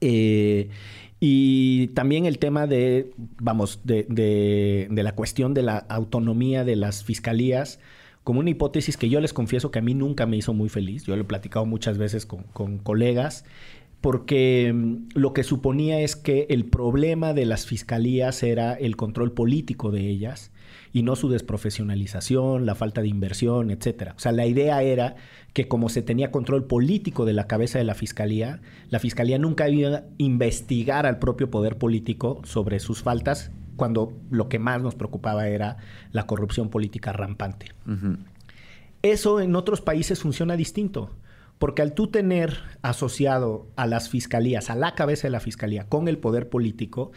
Eh, 0.00 0.68
y 1.20 1.88
también 1.88 2.26
el 2.26 2.38
tema 2.38 2.66
de, 2.66 3.12
vamos, 3.40 3.80
de, 3.84 4.06
de- 4.08 4.88
la 5.02 5.14
cuestión 5.14 5.54
de 5.54 5.62
la 5.62 5.78
autonomía 5.78 6.64
de 6.64 6.76
las 6.76 7.02
fiscalías, 7.04 7.80
como 8.24 8.40
una 8.40 8.50
hipótesis 8.50 8.96
que 8.96 9.08
yo 9.08 9.20
les 9.20 9.32
confieso 9.32 9.70
que 9.70 9.78
a 9.78 9.82
mí 9.82 9.94
nunca 9.94 10.26
me 10.26 10.36
hizo 10.36 10.52
muy 10.54 10.68
feliz. 10.68 11.04
Yo 11.04 11.16
lo 11.16 11.22
he 11.22 11.24
platicado 11.24 11.64
muchas 11.66 11.98
veces 11.98 12.26
con, 12.26 12.42
con 12.52 12.78
colegas, 12.78 13.44
porque 14.00 14.72
mm, 14.72 15.08
lo 15.14 15.32
que 15.32 15.42
suponía 15.42 16.00
es 16.00 16.14
que 16.14 16.46
el 16.50 16.66
problema 16.66 17.34
de 17.34 17.46
las 17.46 17.66
fiscalías 17.66 18.42
era 18.42 18.74
el 18.74 18.96
control 18.96 19.32
político 19.32 19.90
de 19.90 20.08
ellas 20.08 20.52
y 20.92 21.02
no 21.02 21.16
su 21.16 21.28
desprofesionalización, 21.28 22.66
la 22.66 22.74
falta 22.74 23.00
de 23.00 23.08
inversión, 23.08 23.70
etcétera. 23.70 24.14
O 24.16 24.20
sea, 24.20 24.32
la 24.32 24.46
idea 24.46 24.82
era 24.82 25.16
que 25.52 25.68
como 25.68 25.88
se 25.88 26.02
tenía 26.02 26.30
control 26.30 26.66
político 26.66 27.24
de 27.24 27.32
la 27.32 27.46
cabeza 27.46 27.78
de 27.78 27.84
la 27.84 27.94
fiscalía, 27.94 28.60
la 28.90 28.98
fiscalía 28.98 29.38
nunca 29.38 29.68
iba 29.68 29.96
a 29.96 30.04
investigar 30.18 31.06
al 31.06 31.18
propio 31.18 31.50
poder 31.50 31.78
político 31.78 32.40
sobre 32.44 32.80
sus 32.80 33.02
faltas 33.02 33.50
cuando 33.76 34.12
lo 34.30 34.48
que 34.48 34.58
más 34.58 34.82
nos 34.82 34.94
preocupaba 34.94 35.48
era 35.48 35.76
la 36.12 36.26
corrupción 36.26 36.68
política 36.68 37.12
rampante. 37.12 37.66
Eso 39.02 39.40
en 39.40 39.54
otros 39.56 39.80
países 39.80 40.20
funciona 40.20 40.56
distinto. 40.56 41.10
Porque 41.58 41.82
al 41.82 41.92
tú 41.92 42.06
tener 42.06 42.56
asociado 42.82 43.66
a 43.74 43.86
las 43.86 44.08
fiscalías, 44.08 44.70
a 44.70 44.76
la 44.76 44.94
cabeza 44.94 45.26
de 45.26 45.32
la 45.32 45.40
fiscalía, 45.40 45.88
con 45.88 46.06
el 46.06 46.18
poder 46.18 46.48
político, 46.48 47.10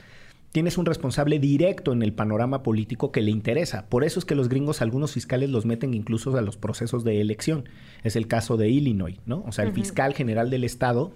tienes 0.51 0.77
un 0.77 0.85
responsable 0.85 1.39
directo 1.39 1.93
en 1.93 2.03
el 2.03 2.13
panorama 2.13 2.63
político 2.63 3.11
que 3.11 3.21
le 3.21 3.31
interesa. 3.31 3.87
Por 3.87 4.03
eso 4.03 4.19
es 4.19 4.25
que 4.25 4.35
los 4.35 4.49
gringos, 4.49 4.81
algunos 4.81 5.13
fiscales 5.13 5.49
los 5.49 5.65
meten 5.65 5.93
incluso 5.93 6.35
a 6.37 6.41
los 6.41 6.57
procesos 6.57 7.03
de 7.03 7.21
elección. 7.21 7.69
Es 8.03 8.15
el 8.15 8.27
caso 8.27 8.57
de 8.57 8.69
Illinois, 8.69 9.17
¿no? 9.25 9.43
O 9.47 9.51
sea, 9.51 9.65
el 9.65 9.73
fiscal 9.73 10.13
general 10.13 10.49
del 10.49 10.63
estado 10.63 11.13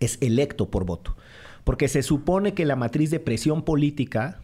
es 0.00 0.18
electo 0.20 0.70
por 0.70 0.84
voto. 0.84 1.16
Porque 1.64 1.88
se 1.88 2.02
supone 2.02 2.54
que 2.54 2.64
la 2.64 2.76
matriz 2.76 3.10
de 3.10 3.20
presión 3.20 3.62
política 3.62 4.40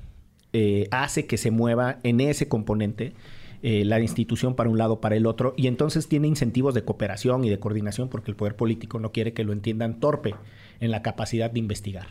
eh, 0.52 0.88
hace 0.90 1.26
que 1.26 1.36
se 1.36 1.50
mueva 1.50 1.98
en 2.02 2.20
ese 2.20 2.48
componente 2.48 3.14
eh, 3.62 3.84
la 3.84 4.00
institución 4.00 4.54
para 4.54 4.70
un 4.70 4.78
lado, 4.78 5.00
para 5.00 5.16
el 5.16 5.26
otro, 5.26 5.52
y 5.56 5.66
entonces 5.66 6.08
tiene 6.08 6.28
incentivos 6.28 6.72
de 6.72 6.82
cooperación 6.82 7.44
y 7.44 7.50
de 7.50 7.58
coordinación 7.58 8.08
porque 8.08 8.30
el 8.30 8.36
poder 8.36 8.56
político 8.56 8.98
no 8.98 9.12
quiere 9.12 9.34
que 9.34 9.44
lo 9.44 9.52
entiendan 9.52 10.00
torpe 10.00 10.34
en 10.80 10.90
la 10.90 11.02
capacidad 11.02 11.50
de 11.50 11.58
investigar. 11.58 12.06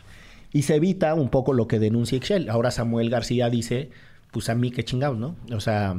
Y 0.52 0.62
se 0.62 0.76
evita 0.76 1.14
un 1.14 1.28
poco 1.30 1.52
lo 1.52 1.68
que 1.68 1.78
denuncia 1.78 2.16
Excel. 2.18 2.48
Ahora 2.50 2.70
Samuel 2.70 3.08
García 3.10 3.48
dice, 3.50 3.90
pues 4.32 4.48
a 4.48 4.54
mí 4.54 4.70
qué 4.70 4.84
chingados, 4.84 5.18
¿no? 5.18 5.36
O 5.54 5.60
sea, 5.60 5.94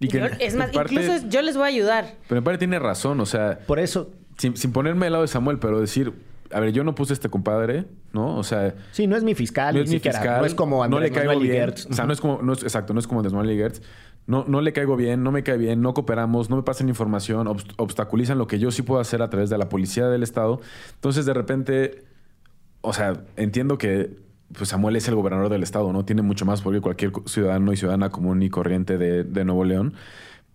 Y 0.00 0.08
que 0.08 0.18
Yo- 0.18 0.26
es 0.40 0.56
más, 0.56 0.70
parte- 0.70 0.94
incluso 0.94 1.28
yo 1.28 1.42
les 1.42 1.54
voy 1.56 1.64
a 1.64 1.68
ayudar. 1.68 2.14
Pero 2.28 2.38
en 2.38 2.44
parte 2.44 2.58
tiene 2.58 2.78
razón, 2.80 3.20
o 3.20 3.26
sea, 3.26 3.60
por 3.66 3.78
eso, 3.78 4.10
sin, 4.36 4.56
sin 4.56 4.72
ponerme 4.72 5.06
al 5.06 5.12
lado 5.12 5.22
de 5.22 5.28
Samuel, 5.28 5.58
pero 5.60 5.80
decir, 5.80 6.12
a 6.50 6.58
ver, 6.60 6.72
yo 6.72 6.82
no 6.84 6.94
puse 6.96 7.12
a 7.12 7.14
este 7.14 7.28
compadre, 7.28 7.84
¿no? 8.12 8.36
O 8.36 8.42
sea, 8.42 8.74
sí, 8.90 9.06
no 9.06 9.16
es 9.16 9.22
mi 9.24 9.34
fiscal, 9.36 9.74
no 9.74 9.78
ni 9.78 9.84
es 9.84 9.90
mi 9.90 9.96
siquiera, 9.98 10.18
fiscal, 10.18 10.40
no 10.40 10.46
es 10.46 10.54
como 10.54 10.76
no 10.88 10.98
le 10.98 11.06
Andrés 11.06 11.12
caigo 11.12 11.32
Manuel 11.40 11.48
bien. 11.50 11.74
O 11.90 11.94
sea, 11.94 12.04
no 12.04 12.12
es 12.12 12.20
como, 12.20 12.42
no 12.42 12.52
es, 12.52 12.62
exacto, 12.64 12.92
no 12.94 13.00
es 13.00 13.06
como 13.06 13.20
Andrés 13.20 13.32
Manuel 13.32 13.56
Gertz. 13.56 13.80
No, 14.26 14.44
no 14.46 14.60
le 14.60 14.72
caigo 14.72 14.96
bien, 14.96 15.22
no 15.22 15.30
me 15.32 15.42
cae 15.44 15.56
bien, 15.56 15.80
no 15.82 15.94
cooperamos, 15.94 16.50
no 16.50 16.56
me 16.56 16.62
pasan 16.62 16.88
información, 16.88 17.46
obst- 17.46 17.72
obstaculizan 17.76 18.38
lo 18.38 18.46
que 18.48 18.58
yo 18.58 18.70
sí 18.72 18.82
puedo 18.82 19.00
hacer 19.00 19.22
a 19.22 19.30
través 19.30 19.50
de 19.50 19.58
la 19.58 19.68
policía 19.68 20.06
del 20.08 20.22
Estado. 20.24 20.60
Entonces, 20.94 21.26
de 21.26 21.34
repente, 21.34 22.04
o 22.82 22.92
sea, 22.92 23.24
entiendo 23.36 23.78
que 23.78 24.20
pues 24.56 24.68
Samuel 24.68 24.96
es 24.96 25.08
el 25.08 25.14
gobernador 25.14 25.48
del 25.48 25.62
estado, 25.62 25.90
¿no? 25.94 26.04
Tiene 26.04 26.20
mucho 26.20 26.44
más 26.44 26.60
poder 26.60 26.80
que 26.80 26.82
cualquier 26.82 27.12
ciudadano 27.24 27.72
y 27.72 27.76
ciudadana 27.78 28.10
común 28.10 28.42
y 28.42 28.50
corriente 28.50 28.98
de, 28.98 29.24
de 29.24 29.44
Nuevo 29.46 29.64
León. 29.64 29.94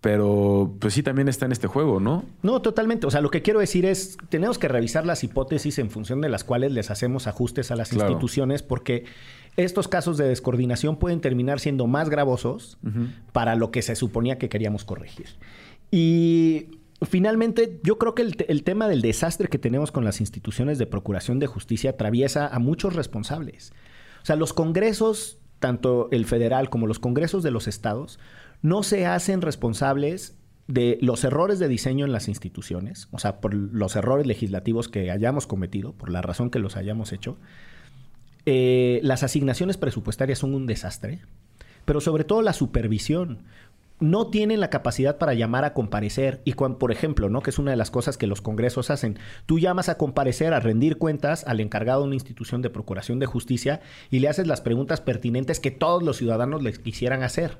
Pero 0.00 0.76
pues 0.78 0.94
sí 0.94 1.02
también 1.02 1.26
está 1.26 1.46
en 1.46 1.50
este 1.50 1.66
juego, 1.66 1.98
¿no? 1.98 2.24
No, 2.42 2.62
totalmente. 2.62 3.08
O 3.08 3.10
sea, 3.10 3.20
lo 3.20 3.32
que 3.32 3.42
quiero 3.42 3.58
decir 3.58 3.84
es, 3.84 4.16
tenemos 4.28 4.56
que 4.56 4.68
revisar 4.68 5.04
las 5.04 5.24
hipótesis 5.24 5.80
en 5.80 5.90
función 5.90 6.20
de 6.20 6.28
las 6.28 6.44
cuales 6.44 6.70
les 6.70 6.92
hacemos 6.92 7.26
ajustes 7.26 7.72
a 7.72 7.76
las 7.76 7.88
Claro. 7.88 8.10
instituciones 8.12 8.62
porque 8.62 9.06
estos 9.56 9.88
casos 9.88 10.16
de 10.16 10.28
descoordinación 10.28 10.98
pueden 10.98 11.20
terminar 11.20 11.58
siendo 11.58 11.88
más 11.88 12.10
gravosos 12.10 12.78
para 13.32 13.56
lo 13.56 13.72
que 13.72 13.82
se 13.82 13.96
suponía 13.96 14.38
que 14.38 14.48
queríamos 14.48 14.84
corregir. 14.84 15.26
Y 15.90 16.77
finalmente, 17.02 17.80
yo 17.82 17.98
creo 17.98 18.14
que 18.14 18.22
el, 18.22 18.36
te- 18.36 18.50
el 18.50 18.64
tema 18.64 18.88
del 18.88 19.02
desastre 19.02 19.48
que 19.48 19.58
tenemos 19.58 19.92
con 19.92 20.04
las 20.04 20.20
instituciones 20.20 20.78
de 20.78 20.86
procuración 20.86 21.38
de 21.38 21.46
justicia 21.46 21.90
atraviesa 21.90 22.48
a 22.48 22.58
muchos 22.58 22.94
responsables. 22.94 23.72
O 24.22 24.26
sea, 24.26 24.36
los 24.36 24.52
congresos, 24.52 25.38
tanto 25.58 26.08
el 26.10 26.24
federal 26.26 26.70
como 26.70 26.86
los 26.86 26.98
congresos 26.98 27.42
de 27.42 27.50
los 27.50 27.68
estados, 27.68 28.18
no 28.62 28.82
se 28.82 29.06
hacen 29.06 29.42
responsables 29.42 30.36
de 30.66 30.98
los 31.00 31.24
errores 31.24 31.58
de 31.58 31.68
diseño 31.68 32.04
en 32.04 32.12
las 32.12 32.28
instituciones, 32.28 33.08
o 33.10 33.18
sea, 33.18 33.40
por 33.40 33.54
los 33.54 33.96
errores 33.96 34.26
legislativos 34.26 34.88
que 34.88 35.10
hayamos 35.10 35.46
cometido, 35.46 35.92
por 35.94 36.10
la 36.10 36.20
razón 36.20 36.50
que 36.50 36.58
los 36.58 36.76
hayamos 36.76 37.12
hecho. 37.12 37.38
Eh, 38.44 39.00
las 39.02 39.22
asignaciones 39.22 39.76
presupuestarias 39.76 40.38
son 40.38 40.54
un 40.54 40.66
desastre, 40.66 41.20
pero 41.84 42.00
sobre 42.00 42.24
todo 42.24 42.42
la 42.42 42.52
supervisión. 42.52 43.44
No 44.00 44.28
tienen 44.28 44.60
la 44.60 44.70
capacidad 44.70 45.18
para 45.18 45.34
llamar 45.34 45.64
a 45.64 45.74
comparecer. 45.74 46.40
Y 46.44 46.52
cuando, 46.52 46.78
por 46.78 46.92
ejemplo, 46.92 47.28
¿no? 47.28 47.42
que 47.42 47.50
es 47.50 47.58
una 47.58 47.72
de 47.72 47.76
las 47.76 47.90
cosas 47.90 48.16
que 48.16 48.26
los 48.26 48.40
congresos 48.40 48.90
hacen, 48.90 49.18
tú 49.46 49.58
llamas 49.58 49.88
a 49.88 49.96
comparecer, 49.96 50.54
a 50.54 50.60
rendir 50.60 50.98
cuentas 50.98 51.44
al 51.46 51.60
encargado 51.60 52.02
de 52.02 52.08
una 52.08 52.16
institución 52.16 52.62
de 52.62 52.70
procuración 52.70 53.18
de 53.18 53.26
justicia 53.26 53.80
y 54.10 54.20
le 54.20 54.28
haces 54.28 54.46
las 54.46 54.60
preguntas 54.60 55.00
pertinentes 55.00 55.60
que 55.60 55.70
todos 55.70 56.02
los 56.02 56.16
ciudadanos 56.16 56.62
les 56.62 56.78
quisieran 56.78 57.22
hacer. 57.22 57.58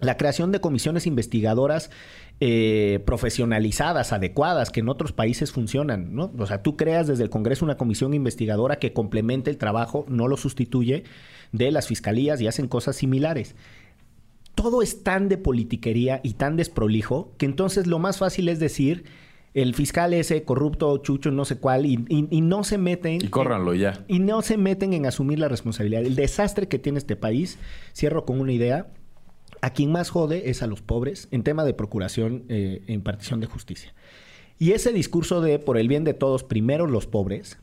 La 0.00 0.16
creación 0.16 0.52
de 0.52 0.60
comisiones 0.60 1.08
investigadoras 1.08 1.90
eh, 2.38 3.02
profesionalizadas, 3.04 4.12
adecuadas, 4.12 4.70
que 4.70 4.78
en 4.78 4.88
otros 4.88 5.10
países 5.10 5.50
funcionan, 5.50 6.14
¿no? 6.14 6.30
O 6.38 6.46
sea, 6.46 6.62
tú 6.62 6.76
creas 6.76 7.08
desde 7.08 7.24
el 7.24 7.30
Congreso 7.30 7.64
una 7.64 7.76
comisión 7.76 8.14
investigadora 8.14 8.78
que 8.78 8.92
complemente 8.92 9.50
el 9.50 9.58
trabajo, 9.58 10.06
no 10.08 10.28
lo 10.28 10.36
sustituye, 10.36 11.02
de 11.50 11.72
las 11.72 11.88
fiscalías 11.88 12.40
y 12.40 12.46
hacen 12.46 12.68
cosas 12.68 12.94
similares. 12.94 13.56
Todo 14.60 14.82
es 14.82 15.04
tan 15.04 15.28
de 15.28 15.38
politiquería 15.38 16.20
y 16.24 16.32
tan 16.34 16.56
desprolijo 16.56 17.32
que 17.38 17.46
entonces 17.46 17.86
lo 17.86 17.98
más 18.00 18.18
fácil 18.18 18.48
es 18.48 18.58
decir 18.58 19.04
el 19.54 19.74
fiscal 19.74 20.12
ese 20.14 20.42
corrupto, 20.42 20.96
chucho, 20.98 21.30
no 21.30 21.44
sé 21.44 21.56
cuál, 21.58 21.86
y, 21.86 22.04
y- 22.08 22.26
y 22.30 22.40
no 22.42 22.64
se 22.64 22.76
meten... 22.76 23.14
Y 23.22 23.28
córranlo 23.28 23.74
ya. 23.74 24.04
Y 24.08 24.18
no 24.18 24.42
se 24.42 24.56
meten 24.56 24.92
en 24.94 25.06
asumir 25.06 25.38
la 25.38 25.48
responsabilidad. 25.48 26.02
El 26.02 26.14
desastre 26.16 26.68
que 26.68 26.78
tiene 26.78 26.98
este 26.98 27.16
país, 27.16 27.58
cierro 27.94 28.24
con 28.24 28.40
una 28.40 28.52
idea, 28.52 28.88
a 29.62 29.70
quien 29.70 29.90
más 29.92 30.10
jode 30.10 30.50
es 30.50 30.62
a 30.62 30.66
los 30.66 30.82
pobres 30.82 31.28
en 31.30 31.42
tema 31.44 31.64
de 31.64 31.74
procuración 31.74 32.44
eh, 32.48 32.82
e 32.86 32.92
impartición 32.92 33.40
de 33.40 33.46
justicia. 33.46 33.94
Y 34.58 34.72
ese 34.72 34.92
discurso 34.92 35.40
de 35.40 35.58
por 35.58 35.78
el 35.78 35.88
bien 35.88 36.04
de 36.04 36.14
todos, 36.14 36.42
primero 36.44 36.86
los 36.86 37.06
pobres, 37.06 37.58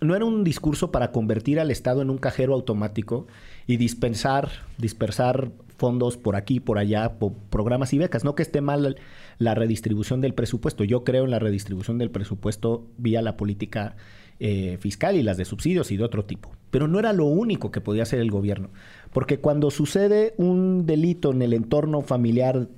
no 0.00 0.14
era 0.16 0.24
un 0.24 0.44
discurso 0.44 0.90
para 0.92 1.10
convertir 1.12 1.58
al 1.60 1.70
Estado 1.70 2.02
en 2.02 2.10
un 2.10 2.18
cajero 2.18 2.54
automático 2.54 3.26
y 3.66 3.76
dispensar, 3.76 4.50
dispersar 4.78 5.52
fondos 5.80 6.18
por 6.18 6.36
aquí, 6.36 6.60
por 6.60 6.78
allá, 6.78 7.18
por 7.18 7.32
programas 7.32 7.94
y 7.94 7.98
becas. 7.98 8.22
No 8.22 8.34
que 8.34 8.42
esté 8.42 8.60
mal 8.60 8.96
la 9.38 9.54
redistribución 9.54 10.20
del 10.20 10.34
presupuesto. 10.34 10.84
Yo 10.84 11.04
creo 11.04 11.24
en 11.24 11.30
la 11.30 11.38
redistribución 11.38 11.96
del 11.96 12.10
presupuesto 12.10 12.86
vía 12.98 13.22
la 13.22 13.38
política 13.38 13.96
eh, 14.40 14.76
fiscal 14.78 15.16
y 15.16 15.22
las 15.22 15.38
de 15.38 15.46
subsidios 15.46 15.90
y 15.90 15.96
de 15.96 16.04
otro 16.04 16.26
tipo. 16.26 16.52
Pero 16.70 16.86
no 16.86 16.98
era 16.98 17.14
lo 17.14 17.24
único 17.24 17.70
que 17.70 17.80
podía 17.80 18.02
hacer 18.02 18.20
el 18.20 18.30
gobierno. 18.30 18.68
Porque 19.10 19.40
cuando 19.40 19.70
sucede 19.70 20.34
un 20.36 20.84
delito 20.84 21.32
en 21.32 21.40
el 21.40 21.54
entorno 21.54 22.02
familiar 22.02 22.68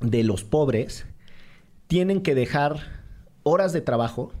de 0.00 0.24
los 0.24 0.42
pobres, 0.42 1.06
tienen 1.86 2.20
que 2.20 2.34
dejar 2.34 2.80
horas 3.44 3.72
de 3.72 3.80
trabajo, 3.80 4.32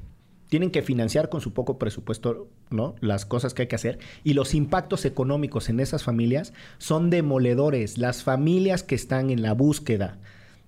tienen 0.48 0.70
que 0.70 0.82
financiar 0.82 1.28
con 1.28 1.40
su 1.40 1.52
poco 1.52 1.78
presupuesto, 1.78 2.48
¿no? 2.70 2.94
Las 3.00 3.26
cosas 3.26 3.54
que 3.54 3.62
hay 3.62 3.68
que 3.68 3.76
hacer 3.76 3.98
y 4.24 4.34
los 4.34 4.54
impactos 4.54 5.04
económicos 5.04 5.68
en 5.68 5.80
esas 5.80 6.02
familias 6.04 6.52
son 6.78 7.10
demoledores. 7.10 7.98
Las 7.98 8.22
familias 8.22 8.82
que 8.82 8.94
están 8.94 9.30
en 9.30 9.42
la 9.42 9.52
búsqueda 9.54 10.18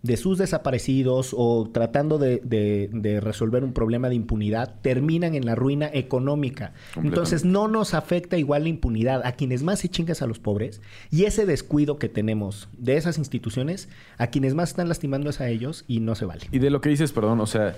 de 0.02 0.16
sus 0.16 0.38
desaparecidos 0.38 1.34
o 1.36 1.68
tratando 1.70 2.16
de, 2.16 2.40
de- 2.42 2.88
de 2.90 3.20
resolver 3.20 3.64
un 3.64 3.74
problema 3.74 4.08
de 4.08 4.14
impunidad 4.14 4.76
terminan 4.80 5.34
en 5.34 5.44
la 5.44 5.54
ruina 5.54 5.90
económica. 5.92 6.72
Entonces 7.02 7.44
no 7.44 7.68
nos 7.68 7.92
afecta 7.92 8.38
igual 8.38 8.62
la 8.62 8.70
impunidad 8.70 9.20
a 9.26 9.32
quienes 9.32 9.62
más 9.62 9.80
se 9.80 9.90
chingas 9.90 10.22
a 10.22 10.26
los 10.26 10.38
pobres 10.38 10.80
y 11.10 11.24
ese 11.24 11.44
descuido 11.44 11.98
que 11.98 12.08
tenemos 12.08 12.68
de 12.78 12.96
esas 12.96 13.18
instituciones 13.18 13.88
a 14.16 14.28
quienes 14.28 14.54
más 14.54 14.70
están 14.70 14.88
lastimando 14.88 15.28
es 15.28 15.40
a 15.42 15.48
ellos 15.50 15.84
y 15.86 16.00
no 16.00 16.14
se 16.14 16.24
vale. 16.24 16.46
Y 16.50 16.60
de 16.60 16.70
lo 16.70 16.80
que 16.80 16.88
dices, 16.88 17.12
perdón, 17.12 17.40
o 17.40 17.46
sea, 17.46 17.76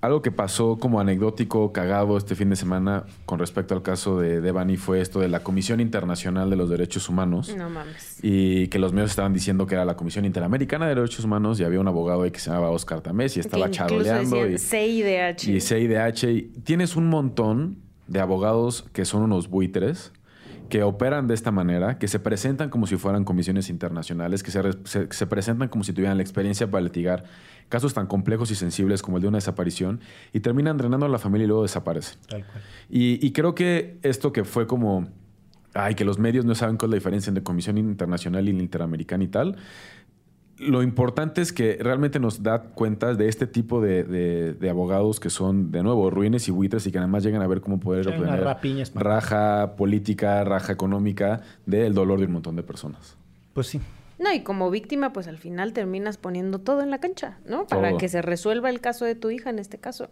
algo 0.00 0.22
que 0.22 0.32
pasó 0.32 0.78
como 0.78 0.98
anecdótico, 1.00 1.72
cagado 1.72 2.16
este 2.16 2.34
fin 2.34 2.48
de 2.50 2.56
semana 2.56 3.04
con 3.26 3.38
respecto 3.38 3.74
al 3.74 3.82
caso 3.82 4.18
de 4.18 4.40
Devani 4.40 4.76
fue 4.76 5.00
esto 5.00 5.20
de 5.20 5.28
la 5.28 5.42
Comisión 5.42 5.80
Internacional 5.80 6.48
de 6.48 6.56
los 6.56 6.70
Derechos 6.70 7.08
Humanos. 7.08 7.54
No 7.54 7.68
mames. 7.68 8.18
Y 8.22 8.68
que 8.68 8.78
los 8.78 8.92
medios 8.92 9.10
estaban 9.10 9.34
diciendo 9.34 9.66
que 9.66 9.74
era 9.74 9.84
la 9.84 9.96
Comisión 9.96 10.24
Interamericana 10.24 10.88
de 10.88 10.94
Derechos 10.94 11.24
Humanos 11.24 11.60
y 11.60 11.64
había 11.64 11.80
un 11.80 11.88
abogado 11.88 12.22
ahí 12.22 12.30
que 12.30 12.40
se 12.40 12.50
llamaba 12.50 12.70
Oscar 12.70 13.02
Tamés 13.02 13.36
y 13.36 13.40
estaba 13.40 13.66
que 13.66 13.72
charoleando. 13.72 14.48
Y, 14.48 14.58
CIDH. 14.58 15.48
y 15.48 15.60
CIDH. 15.60 16.24
Y 16.24 16.42
tienes 16.64 16.96
un 16.96 17.08
montón 17.08 17.76
de 18.06 18.20
abogados 18.20 18.86
que 18.92 19.04
son 19.04 19.22
unos 19.22 19.48
buitres 19.48 20.12
que 20.70 20.82
operan 20.82 21.26
de 21.26 21.34
esta 21.34 21.50
manera, 21.50 21.98
que 21.98 22.08
se 22.08 22.18
presentan 22.18 22.70
como 22.70 22.86
si 22.86 22.96
fueran 22.96 23.24
comisiones 23.24 23.68
internacionales, 23.68 24.42
que 24.42 24.50
se, 24.50 24.62
re- 24.62 24.78
se- 24.84 25.12
se 25.12 25.26
presentan 25.26 25.68
como 25.68 25.84
si 25.84 25.92
tuvieran 25.92 26.16
la 26.16 26.22
experiencia 26.22 26.70
para 26.70 26.82
litigar 26.82 27.24
casos 27.68 27.92
tan 27.92 28.06
complejos 28.06 28.50
y 28.50 28.54
sensibles 28.54 29.02
como 29.02 29.18
el 29.18 29.22
de 29.22 29.28
una 29.28 29.36
desaparición 29.36 30.00
y 30.32 30.40
terminan 30.40 30.78
drenando 30.78 31.04
a 31.04 31.08
la 31.10 31.18
familia 31.18 31.44
y 31.44 31.48
luego 31.48 31.62
desaparecen. 31.62 32.18
Y, 32.88 33.24
y 33.24 33.32
creo 33.32 33.54
que 33.54 33.98
esto 34.02 34.32
que 34.32 34.44
fue 34.44 34.66
como, 34.66 35.08
ay, 35.74 35.94
que 35.94 36.04
los 36.04 36.18
medios 36.18 36.44
no 36.44 36.54
saben 36.54 36.76
cuál 36.78 36.88
es 36.88 36.92
la 36.92 36.96
diferencia 36.96 37.30
entre 37.30 37.44
comisión 37.44 37.76
internacional 37.78 38.48
y 38.48 38.52
la 38.52 38.62
interamericana 38.62 39.22
y 39.24 39.28
tal, 39.28 39.56
lo 40.60 40.82
importante 40.82 41.40
es 41.40 41.52
que 41.52 41.78
realmente 41.80 42.18
nos 42.20 42.42
da 42.42 42.62
cuenta 42.62 43.14
de 43.14 43.28
este 43.28 43.46
tipo 43.46 43.80
de, 43.80 44.04
de- 44.04 44.52
de 44.54 44.70
abogados 44.70 45.18
que 45.20 45.30
son, 45.30 45.72
de 45.72 45.82
nuevo, 45.82 46.10
ruines 46.10 46.46
y 46.48 46.50
buitres 46.50 46.86
y 46.86 46.92
que 46.92 46.98
además 46.98 47.22
llegan 47.24 47.42
a 47.42 47.46
ver 47.46 47.60
cómo 47.60 47.80
poder 47.80 48.06
obtener 48.08 48.44
raja 48.94 49.74
política, 49.76 50.44
raja 50.44 50.72
económica 50.72 51.40
del 51.66 51.94
dolor 51.94 52.18
de 52.20 52.26
un 52.26 52.32
montón 52.32 52.56
de 52.56 52.62
personas. 52.62 53.16
Pues 53.54 53.66
sí. 53.66 53.80
No, 54.18 54.30
y 54.34 54.40
como 54.42 54.70
víctima, 54.70 55.14
pues 55.14 55.28
al 55.28 55.38
final 55.38 55.72
terminas 55.72 56.18
poniendo 56.18 56.58
todo 56.58 56.82
en 56.82 56.90
la 56.90 56.98
cancha, 56.98 57.38
¿no? 57.46 57.66
Para 57.66 57.88
Todo. 57.88 57.98
que 57.98 58.08
se 58.10 58.20
resuelva 58.20 58.68
el 58.68 58.80
caso 58.82 59.06
de 59.06 59.14
tu 59.14 59.30
hija 59.30 59.48
en 59.48 59.58
este 59.58 59.78
caso. 59.78 60.10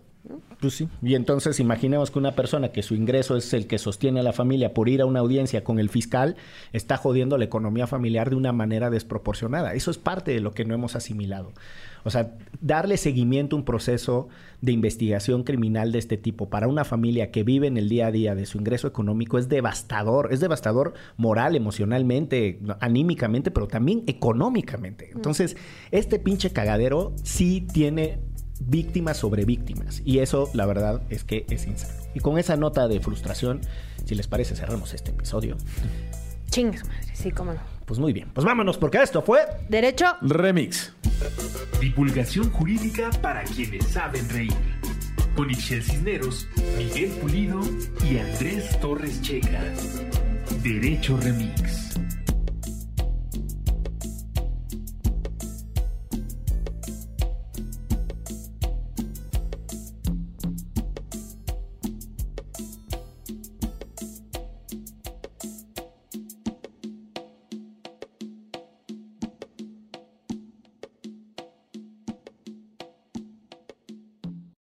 Pues 0.61 0.75
sí. 0.75 0.89
Y 1.03 1.15
entonces 1.15 1.61
imaginemos 1.61 2.11
que 2.11 2.19
una 2.19 2.33
persona 2.33 2.71
que 2.71 2.83
su 2.83 2.95
ingreso 2.95 3.37
es 3.37 3.53
el 3.55 3.67
que 3.67 3.79
sostiene 3.79 4.21
a 4.21 4.23
la 4.23 4.33
familia 4.33 4.75
por 4.75 4.89
ir 4.89 5.01
a 5.01 5.07
una 5.07 5.21
audiencia 5.21 5.65
con 5.65 5.79
el 5.79 5.89
fiscal 5.89 6.37
está 6.73 6.97
jodiendo 6.97 7.39
la 7.39 7.45
economía 7.45 7.87
familiar 7.87 8.31
de 8.31 8.37
una 8.37 8.53
manera 8.53 8.91
desproporcionada. 8.91 9.75
Eso 9.75 9.91
es 9.91 9.99
parte 9.99 10.33
de 10.33 10.41
lo 10.41 10.53
que 10.53 10.65
no 10.65 10.75
hemos 10.75 10.97
asimilado. 10.97 11.53
O 12.05 12.11
sea, 12.11 12.37
darle 12.61 12.97
seguimiento 12.97 13.57
a 13.57 13.59
un 13.59 13.65
proceso 13.65 14.29
de 14.61 14.73
investigación 14.73 15.45
criminal 15.45 15.93
de 15.93 15.99
este 15.99 16.17
tipo 16.17 16.49
para 16.49 16.69
una 16.69 16.85
familia 16.85 17.31
que 17.31 17.45
vive 17.45 17.67
en 17.67 17.77
el 17.77 17.89
día 17.89 18.09
a 18.09 18.13
día 18.13 18.35
de 18.35 18.47
su 18.47 18.59
ingreso 18.59 18.89
económico 18.89 19.39
es 19.39 19.49
devastador. 19.49 20.33
Es 20.33 20.41
devastador 20.41 20.95
moral, 21.17 21.55
emocionalmente, 21.55 22.61
anímicamente, 22.81 23.51
pero 23.51 23.69
también 23.69 24.05
económicamente. 24.07 25.11
Entonces, 25.15 25.57
este 25.91 26.19
pinche 26.19 26.51
cagadero 26.51 27.15
sí 27.23 27.67
tiene 27.73 28.19
víctimas 28.61 29.17
sobre 29.17 29.45
víctimas. 29.45 30.03
Y 30.05 30.19
eso, 30.19 30.51
la 30.55 30.67
verdad, 30.67 31.03
es 31.11 31.25
que 31.25 31.47
es 31.49 31.67
insano. 31.67 31.95
Y 32.15 32.21
con 32.21 32.39
esa 32.39 32.57
nota 32.57 32.89
de 32.89 33.01
frustración, 33.01 33.61
si 34.05 34.15
les 34.15 34.27
parece, 34.27 34.57
cerramos 34.57 34.95
este 34.95 35.11
episodio. 35.11 35.57
Chingas 36.51 36.87
madre, 36.87 37.15
sí, 37.15 37.31
cómo 37.31 37.53
no. 37.53 37.61
Pues 37.85 37.99
muy 37.99 38.13
bien. 38.13 38.31
Pues 38.35 38.45
vámonos, 38.45 38.77
porque 38.77 39.03
esto 39.03 39.23
fue. 39.23 39.41
Derecho. 39.69 40.07
Remix. 40.21 40.93
Divulgación 41.81 42.51
jurídica 42.51 43.11
para 43.23 43.45
quienes 43.45 43.87
saben 43.87 44.29
reír. 44.29 44.53
Con 45.35 45.51
Ixel 45.51 45.83
Cisneros, 45.83 46.49
Miguel 46.77 47.11
Pulido 47.13 47.61
y 48.11 48.19
Andrés 48.19 48.79
Torres 48.81 49.23
Checa. 49.23 49.63
Derecho 50.63 51.17
Remix. 51.17 51.99